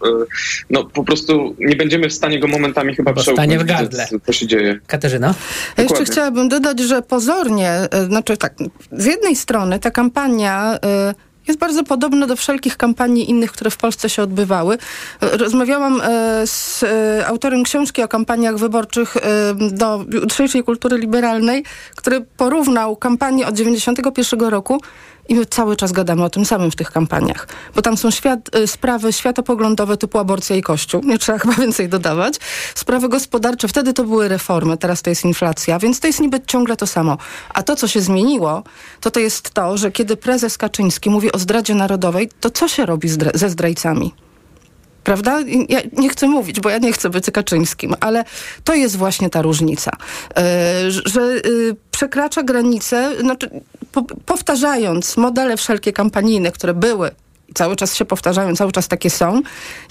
no, 0.71 0.85
po 0.85 1.05
prostu 1.05 1.57
nie 1.59 1.77
będziemy 1.77 2.09
w 2.09 2.13
stanie 2.13 2.41
go 2.41 2.49
momentami 2.49 2.95
chyba 2.95 3.13
przełknąć, 3.13 3.57
w 3.57 3.65
gardle. 3.65 4.07
co 4.27 4.33
się 4.33 4.47
dzieje. 4.47 4.81
Katarzyna? 4.87 5.35
Ja 5.77 5.83
jeszcze 5.83 6.05
chciałabym 6.05 6.49
dodać, 6.49 6.81
że 6.81 7.03
pozornie, 7.03 7.71
e, 7.71 8.05
znaczy 8.05 8.37
tak, 8.37 8.55
z 8.93 9.05
jednej 9.05 9.37
strony 9.37 9.79
ta 9.79 9.91
kampania... 9.91 10.79
Y 11.15 11.28
jest 11.49 11.61
bardzo 11.61 11.85
podobna 11.85 12.27
do 12.27 12.37
wszelkich 12.37 12.77
kampanii 12.77 13.31
innych, 13.31 13.53
które 13.53 13.71
w 13.71 13.77
Polsce 13.77 14.11
się 14.11 14.23
odbywały. 14.23 14.79
Rozmawiałam 15.21 16.01
z 16.45 16.85
autorem 17.27 17.65
książki 17.65 18.03
o 18.03 18.09
kampaniach 18.09 18.57
wyborczych 18.57 19.17
do 19.71 20.05
jutrzejszej 20.13 20.65
kultury 20.65 20.99
liberalnej, 20.99 21.65
który 21.97 22.21
porównał 22.21 22.97
kampanię 22.97 23.47
od 23.47 23.55
1991 23.55 24.49
roku 24.49 24.81
i 25.29 25.35
my 25.35 25.47
cały 25.47 25.77
czas 25.77 25.93
gadamy 25.93 26.25
o 26.25 26.31
tym 26.31 26.45
samym 26.45 26.71
w 26.71 26.77
tych 26.77 26.91
kampaniach. 26.91 27.49
Bo 27.75 27.83
tam 27.83 27.97
są 27.97 28.11
świat, 28.11 28.55
y, 28.57 28.67
sprawy 28.67 29.13
światopoglądowe 29.13 29.97
typu 29.97 30.19
aborcja 30.19 30.57
i 30.57 30.63
kościół. 30.63 31.03
Nie 31.05 31.19
trzeba 31.19 31.39
chyba 31.43 31.55
więcej 31.55 31.89
dodawać. 31.89 32.35
Sprawy 32.75 33.09
gospodarcze, 33.09 33.69
wtedy 33.69 33.93
to 33.93 34.05
były 34.05 34.29
reformy, 34.29 34.77
teraz 34.77 35.03
to 35.03 35.11
jest 35.11 35.25
inflacja, 35.25 35.79
więc 35.79 36.01
to 36.01 36.07
jest 36.07 36.21
niby 36.21 36.41
ciągle 36.47 36.77
to 36.77 36.87
samo. 36.87 37.19
A 37.55 37.63
to, 37.63 37.77
co 37.77 37.89
się 37.89 38.01
zmieniło, 38.01 38.63
to 39.01 39.11
to 39.11 39.21
jest 39.21 39.51
to, 39.51 39.77
że 39.77 39.93
kiedy 39.93 40.17
prezes 40.17 40.59
Kaczyński 40.59 41.11
mówi 41.11 41.33
o 41.33 41.39
zdradzie 41.39 41.75
narodowej, 41.75 42.31
to 42.41 42.51
co 42.51 42.69
się 42.69 42.87
robi 42.87 43.09
ze 43.35 43.51
zdrajcami? 43.51 44.28
Prawda? 45.05 45.39
Ja 45.69 45.81
nie 45.93 46.09
chcę 46.09 46.29
mówić, 46.29 46.61
bo 46.61 46.71
ja 46.71 46.79
nie 46.79 46.93
chcę 46.93 47.11
być 47.11 47.31
Kaczyńskim, 47.31 47.95
ale 48.01 48.25
to 48.65 48.75
jest 48.75 48.97
właśnie 48.97 49.31
ta 49.31 49.43
różnica, 49.43 49.91
yy, 50.37 50.43
że 50.91 51.21
yy, 51.21 51.77
przekracza 51.91 52.43
granice, 52.43 53.21
znaczy, 53.21 53.51
po, 53.93 54.03
powtarzając 54.03 55.17
modele 55.17 55.57
wszelkie 55.57 55.93
kampanijne, 55.93 56.53
które 56.53 56.75
były 56.75 57.11
cały 57.55 57.77
czas 57.77 57.95
się 57.95 58.05
powtarzają, 58.05 58.57
cały 58.57 58.73
czas 58.73 58.89
takie 58.89 59.11
są, 59.11 59.43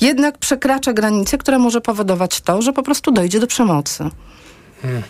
jednak 0.01 0.37
przekracza 0.37 0.93
granice, 0.93 1.37
która 1.37 1.59
może 1.59 1.81
powodować 1.81 2.41
to, 2.41 2.61
że 2.61 2.73
po 2.73 2.83
prostu 2.83 3.11
dojdzie 3.11 3.39
do 3.39 3.47
przemocy. 3.47 4.09
Hmm. 4.81 5.03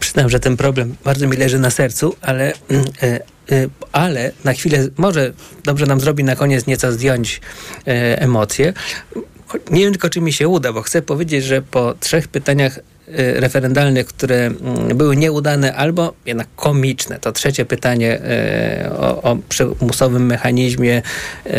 Przyznam, 0.00 0.28
że 0.30 0.40
ten 0.40 0.56
problem 0.56 0.94
bardzo 1.04 1.28
mi 1.28 1.36
leży 1.36 1.58
na 1.58 1.70
sercu, 1.70 2.16
ale, 2.20 2.52
yy, 3.50 3.70
ale 3.92 4.32
na 4.44 4.52
chwilę 4.52 4.88
może 4.96 5.32
dobrze 5.64 5.86
nam 5.86 6.00
zrobi 6.00 6.24
na 6.24 6.36
koniec 6.36 6.66
nieco 6.66 6.92
zdjąć 6.92 7.40
e, 7.86 8.22
emocje. 8.22 8.72
Nie 9.70 9.80
wiem 9.80 9.92
tylko, 9.92 10.10
czy 10.10 10.20
mi 10.20 10.32
się 10.32 10.48
uda, 10.48 10.72
bo 10.72 10.82
chcę 10.82 11.02
powiedzieć, 11.02 11.44
że 11.44 11.62
po 11.62 11.94
trzech 12.00 12.28
pytaniach 12.28 12.78
referendalnych, 13.16 14.06
które 14.06 14.36
mm, 14.36 14.96
były 14.96 15.16
nieudane 15.16 15.74
albo 15.74 16.14
jednak 16.26 16.48
komiczne. 16.56 17.18
To 17.18 17.32
trzecie 17.32 17.64
pytanie 17.64 18.20
y, 18.86 18.90
o, 18.92 19.22
o 19.22 19.36
przymusowym 19.48 20.26
mechanizmie 20.26 21.02
y, 21.46 21.50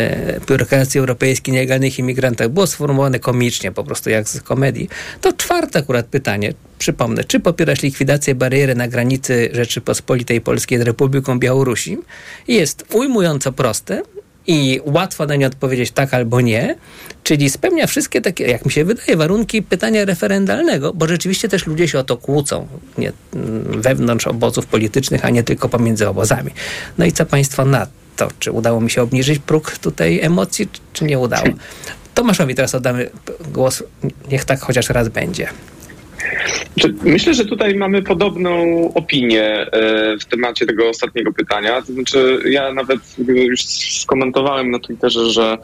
biurokracji 0.48 1.00
europejskiej 1.00 1.54
nielegalnych 1.54 1.98
imigrantach 1.98 2.48
było 2.48 2.66
sformułowane 2.66 3.18
komicznie, 3.18 3.72
po 3.72 3.84
prostu 3.84 4.10
jak 4.10 4.28
z 4.28 4.40
komedii. 4.40 4.88
To 5.20 5.32
czwarte 5.32 5.78
akurat 5.78 6.06
pytanie, 6.06 6.54
przypomnę, 6.78 7.24
czy 7.24 7.40
popierasz 7.40 7.82
likwidację 7.82 8.34
bariery 8.34 8.74
na 8.74 8.88
granicy 8.88 9.48
Rzeczypospolitej 9.52 10.40
Polskiej 10.40 10.78
z 10.78 10.82
Republiką 10.82 11.38
Białorusi? 11.38 11.98
Jest 12.48 12.84
ujmująco 12.92 13.52
proste, 13.52 14.02
i 14.50 14.80
łatwo 14.84 15.26
na 15.26 15.36
nie 15.36 15.46
odpowiedzieć 15.46 15.90
tak 15.90 16.14
albo 16.14 16.40
nie, 16.40 16.76
czyli 17.22 17.50
spełnia 17.50 17.86
wszystkie 17.86 18.20
takie, 18.20 18.44
jak 18.44 18.64
mi 18.64 18.72
się 18.72 18.84
wydaje, 18.84 19.16
warunki 19.16 19.62
pytania 19.62 20.04
referendalnego, 20.04 20.92
bo 20.94 21.08
rzeczywiście 21.08 21.48
też 21.48 21.66
ludzie 21.66 21.88
się 21.88 21.98
o 21.98 22.04
to 22.04 22.16
kłócą 22.16 22.66
nie, 22.98 23.12
mm, 23.34 23.82
wewnątrz 23.82 24.26
obozów 24.26 24.66
politycznych, 24.66 25.24
a 25.24 25.30
nie 25.30 25.42
tylko 25.42 25.68
pomiędzy 25.68 26.08
obozami. 26.08 26.50
No 26.98 27.04
i 27.04 27.12
co 27.12 27.26
państwo 27.26 27.64
na 27.64 27.86
to? 28.16 28.28
Czy 28.38 28.52
udało 28.52 28.80
mi 28.80 28.90
się 28.90 29.02
obniżyć 29.02 29.38
próg 29.38 29.78
tutaj 29.78 30.20
emocji, 30.20 30.68
czy 30.92 31.04
nie 31.04 31.18
udało? 31.18 31.46
Tomaszowi 32.14 32.54
teraz 32.54 32.74
oddamy 32.74 33.10
głos, 33.52 33.82
niech 34.30 34.44
tak 34.44 34.60
chociaż 34.60 34.88
raz 34.88 35.08
będzie. 35.08 35.48
Myślę, 37.02 37.34
że 37.34 37.44
tutaj 37.44 37.74
mamy 37.74 38.02
podobną 38.02 38.84
opinię 38.94 39.44
e, 39.44 40.16
w 40.20 40.24
temacie 40.24 40.66
tego 40.66 40.88
ostatniego 40.88 41.32
pytania. 41.32 41.82
To 41.82 41.92
znaczy, 41.92 42.38
ja 42.50 42.72
nawet 42.74 43.00
już 43.28 43.64
skomentowałem 44.00 44.70
na 44.70 44.78
Twitterze, 44.78 45.30
że 45.30 45.58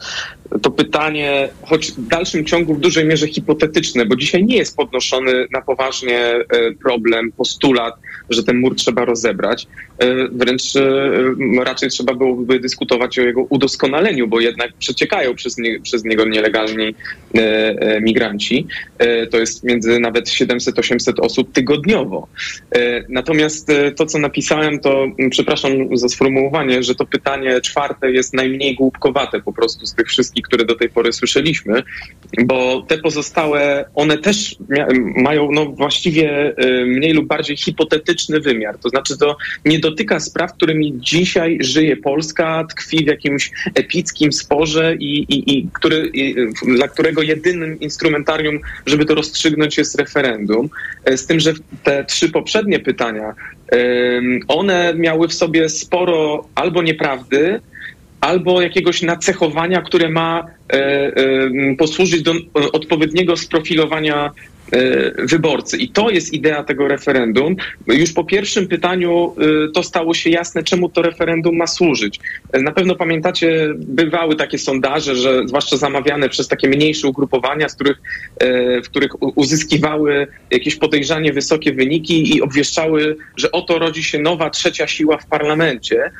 to 0.61 0.71
pytanie, 0.71 1.49
choć 1.61 1.91
w 1.91 2.07
dalszym 2.07 2.45
ciągu 2.45 2.73
w 2.73 2.79
dużej 2.79 3.05
mierze 3.05 3.27
hipotetyczne, 3.27 4.05
bo 4.05 4.15
dzisiaj 4.15 4.45
nie 4.45 4.57
jest 4.57 4.77
podnoszony 4.77 5.47
na 5.53 5.61
poważnie 5.61 6.19
e, 6.19 6.45
problem, 6.83 7.31
postulat, 7.31 7.95
że 8.29 8.43
ten 8.43 8.59
mur 8.59 8.75
trzeba 8.75 9.05
rozebrać. 9.05 9.67
E, 9.99 10.27
wręcz 10.31 10.63
raczej 11.63 11.89
trzeba 11.89 12.13
byłoby 12.13 12.59
dyskutować 12.59 13.19
o 13.19 13.21
jego 13.21 13.41
udoskonaleniu, 13.41 14.27
bo 14.27 14.39
jednak 14.39 14.73
przeciekają 14.73 15.35
przez, 15.35 15.57
nie, 15.57 15.79
przez 15.79 16.05
niego 16.05 16.25
nielegalni 16.25 16.95
migranci. 18.01 18.67
To 19.31 19.37
jest 19.37 19.63
między 19.63 19.99
nawet 19.99 20.29
700-800 20.29 21.13
osób 21.21 21.51
tygodniowo. 21.51 22.27
E, 22.75 23.03
natomiast 23.09 23.69
e, 23.69 23.91
to, 23.91 24.05
co 24.05 24.19
napisałem, 24.19 24.79
to 24.79 25.05
przepraszam 25.29 25.97
za 25.97 26.09
sformułowanie, 26.09 26.83
że 26.83 26.95
to 26.95 27.05
pytanie 27.05 27.61
czwarte 27.61 28.11
jest 28.11 28.33
najmniej 28.33 28.75
głupkowate 28.75 29.41
po 29.41 29.53
prostu 29.53 29.85
z 29.85 29.95
tych 29.95 30.07
wszystkich, 30.07 30.45
które 30.45 30.65
do 30.65 30.75
tej 30.75 30.89
pory 30.89 31.13
słyszeliśmy, 31.13 31.83
bo 32.43 32.81
te 32.87 32.97
pozostałe, 32.97 33.85
one 33.95 34.17
też 34.17 34.55
mają 35.15 35.51
no, 35.51 35.65
właściwie 35.65 36.55
e, 36.57 36.85
mniej 36.85 37.13
lub 37.13 37.27
bardziej 37.27 37.57
hipotetyczny 37.57 38.39
wymiar. 38.39 38.77
To 38.77 38.89
znaczy, 38.89 39.17
to 39.17 39.37
nie 39.65 39.79
dotyka 39.89 40.19
spraw, 40.19 40.53
którymi 40.53 40.93
dzisiaj 40.99 41.57
żyje 41.61 41.97
Polska, 41.97 42.63
tkwi 42.69 43.05
w 43.05 43.07
jakimś 43.07 43.51
epickim 43.75 44.31
sporze 44.33 44.95
i, 44.99 45.19
i, 45.19 45.57
i, 45.57 45.67
który, 45.73 46.09
i 46.13 46.35
dla 46.77 46.87
którego 46.87 47.21
jedynym 47.21 47.79
instrumentarium, 47.79 48.59
żeby 48.85 49.05
to 49.05 49.15
rozstrzygnąć, 49.15 49.77
jest 49.77 49.95
referendum. 49.95 50.69
Z 51.15 51.25
tym, 51.25 51.39
że 51.39 51.53
te 51.83 52.05
trzy 52.05 52.29
poprzednie 52.29 52.79
pytania, 52.79 53.33
one 54.47 54.93
miały 54.93 55.27
w 55.27 55.33
sobie 55.33 55.69
sporo 55.69 56.47
albo 56.55 56.83
nieprawdy, 56.83 57.59
albo 58.21 58.61
jakiegoś 58.61 59.01
nacechowania, 59.01 59.81
które 59.81 60.09
ma 60.09 60.45
e, 60.73 61.11
posłużyć 61.77 62.21
do 62.21 62.33
odpowiedniego 62.53 63.37
sprofilowania 63.37 64.31
wyborcy. 65.17 65.77
I 65.77 65.89
to 65.89 66.09
jest 66.09 66.33
idea 66.33 66.63
tego 66.63 66.87
referendum. 66.87 67.55
Już 67.87 68.13
po 68.13 68.23
pierwszym 68.23 68.67
pytaniu 68.67 69.35
to 69.73 69.83
stało 69.83 70.13
się 70.13 70.29
jasne, 70.29 70.63
czemu 70.63 70.89
to 70.89 71.01
referendum 71.01 71.55
ma 71.55 71.67
służyć. 71.67 72.19
Na 72.53 72.71
pewno 72.71 72.95
pamiętacie, 72.95 73.73
bywały 73.75 74.35
takie 74.35 74.57
sondaże, 74.57 75.15
że 75.15 75.47
zwłaszcza 75.47 75.77
zamawiane 75.77 76.29
przez 76.29 76.47
takie 76.47 76.69
mniejsze 76.69 77.07
ugrupowania, 77.07 77.69
z 77.69 77.75
których, 77.75 77.97
w 78.83 78.89
których 78.89 79.37
uzyskiwały 79.37 80.27
jakieś 80.51 80.75
podejrzanie 80.75 81.33
wysokie 81.33 81.73
wyniki 81.73 82.35
i 82.35 82.41
obwieszczały, 82.41 83.17
że 83.37 83.51
oto 83.51 83.79
rodzi 83.79 84.03
się 84.03 84.19
nowa 84.19 84.49
trzecia 84.49 84.87
siła 84.87 85.17
w 85.17 85.25
parlamencie. 85.25 86.11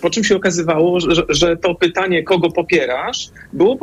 Po 0.00 0.10
czym 0.10 0.24
się 0.24 0.36
okazywało, 0.36 1.00
że, 1.00 1.22
że 1.28 1.56
to 1.56 1.74
pytanie, 1.74 2.22
kogo 2.22 2.50
popierasz, 2.50 3.28
było 3.52 3.78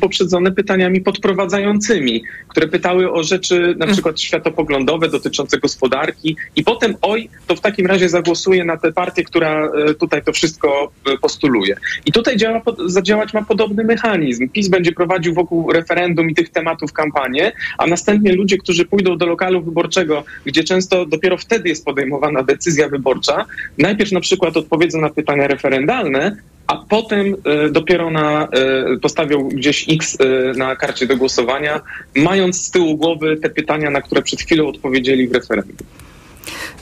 poprzedzone 0.00 0.52
pytaniami 0.52 1.00
podprowadzającymi, 1.00 2.24
które 2.48 2.68
pytały 2.68 2.97
o 3.06 3.22
rzeczy 3.22 3.74
na 3.78 3.86
przykład 3.86 4.20
światopoglądowe 4.20 5.08
dotyczące 5.08 5.58
gospodarki 5.58 6.36
i 6.56 6.64
potem 6.64 6.96
oj, 7.02 7.28
to 7.46 7.56
w 7.56 7.60
takim 7.60 7.86
razie 7.86 8.08
zagłosuje 8.08 8.64
na 8.64 8.76
tę 8.76 8.92
partię, 8.92 9.24
która 9.24 9.66
e, 9.66 9.94
tutaj 9.94 10.24
to 10.24 10.32
wszystko 10.32 10.92
e, 11.12 11.18
postuluje. 11.18 11.76
I 12.06 12.12
tutaj 12.12 12.36
działa, 12.36 12.62
zadziałać 12.86 13.34
ma 13.34 13.44
podobny 13.44 13.84
mechanizm. 13.84 14.48
PiS 14.48 14.68
będzie 14.68 14.92
prowadził 14.92 15.34
wokół 15.34 15.72
referendum 15.72 16.30
i 16.30 16.34
tych 16.34 16.48
tematów 16.48 16.92
kampanię, 16.92 17.52
a 17.78 17.86
następnie 17.86 18.32
ludzie, 18.32 18.58
którzy 18.58 18.84
pójdą 18.84 19.18
do 19.18 19.26
lokalu 19.26 19.62
wyborczego, 19.62 20.24
gdzie 20.44 20.64
często 20.64 21.06
dopiero 21.06 21.36
wtedy 21.36 21.68
jest 21.68 21.84
podejmowana 21.84 22.42
decyzja 22.42 22.88
wyborcza, 22.88 23.46
najpierw 23.78 24.12
na 24.12 24.20
przykład 24.20 24.56
odpowiedzą 24.56 25.00
na 25.00 25.10
pytania 25.10 25.46
referendalne, 25.46 26.36
a 26.68 26.76
potem 26.76 27.34
e, 27.44 27.70
dopiero 27.70 28.10
na, 28.10 28.44
e, 28.44 28.96
postawią 29.02 29.48
gdzieś 29.48 29.86
X 29.88 30.18
e, 30.20 30.58
na 30.58 30.76
karcie 30.76 31.06
do 31.06 31.16
głosowania, 31.16 31.80
mając 32.16 32.62
z 32.62 32.70
tyłu 32.70 32.96
głowy 32.96 33.36
te 33.36 33.50
pytania, 33.50 33.90
na 33.90 34.00
które 34.00 34.22
przed 34.22 34.40
chwilą 34.40 34.68
odpowiedzieli 34.68 35.28
w 35.28 35.32
referendum. 35.32 35.76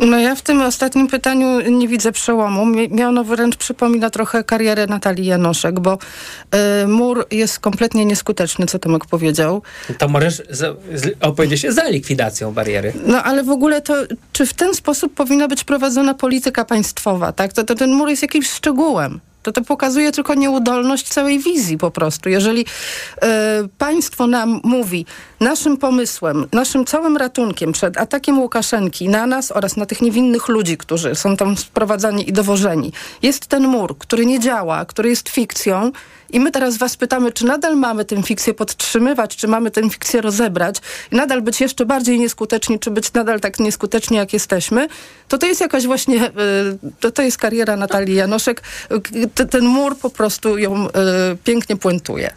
No 0.01 0.19
ja 0.19 0.35
w 0.35 0.43
tym 0.43 0.61
ostatnim 0.61 1.09
pytaniu 1.09 1.71
nie 1.71 1.89
widzę 1.89 2.13
przełomu. 2.13 2.67
Mnie 2.67 3.09
ono 3.09 3.25
wręcz 3.25 3.57
przypomina 3.57 4.11
trochę 4.11 4.45
karierę 4.45 4.87
Natalii 4.87 5.27
Janoszek, 5.27 5.81
bo 5.81 5.99
y, 6.85 6.87
mur 6.87 7.27
jest 7.31 7.59
kompletnie 7.59 8.05
nieskuteczny, 8.05 8.67
co 8.67 8.79
Tomek 8.79 9.07
powiedział. 9.07 9.63
To 9.99 10.09
możesz 10.09 10.43
opowiedzieć 11.21 11.61
się 11.61 11.73
za 11.73 11.89
likwidacją 11.89 12.53
bariery. 12.53 12.93
No 13.07 13.23
ale 13.23 13.43
w 13.43 13.51
ogóle 13.51 13.83
to, 13.83 13.95
czy 14.33 14.47
w 14.47 14.55
ten 14.55 14.75
sposób 14.75 15.15
powinna 15.15 15.49
być 15.49 15.65
prowadzona 15.65 16.15
polityka 16.15 16.65
państwowa, 16.65 17.33
tak? 17.33 17.53
To, 17.53 17.65
to 17.65 17.75
ten 17.75 17.93
mur 17.93 18.09
jest 18.09 18.23
jakimś 18.23 18.51
szczegółem 18.51 19.21
to 19.47 19.53
to 19.53 19.63
pokazuje 19.63 20.13
tylko 20.13 20.35
nieudolność 20.35 21.09
całej 21.09 21.39
wizji 21.39 21.79
po 21.79 21.91
prostu. 21.91 22.29
Jeżeli 22.29 22.61
y, 22.61 22.67
państwo 23.79 24.27
nam 24.27 24.61
mówi, 24.65 25.07
naszym 25.41 25.77
pomysłem, 25.77 26.47
naszym 26.53 26.85
całym 26.85 27.17
ratunkiem 27.17 27.73
przed 27.73 27.97
atakiem 27.97 28.39
Łukaszenki 28.39 29.09
na 29.09 29.27
nas 29.27 29.53
oraz 29.53 29.77
na 29.77 29.87
tych 29.87 30.03
niewinnych 30.03 30.49
ludzi, 30.49 30.77
którzy 30.77 31.15
są 31.15 31.37
tam 31.37 31.57
sprowadzani 31.57 32.29
i 32.29 32.33
dowożeni, 32.33 32.93
jest 33.23 33.47
ten 33.47 33.67
mur, 33.67 33.99
który 33.99 34.27
nie 34.27 34.41
działa, 34.41 34.85
który 34.85 35.09
jest 35.09 35.29
fikcją, 35.29 35.93
i 36.31 36.41
my 36.41 36.51
teraz 36.51 36.79
was 36.79 36.97
pytamy, 36.97 37.33
czy 37.33 37.45
nadal 37.45 37.77
mamy 37.77 38.05
tę 38.05 38.23
fikcję 38.23 38.55
podtrzymywać, 38.55 39.37
czy 39.37 39.49
mamy 39.49 39.71
tę 39.71 39.91
fikcję 39.91 40.21
rozebrać 40.21 40.77
i 41.13 41.17
nadal 41.17 41.43
być 41.43 41.61
jeszcze 41.61 41.87
bardziej 41.87 42.19
nieskuteczni, 42.19 42.79
czy 42.79 42.91
być 42.91 43.13
nadal 43.13 43.41
tak 43.41 43.59
nieskuteczni, 43.59 44.17
jak 44.17 44.33
jesteśmy, 44.33 44.89
to 45.29 45.39
to 45.39 45.47
jest 45.47 45.61
jakaś 45.61 45.87
właśnie, 45.87 46.27
y, 46.27 46.31
to, 47.01 47.11
to 47.11 47.23
jest 47.23 47.39
kariera 47.39 47.77
Natalii 47.77 48.15
Janoszek. 48.15 48.63
Ten 49.51 49.65
mur 49.65 49.99
po 49.99 50.11
prostu 50.11 50.59
ją 50.59 50.89
y, 50.89 50.91
pięknie 51.45 51.77
puentuje 51.77 52.31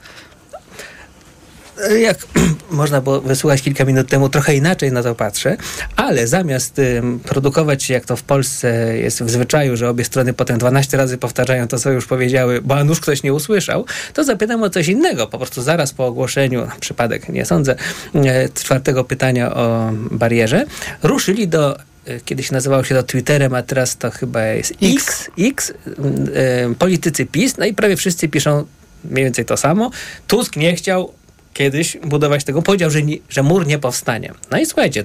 jak 1.99 2.17
można 2.71 3.01
było 3.01 3.21
wysłuchać 3.21 3.61
kilka 3.61 3.85
minut 3.85 4.09
temu, 4.09 4.29
trochę 4.29 4.55
inaczej 4.55 4.91
na 4.91 5.03
to 5.03 5.15
patrzę, 5.15 5.57
ale 5.95 6.27
zamiast 6.27 6.81
produkować, 7.23 7.89
jak 7.89 8.05
to 8.05 8.15
w 8.15 8.23
Polsce 8.23 8.97
jest 8.97 9.23
w 9.23 9.29
zwyczaju, 9.29 9.77
że 9.77 9.89
obie 9.89 10.05
strony 10.05 10.33
potem 10.33 10.57
12 10.57 10.97
razy 10.97 11.17
powtarzają 11.17 11.67
to, 11.67 11.79
co 11.79 11.91
już 11.91 12.05
powiedziały, 12.05 12.61
bo 12.61 12.75
a 12.75 12.83
nuż 12.83 12.99
ktoś 12.99 13.23
nie 13.23 13.33
usłyszał, 13.33 13.85
to 14.13 14.23
zapytam 14.23 14.63
o 14.63 14.69
coś 14.69 14.87
innego. 14.87 15.27
Po 15.27 15.37
prostu 15.37 15.61
zaraz 15.61 15.93
po 15.93 16.05
ogłoszeniu, 16.05 16.65
na 16.65 16.75
przypadek 16.79 17.29
nie 17.29 17.45
sądzę, 17.45 17.75
y, 18.15 18.19
czwartego 18.53 19.03
pytania 19.03 19.55
o 19.55 19.91
barierze, 20.11 20.65
ruszyli 21.03 21.47
do 21.47 21.77
y, 22.07 22.21
kiedyś 22.25 22.51
nazywało 22.51 22.83
się 22.83 22.95
to 22.95 23.03
Twitterem, 23.03 23.53
a 23.53 23.63
teraz 23.63 23.97
to 23.97 24.11
chyba 24.11 24.43
jest 24.43 24.73
X, 24.81 25.29
X, 25.39 25.69
y, 25.71 26.75
politycy 26.79 27.25
PiS, 27.25 27.57
no 27.57 27.65
i 27.65 27.73
prawie 27.73 27.95
wszyscy 27.95 28.29
piszą 28.29 28.65
mniej 29.03 29.25
więcej 29.25 29.45
to 29.45 29.57
samo. 29.57 29.91
Tusk 30.27 30.55
nie 30.55 30.75
chciał, 30.75 31.13
kiedyś 31.53 31.97
budować 31.97 32.43
tego, 32.43 32.61
powiedział, 32.61 32.89
że, 32.89 33.03
nie, 33.03 33.17
że 33.29 33.43
mur 33.43 33.67
nie 33.67 33.79
powstanie. 33.79 34.33
No 34.51 34.57
i 34.59 34.65
słuchajcie, 34.65 35.03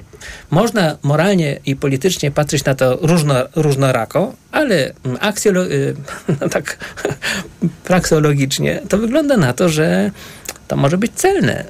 można 0.50 0.98
moralnie 1.02 1.60
i 1.66 1.76
politycznie 1.76 2.30
patrzeć 2.30 2.64
na 2.64 2.74
to 2.74 2.98
różno, 3.02 3.34
różnorako, 3.56 4.34
ale 4.52 4.92
aksjolo, 5.20 5.64
y, 5.64 5.94
no 6.40 6.48
tak 6.48 6.78
praksologicznie 7.84 8.82
to 8.88 8.98
wygląda 8.98 9.36
na 9.36 9.52
to, 9.52 9.68
że 9.68 10.10
to 10.68 10.76
może 10.76 10.98
być 10.98 11.12
celne. 11.14 11.64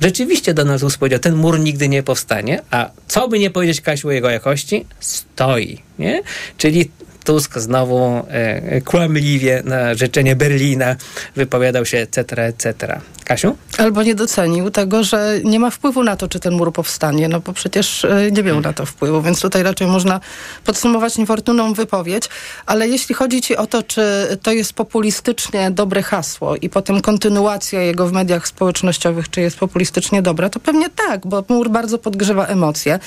Rzeczywiście 0.00 0.54
Donald 0.54 0.80
Tusk 0.80 0.98
powiedział, 0.98 1.18
ten 1.18 1.34
mur 1.34 1.60
nigdy 1.60 1.88
nie 1.88 2.02
powstanie, 2.02 2.62
a 2.70 2.90
co 3.06 3.28
by 3.28 3.38
nie 3.38 3.50
powiedzieć 3.50 3.80
Kasiu 3.80 4.08
o 4.08 4.10
jego 4.10 4.30
jakości, 4.30 4.86
stoi. 5.00 5.78
Nie? 5.98 6.22
Czyli 6.56 6.90
Tusk 7.24 7.58
znowu 7.58 8.26
e, 8.28 8.80
kłamliwie 8.80 9.62
na 9.64 9.94
życzenie 9.94 10.36
Berlina 10.36 10.96
wypowiadał 11.36 11.86
się, 11.86 11.98
etc., 11.98 12.42
etc. 12.44 13.00
Kasiu? 13.32 13.56
Albo 13.78 14.02
nie 14.02 14.14
docenił 14.14 14.70
tego, 14.70 15.04
że 15.04 15.40
nie 15.44 15.60
ma 15.60 15.70
wpływu 15.70 16.04
na 16.04 16.16
to, 16.16 16.28
czy 16.28 16.40
ten 16.40 16.54
mur 16.54 16.72
powstanie, 16.72 17.28
no 17.28 17.40
bo 17.40 17.52
przecież 17.52 18.04
e, 18.04 18.30
nie 18.32 18.42
miał 18.42 18.60
na 18.60 18.72
to 18.72 18.86
wpływu, 18.86 19.22
więc 19.22 19.40
tutaj 19.40 19.62
raczej 19.62 19.86
można 19.86 20.20
podsumować 20.64 21.18
niefortunną 21.18 21.74
wypowiedź, 21.74 22.28
ale 22.66 22.88
jeśli 22.88 23.14
chodzi 23.14 23.42
ci 23.42 23.56
o 23.56 23.66
to, 23.66 23.82
czy 23.82 24.02
to 24.42 24.52
jest 24.52 24.72
populistycznie 24.72 25.70
dobre 25.70 26.02
hasło 26.02 26.56
i 26.56 26.68
potem 26.68 27.00
kontynuacja 27.00 27.82
jego 27.82 28.06
w 28.06 28.12
mediach 28.12 28.48
społecznościowych, 28.48 29.30
czy 29.30 29.40
jest 29.40 29.58
populistycznie 29.58 30.22
dobra, 30.22 30.48
to 30.50 30.60
pewnie 30.60 30.90
tak, 30.90 31.26
bo 31.26 31.44
mur 31.48 31.70
bardzo 31.70 31.98
podgrzewa 31.98 32.46
emocje. 32.46 32.98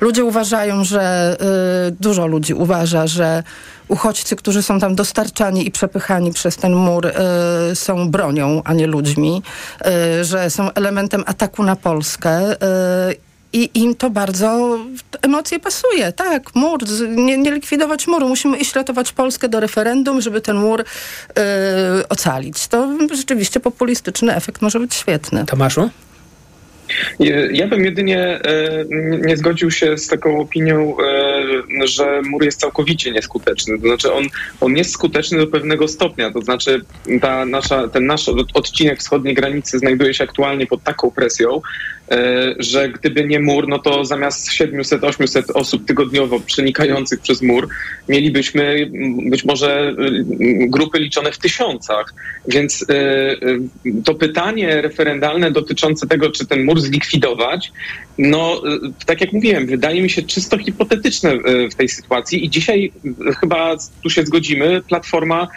Ludzie 0.00 0.24
uważają, 0.24 0.84
że, 0.84 1.36
y, 1.88 1.96
dużo 2.00 2.26
ludzi 2.26 2.54
uważa, 2.54 3.06
że 3.06 3.42
uchodźcy, 3.88 4.36
którzy 4.36 4.62
są 4.62 4.80
tam 4.80 4.94
dostarczani 4.94 5.66
i 5.66 5.70
przepychani 5.70 6.32
przez 6.32 6.56
ten 6.56 6.74
mur, 6.74 7.06
y, 7.06 7.12
są 7.74 8.10
bronią, 8.10 8.62
a 8.64 8.74
nie 8.74 8.86
ludźmi, 8.86 9.42
y, 10.20 10.24
że 10.24 10.50
są 10.50 10.72
elementem 10.72 11.22
ataku 11.26 11.62
na 11.62 11.76
Polskę. 11.76 12.52
Y, 12.52 13.28
i 13.52 13.70
im 13.74 13.94
to 13.94 14.10
bardzo 14.10 14.78
emocje 15.22 15.58
pasuje. 15.58 16.12
Tak, 16.12 16.54
mur, 16.54 16.80
nie, 17.08 17.38
nie, 17.38 17.50
likwidować 17.50 18.06
muru. 18.06 18.28
Musimy 18.28 18.58
iść 18.58 18.74
ratować 18.74 19.12
Polskę 19.12 19.48
do 19.48 19.60
referendum, 19.60 20.20
żeby 20.20 20.40
ten 20.40 20.56
mur 20.56 20.84
ocalić. 22.08 22.68
To 22.68 22.88
rzeczywiście 23.14 23.60
populistyczny 23.60 24.34
efekt 24.34 24.62
może 24.62 24.80
być 24.80 24.94
świetny. 24.94 25.46
Tomaszu? 25.46 25.90
Ja 27.50 27.68
bym 27.68 27.84
jedynie 27.84 28.18
e, 28.18 28.84
nie 29.26 29.36
zgodził 29.36 29.70
się 29.70 29.98
z 29.98 30.08
taką 30.08 30.40
opinią, 30.40 30.96
e, 30.98 31.37
że 31.84 32.22
mur 32.22 32.44
jest 32.44 32.60
całkowicie 32.60 33.10
nieskuteczny. 33.10 33.78
To 33.78 33.86
znaczy 33.86 34.12
on, 34.12 34.24
on 34.60 34.76
jest 34.76 34.90
skuteczny 34.90 35.38
do 35.38 35.46
pewnego 35.46 35.88
stopnia. 35.88 36.32
To 36.32 36.40
znaczy 36.40 36.84
ta 37.20 37.44
nasza, 37.46 37.88
ten 37.88 38.06
nasz 38.06 38.28
odcinek 38.54 38.98
wschodniej 38.98 39.34
granicy 39.34 39.78
znajduje 39.78 40.14
się 40.14 40.24
aktualnie 40.24 40.66
pod 40.66 40.82
taką 40.82 41.10
presją, 41.10 41.60
że 42.58 42.88
gdyby 42.88 43.24
nie 43.24 43.40
mur, 43.40 43.68
no 43.68 43.78
to 43.78 44.04
zamiast 44.04 44.50
700-800 44.50 45.42
osób 45.54 45.84
tygodniowo 45.84 46.40
przenikających 46.40 47.20
przez 47.20 47.42
mur, 47.42 47.68
mielibyśmy 48.08 48.90
być 49.30 49.44
może 49.44 49.94
grupy 50.68 50.98
liczone 50.98 51.32
w 51.32 51.38
tysiącach. 51.38 52.14
Więc 52.48 52.84
e, 52.88 52.94
e, 52.94 53.36
to 54.04 54.14
pytanie 54.14 54.80
referendalne 54.80 55.50
dotyczące 55.50 56.06
tego, 56.06 56.30
czy 56.30 56.46
ten 56.46 56.64
mur 56.64 56.80
zlikwidować, 56.80 57.72
no 58.18 58.62
tak 59.06 59.20
jak 59.20 59.32
mówiłem, 59.32 59.66
wydaje 59.66 60.02
mi 60.02 60.10
się 60.10 60.22
czysto 60.22 60.58
hipotetyczne 60.58 61.38
w 61.70 61.74
tej 61.74 61.88
sytuacji 61.88 62.44
i 62.44 62.50
dzisiaj 62.50 62.92
chyba 63.40 63.76
tu 64.02 64.10
się 64.10 64.22
zgodzimy, 64.22 64.82
Platforma 64.88 65.48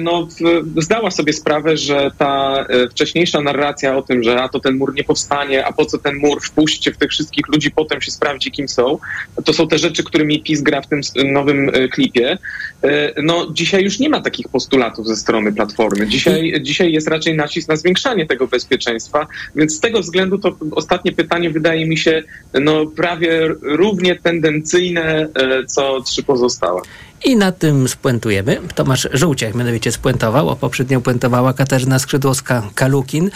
no, 0.00 0.28
zdała 0.76 1.10
sobie 1.10 1.32
sprawę, 1.32 1.76
że 1.76 2.10
ta 2.18 2.66
wcześniejsza 2.90 3.40
narracja 3.40 3.96
o 3.96 4.02
tym, 4.02 4.22
że 4.22 4.42
a 4.42 4.48
to 4.48 4.60
ten 4.60 4.76
mur 4.76 4.94
nie 4.94 5.04
powstanie, 5.04 5.66
a 5.66 5.72
po 5.72 5.85
co 5.86 5.98
ten 5.98 6.16
mur, 6.16 6.42
wpuśćcie 6.42 6.92
w 6.92 6.96
tych 6.96 7.10
wszystkich 7.10 7.48
ludzi, 7.48 7.70
potem 7.70 8.02
się 8.02 8.10
sprawdzi, 8.10 8.50
kim 8.50 8.68
są. 8.68 8.98
To 9.44 9.52
są 9.52 9.68
te 9.68 9.78
rzeczy, 9.78 10.04
którymi 10.04 10.42
PiS 10.42 10.60
gra 10.60 10.82
w 10.82 10.86
tym 10.86 11.00
nowym 11.32 11.68
e, 11.68 11.88
klipie. 11.88 12.38
E, 12.82 13.22
no, 13.22 13.46
dzisiaj 13.52 13.84
już 13.84 13.98
nie 13.98 14.08
ma 14.08 14.20
takich 14.20 14.48
postulatów 14.48 15.06
ze 15.06 15.16
strony 15.16 15.52
Platformy. 15.52 16.06
Dzisiaj, 16.06 16.52
dzisiaj 16.62 16.92
jest 16.92 17.08
raczej 17.08 17.36
nacisk 17.36 17.68
na 17.68 17.76
zwiększanie 17.76 18.26
tego 18.26 18.46
bezpieczeństwa, 18.46 19.26
więc 19.56 19.76
z 19.76 19.80
tego 19.80 20.00
względu 20.00 20.38
to 20.38 20.56
ostatnie 20.70 21.12
pytanie 21.12 21.50
wydaje 21.50 21.86
mi 21.86 21.98
się 21.98 22.22
no, 22.54 22.86
prawie 22.86 23.48
równie 23.62 24.16
tendencyjne, 24.16 25.28
e, 25.34 25.64
co 25.66 26.00
trzy 26.00 26.22
pozostałe. 26.22 26.80
I 27.24 27.36
na 27.36 27.52
tym 27.52 27.88
spuentujemy. 27.88 28.60
Tomasz 28.74 29.08
Żółciak 29.12 29.54
mianowicie 29.54 29.92
spuentował, 29.92 30.50
a 30.50 30.56
poprzednio 30.56 31.00
puentowała 31.00 31.52
Katarzyna 31.52 31.98
Skrzydłowska-Kalukin 31.98 33.30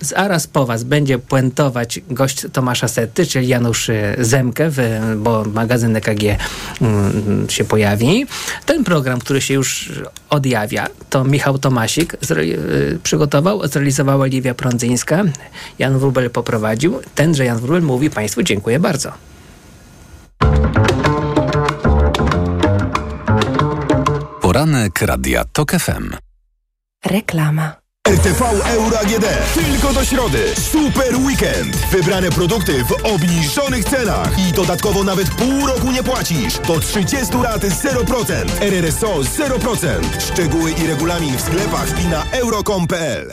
zaraz 0.00 0.46
po 0.46 0.66
was 0.66 0.84
będzie 0.84 1.18
puentować 1.18 2.00
gość 2.10 2.46
Tomasza 2.52 2.88
Setty, 2.88 3.26
czyli 3.26 3.48
Janusz 3.48 3.88
y, 3.88 4.16
Zemkę, 4.18 4.70
w, 4.70 4.78
bo 5.16 5.44
magazyn 5.44 5.96
EKG 5.96 6.22
mm, 6.80 7.46
się 7.50 7.64
pojawi. 7.64 8.26
Ten 8.66 8.84
program, 8.84 9.20
który 9.20 9.40
się 9.40 9.54
już 9.54 9.92
odjawia, 10.30 10.86
to 11.10 11.24
Michał 11.24 11.58
Tomasik 11.58 12.16
zre, 12.20 12.42
y, 12.42 12.98
przygotował, 13.02 13.68
zrealizowała 13.68 14.26
Liwia 14.26 14.54
Prądzyńska, 14.54 15.24
Jan 15.78 15.98
Wrubel 15.98 16.30
poprowadził. 16.30 17.00
Tenże 17.14 17.44
Jan 17.44 17.58
Wrubel 17.58 17.82
mówi 17.82 18.10
Państwu 18.10 18.42
dziękuję 18.42 18.80
bardzo. 18.80 19.12
Poranek 24.40 25.02
Radia 25.02 25.44
TOK 25.44 25.72
FM. 25.72 26.16
Reklama. 27.04 27.79
RTV 28.08 28.42
Euro 28.66 28.98
AGD. 29.00 29.26
Tylko 29.54 29.92
do 29.92 30.04
środy. 30.04 30.44
Super 30.72 31.16
weekend. 31.16 31.76
Wybrane 31.76 32.30
produkty 32.30 32.84
w 32.84 32.92
obniżonych 33.14 33.84
cenach. 33.84 34.38
I 34.38 34.52
dodatkowo 34.52 35.04
nawet 35.04 35.30
pół 35.30 35.66
roku 35.66 35.92
nie 35.92 36.02
płacisz. 36.02 36.58
Do 36.58 36.80
30 36.80 37.36
lat 37.42 37.60
0%. 37.62 38.34
RRSO 38.60 39.06
0%. 39.06 39.86
Szczegóły 40.32 40.70
i 40.72 40.86
regulamin 40.86 41.36
w 41.36 41.40
sklepach 41.40 42.04
i 42.04 42.06
na 42.06 42.24
euro.com.pl 42.32 43.32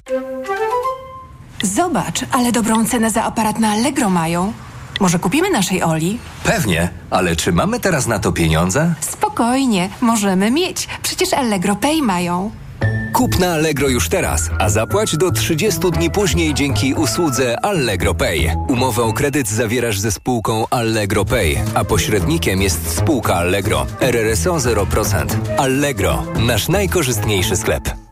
Zobacz, 1.63 2.19
ale 2.31 2.51
dobrą 2.51 2.85
cenę 2.85 3.11
za 3.11 3.23
aparat 3.23 3.59
na 3.59 3.71
Allegro 3.71 4.09
mają. 4.09 4.53
Może 4.99 5.19
kupimy 5.19 5.49
naszej 5.49 5.83
Oli? 5.83 6.19
Pewnie, 6.43 6.89
ale 7.09 7.35
czy 7.35 7.51
mamy 7.51 7.79
teraz 7.79 8.07
na 8.07 8.19
to 8.19 8.31
pieniądze? 8.31 8.93
Spokojnie, 9.01 9.89
możemy 10.01 10.51
mieć. 10.51 10.87
Przecież 11.03 11.33
Allegro 11.33 11.75
Pay 11.75 12.01
mają. 12.01 12.51
Kup 13.17 13.39
na 13.39 13.53
Allegro 13.53 13.89
już 13.89 14.09
teraz, 14.09 14.49
a 14.59 14.69
zapłać 14.69 15.17
do 15.17 15.31
30 15.31 15.91
dni 15.91 16.11
później 16.11 16.53
dzięki 16.53 16.93
usłudze 16.93 17.65
Allegro 17.65 18.13
Pay. 18.13 18.55
Umowę 18.67 19.03
o 19.03 19.13
kredyt 19.13 19.47
zawierasz 19.47 19.99
ze 19.99 20.11
spółką 20.11 20.65
Allegro 20.69 21.25
Pay, 21.25 21.55
a 21.73 21.83
pośrednikiem 21.83 22.61
jest 22.61 22.97
spółka 22.97 23.35
Allegro. 23.35 23.85
RRSO 24.01 24.55
0%. 24.55 25.25
Allegro, 25.57 26.23
nasz 26.39 26.67
najkorzystniejszy 26.67 27.55
sklep. 27.55 28.06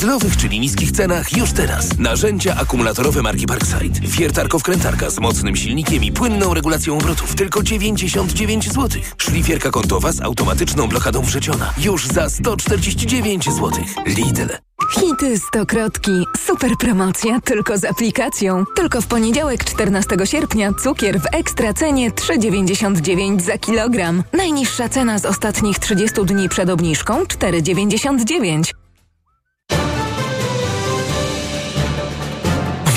W 0.00 0.02
Lidlowych, 0.02 0.36
czyli 0.36 0.60
niskich 0.60 0.92
cenach 0.92 1.36
już 1.36 1.52
teraz. 1.52 1.98
Narzędzia 1.98 2.56
akumulatorowe 2.56 3.22
marki 3.22 3.46
Parkside. 3.46 4.00
Wiertarko-wkrętarka 4.00 5.10
z 5.10 5.18
mocnym 5.18 5.56
silnikiem 5.56 6.04
i 6.04 6.12
płynną 6.12 6.54
regulacją 6.54 6.98
obrotów. 6.98 7.34
Tylko 7.34 7.62
99 7.62 8.72
zł. 8.72 8.88
Szlifierka 9.18 9.70
kątowa 9.70 10.12
z 10.12 10.20
automatyczną 10.20 10.88
blokadą 10.88 11.22
wrzeciona. 11.22 11.72
Już 11.78 12.06
za 12.06 12.30
149 12.30 13.44
zł. 13.44 13.70
Lidl. 14.06 14.48
Hity 14.94 15.38
stokrotki. 15.38 16.24
Super 16.46 16.70
promocja 16.78 17.40
tylko 17.40 17.78
z 17.78 17.84
aplikacją. 17.84 18.64
Tylko 18.76 19.00
w 19.00 19.06
poniedziałek 19.06 19.64
14 19.64 20.16
sierpnia 20.24 20.72
cukier 20.82 21.20
w 21.20 21.26
ekstra 21.32 21.74
cenie 21.74 22.10
3,99 22.10 23.40
za 23.40 23.58
kilogram. 23.58 24.22
Najniższa 24.32 24.88
cena 24.88 25.18
z 25.18 25.24
ostatnich 25.24 25.78
30 25.78 26.24
dni 26.24 26.48
przed 26.48 26.70
obniżką 26.70 27.22
4,99. 27.22 28.80